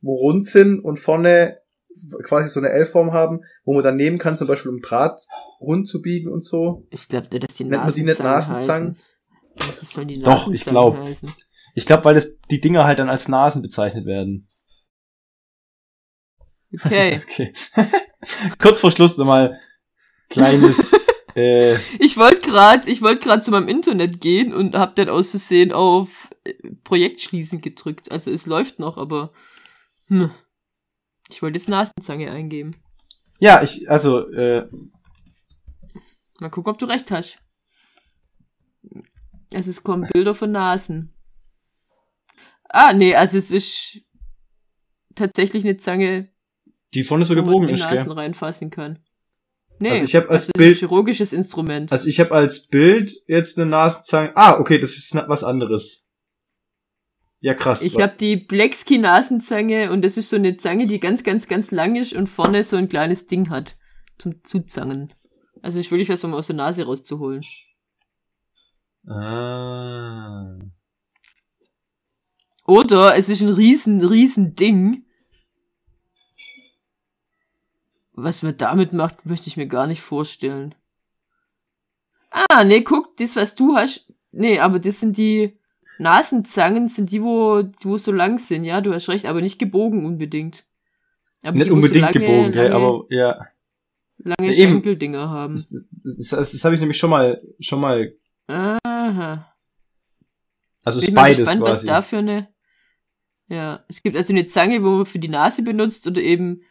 wo 0.00 0.14
rund 0.16 0.46
sind 0.46 0.80
und 0.80 0.98
vorne 0.98 1.61
quasi 2.22 2.48
so 2.48 2.60
eine 2.60 2.70
L-Form 2.70 3.12
haben, 3.12 3.44
wo 3.64 3.74
man 3.74 3.82
dann 3.82 3.96
nehmen 3.96 4.18
kann, 4.18 4.36
zum 4.36 4.46
Beispiel 4.46 4.70
um 4.70 4.80
Draht 4.80 5.20
rund 5.60 5.88
zu 5.88 6.02
biegen 6.02 6.30
und 6.30 6.44
so. 6.44 6.86
Ich 6.90 7.08
glaube, 7.08 7.28
dass 7.38 7.54
die 7.54 7.64
Nennt 7.64 7.84
man 7.84 7.92
die 7.92 8.02
nicht 8.02 8.22
Nasenzangen? 8.22 8.98
Was 9.56 9.80
sollen 9.80 10.08
die 10.08 10.22
Doch, 10.22 10.48
ich 10.52 10.64
Nasenzangen 10.66 10.94
glaub. 10.94 10.98
heißen? 10.98 11.32
Ich 11.74 11.86
glaube, 11.86 12.04
weil 12.04 12.14
das, 12.14 12.38
die 12.50 12.60
Dinger 12.60 12.84
halt 12.84 12.98
dann 12.98 13.08
als 13.08 13.28
Nasen 13.28 13.62
bezeichnet 13.62 14.06
werden. 14.06 14.48
Okay. 16.74 17.22
Okay. 17.30 17.52
Kurz 18.58 18.80
vor 18.80 18.92
Schluss 18.92 19.16
nochmal 19.16 19.52
kleines, 20.28 20.92
äh, 21.36 21.76
Ich 21.98 22.16
wollte 22.16 22.48
gerade, 22.48 22.88
ich 22.88 23.02
wollte 23.02 23.20
gerade 23.20 23.42
zu 23.42 23.50
meinem 23.50 23.68
Internet 23.68 24.20
gehen 24.20 24.54
und 24.54 24.74
hab 24.74 24.94
dann 24.94 25.08
aus 25.08 25.30
Versehen 25.30 25.72
auf 25.72 26.30
äh, 26.44 26.54
Projekt 26.84 27.20
schließen 27.20 27.60
gedrückt. 27.60 28.10
Also 28.10 28.30
es 28.30 28.46
läuft 28.46 28.78
noch, 28.78 28.96
aber 28.96 29.32
hm. 30.06 30.30
Ich 31.32 31.42
wollte 31.42 31.58
jetzt 31.58 31.68
Nasenzange 31.68 32.30
eingeben. 32.30 32.76
ja, 33.40 33.62
ich, 33.62 33.90
also, 33.90 34.28
äh, 34.30 34.68
Mal 36.40 36.50
gucken, 36.50 36.72
ob 36.72 36.78
du 36.78 36.86
recht 36.86 37.10
hast. 37.10 37.38
Also 39.54 39.70
es 39.70 39.82
kommen 39.84 40.08
Bilder 40.12 40.34
von 40.34 40.50
Nasen. 40.50 41.14
Ah, 42.68 42.92
nee, 42.92 43.14
also 43.14 43.38
es 43.38 43.50
ist 43.50 44.00
tatsächlich 45.14 45.64
eine 45.64 45.76
Zange, 45.76 46.30
die 46.94 47.04
vorne 47.04 47.24
so 47.24 47.34
gebogen 47.34 47.68
in 47.68 47.74
ist, 47.76 47.80
Nasen 47.80 48.06
gell? 48.08 48.14
reinfassen 48.14 48.70
kann. 48.70 48.98
Nee, 49.78 49.90
Also 49.90 50.04
ich 50.04 50.16
hab 50.16 50.30
als 50.30 50.44
das 50.46 50.48
ist 50.48 50.52
Bild- 50.54 50.76
ein 50.76 50.78
chirurgisches 50.78 51.32
Instrument. 51.32 51.92
Also 51.92 52.08
ich 52.08 52.18
habe 52.18 52.32
als 52.32 52.66
Bild 52.68 53.12
jetzt 53.26 53.56
eine 53.58 53.68
Nasenzange. 53.70 54.32
Ah, 54.36 54.58
okay, 54.58 54.78
das 54.78 54.92
ist 54.96 55.14
was 55.14 55.44
anderes. 55.44 56.01
Ja, 57.42 57.54
krass. 57.54 57.82
Ich 57.82 58.00
habe 58.00 58.14
die 58.16 58.36
Blexki-Nasenzange 58.36 59.90
und 59.90 60.02
das 60.02 60.16
ist 60.16 60.30
so 60.30 60.36
eine 60.36 60.56
Zange, 60.58 60.86
die 60.86 61.00
ganz, 61.00 61.24
ganz, 61.24 61.48
ganz 61.48 61.72
lang 61.72 61.96
ist 61.96 62.12
und 62.12 62.28
vorne 62.28 62.62
so 62.62 62.76
ein 62.76 62.88
kleines 62.88 63.26
Ding 63.26 63.50
hat 63.50 63.76
zum 64.16 64.44
Zuzangen. 64.44 65.12
Also 65.60 65.80
ich 65.80 65.90
wirklich 65.90 66.08
was, 66.08 66.22
um 66.22 66.34
aus 66.34 66.46
der 66.46 66.56
Nase 66.56 66.84
rauszuholen. 66.84 67.44
Ah. 69.08 70.56
Oder 72.64 73.16
es 73.16 73.28
ist 73.28 73.40
ein 73.40 73.48
riesen, 73.48 74.02
riesen 74.02 74.54
Ding. 74.54 75.04
Was 78.12 78.44
man 78.44 78.56
damit 78.56 78.92
macht, 78.92 79.26
möchte 79.26 79.48
ich 79.48 79.56
mir 79.56 79.66
gar 79.66 79.88
nicht 79.88 80.00
vorstellen. 80.00 80.76
Ah, 82.30 82.62
nee, 82.62 82.82
guck, 82.82 83.16
das, 83.16 83.34
was 83.34 83.56
du 83.56 83.74
hast. 83.74 84.12
Nee, 84.30 84.60
aber 84.60 84.78
das 84.78 85.00
sind 85.00 85.16
die 85.16 85.58
Nasenzangen, 86.02 86.88
sind 86.88 87.10
die, 87.10 87.22
wo, 87.22 87.62
wo 87.82 87.96
so 87.98 88.12
lang 88.12 88.38
sind, 88.38 88.64
ja, 88.64 88.80
du 88.80 88.92
hast 88.92 89.08
recht, 89.08 89.26
aber 89.26 89.40
nicht 89.40 89.58
gebogen 89.58 90.04
unbedingt. 90.04 90.66
Aber 91.42 91.52
Nicht 91.56 91.66
die, 91.66 91.70
wo 91.70 91.74
so 91.80 91.86
unbedingt 91.86 92.14
lange- 92.14 92.20
gebogen, 92.26 92.52
gell, 92.52 92.72
aber 92.72 93.04
ja. 93.10 93.46
lange 94.18 94.52
Ja. 94.52 94.68
Schenkeldinger 94.68 95.28
haben. 95.30 95.54
Das, 95.54 95.68
das, 95.70 96.28
das, 96.28 96.52
das 96.52 96.64
habe 96.64 96.74
ich 96.74 96.80
nämlich 96.80 96.98
schon 96.98 97.10
mal, 97.10 97.42
schon 97.60 97.80
mal. 97.80 98.14
Aha. 98.46 99.52
Also 100.84 100.98
es 100.98 101.06
Bin 101.06 101.14
ist 101.14 101.16
beides 101.16 101.38
gespannt, 101.38 101.60
was 101.62 101.70
quasi. 101.78 101.86
da 101.86 102.02
für 102.02 102.18
eine. 102.18 102.48
Ja, 103.48 103.84
es 103.88 104.02
gibt 104.02 104.16
also 104.16 104.32
eine 104.32 104.46
Zange, 104.46 104.82
wo 104.82 104.90
man 104.90 105.06
für 105.06 105.18
die 105.18 105.28
Nase 105.28 105.62
benutzt 105.62 106.06
oder 106.06 106.20
eben 106.22 106.62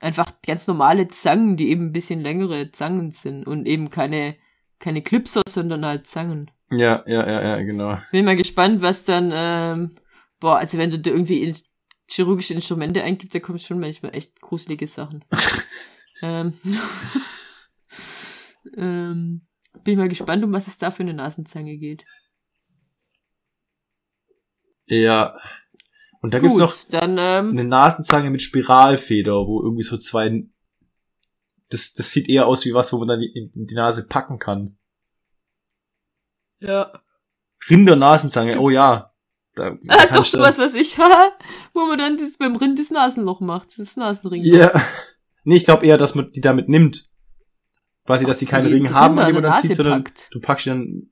einfach 0.00 0.32
ganz 0.44 0.66
normale 0.66 1.06
Zangen, 1.08 1.56
die 1.56 1.70
eben 1.70 1.86
ein 1.86 1.92
bisschen 1.92 2.20
längere 2.20 2.72
Zangen 2.72 3.12
sind 3.12 3.46
und 3.46 3.66
eben 3.66 3.88
keine, 3.88 4.36
keine 4.80 5.02
Clipser, 5.02 5.42
sondern 5.48 5.84
halt 5.86 6.06
Zangen. 6.06 6.50
Ja, 6.72 7.04
ja, 7.06 7.26
ja, 7.26 7.42
ja, 7.42 7.62
genau. 7.62 7.98
Bin 8.10 8.24
mal 8.24 8.36
gespannt, 8.36 8.80
was 8.80 9.04
dann, 9.04 9.30
ähm, 9.34 9.96
boah, 10.40 10.58
also 10.58 10.78
wenn 10.78 10.90
du 10.90 10.98
da 10.98 11.10
irgendwie 11.10 11.42
in 11.42 11.56
chirurgische 12.06 12.54
Instrumente 12.54 13.02
eingibst, 13.02 13.34
da 13.34 13.40
kommen 13.40 13.58
schon 13.58 13.78
manchmal 13.78 14.14
echt 14.14 14.40
gruselige 14.40 14.86
Sachen. 14.86 15.24
ähm, 16.22 16.54
ähm, 18.76 19.46
bin 19.84 19.98
mal 19.98 20.08
gespannt, 20.08 20.44
um 20.44 20.52
was 20.52 20.66
es 20.66 20.78
da 20.78 20.90
für 20.90 21.02
eine 21.02 21.14
Nasenzange 21.14 21.76
geht. 21.76 22.04
Ja. 24.86 25.38
Und 26.20 26.32
da 26.32 26.38
gibt's 26.38 26.56
noch 26.56 26.74
dann, 26.90 27.16
ähm, 27.18 27.50
eine 27.50 27.64
Nasenzange 27.64 28.30
mit 28.30 28.42
Spiralfeder, 28.42 29.46
wo 29.46 29.62
irgendwie 29.62 29.82
so 29.82 29.98
zwei. 29.98 30.44
Das, 31.68 31.94
das 31.94 32.12
sieht 32.12 32.28
eher 32.28 32.46
aus 32.46 32.64
wie 32.64 32.74
was, 32.74 32.92
wo 32.92 32.98
man 32.98 33.08
dann 33.08 33.20
die, 33.20 33.32
in 33.32 33.66
die 33.66 33.74
Nase 33.74 34.06
packen 34.06 34.38
kann. 34.38 34.78
Ja. 36.62 36.92
Rindernasenzange, 37.68 38.58
oh 38.58 38.70
ja. 38.70 39.12
Da, 39.54 39.70
da 39.82 39.94
Ah, 39.94 40.06
doch, 40.12 40.26
du 40.28 40.38
weißt, 40.38 40.58
was 40.58 40.74
ich, 40.74 40.98
haha, 40.98 41.32
wo 41.74 41.84
man 41.86 41.98
dann 41.98 42.16
das, 42.16 42.38
beim 42.38 42.56
Rind 42.56 42.78
das 42.78 42.90
Nasenloch 42.90 43.40
macht, 43.40 43.78
das 43.78 43.96
Nasenring. 43.96 44.42
Ja. 44.44 44.72
Nee, 45.44 45.56
ich 45.56 45.64
glaube 45.64 45.84
eher, 45.86 45.98
dass 45.98 46.14
man 46.14 46.32
die 46.32 46.40
damit 46.40 46.68
nimmt. 46.68 47.10
Quasi, 48.06 48.24
dass 48.24 48.38
die 48.38 48.46
Ach, 48.46 48.50
keine 48.50 48.68
die- 48.68 48.74
Ringe 48.74 48.88
die 48.88 48.94
haben, 48.94 49.18
an 49.18 49.30
die 49.32 49.36
an 49.36 49.42
man 49.42 49.60
zieht, 49.62 49.76
sondern 49.76 50.04
packt. 50.04 50.28
du 50.32 50.40
packst 50.40 50.66
die 50.66 50.70
dann. 50.70 51.10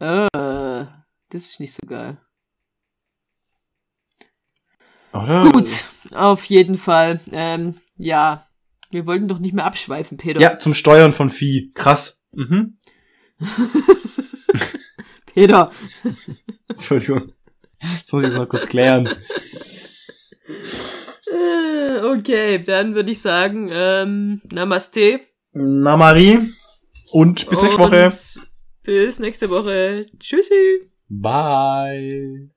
Äh, 0.00 0.86
das 1.30 1.44
ist 1.46 1.60
nicht 1.60 1.72
so 1.72 1.86
geil. 1.86 2.18
Oder? 5.12 5.40
Gut, 5.50 5.68
auf 6.12 6.44
jeden 6.44 6.76
Fall. 6.76 7.20
Ähm, 7.32 7.76
ja, 7.96 8.46
wir 8.90 9.06
wollten 9.06 9.28
doch 9.28 9.38
nicht 9.38 9.54
mehr 9.54 9.64
abschweifen, 9.64 10.18
Peter. 10.18 10.40
Ja, 10.40 10.56
zum 10.56 10.74
Steuern 10.74 11.12
von 11.12 11.30
Vieh. 11.30 11.72
Krass. 11.72 12.24
Mhm. 12.32 12.78
Peter. 15.34 15.70
Entschuldigung. 16.68 17.24
Das 17.80 18.12
muss 18.12 18.22
ich 18.22 18.28
jetzt 18.28 18.38
noch 18.38 18.48
kurz 18.48 18.66
klären. 18.66 19.08
Äh, 21.26 22.00
okay, 22.02 22.62
dann 22.62 22.94
würde 22.94 23.10
ich 23.10 23.20
sagen, 23.20 23.68
ähm, 23.72 24.40
Namaste. 24.52 25.20
Na, 25.52 25.96
Marie. 25.96 26.38
Und 27.10 27.48
bis 27.48 27.62
nächste 27.62 27.82
Und 27.82 27.90
Woche. 27.92 28.12
Bis 28.82 29.18
nächste 29.18 29.50
Woche. 29.50 30.06
Tschüssi. 30.18 30.90
Bye. 31.08 32.53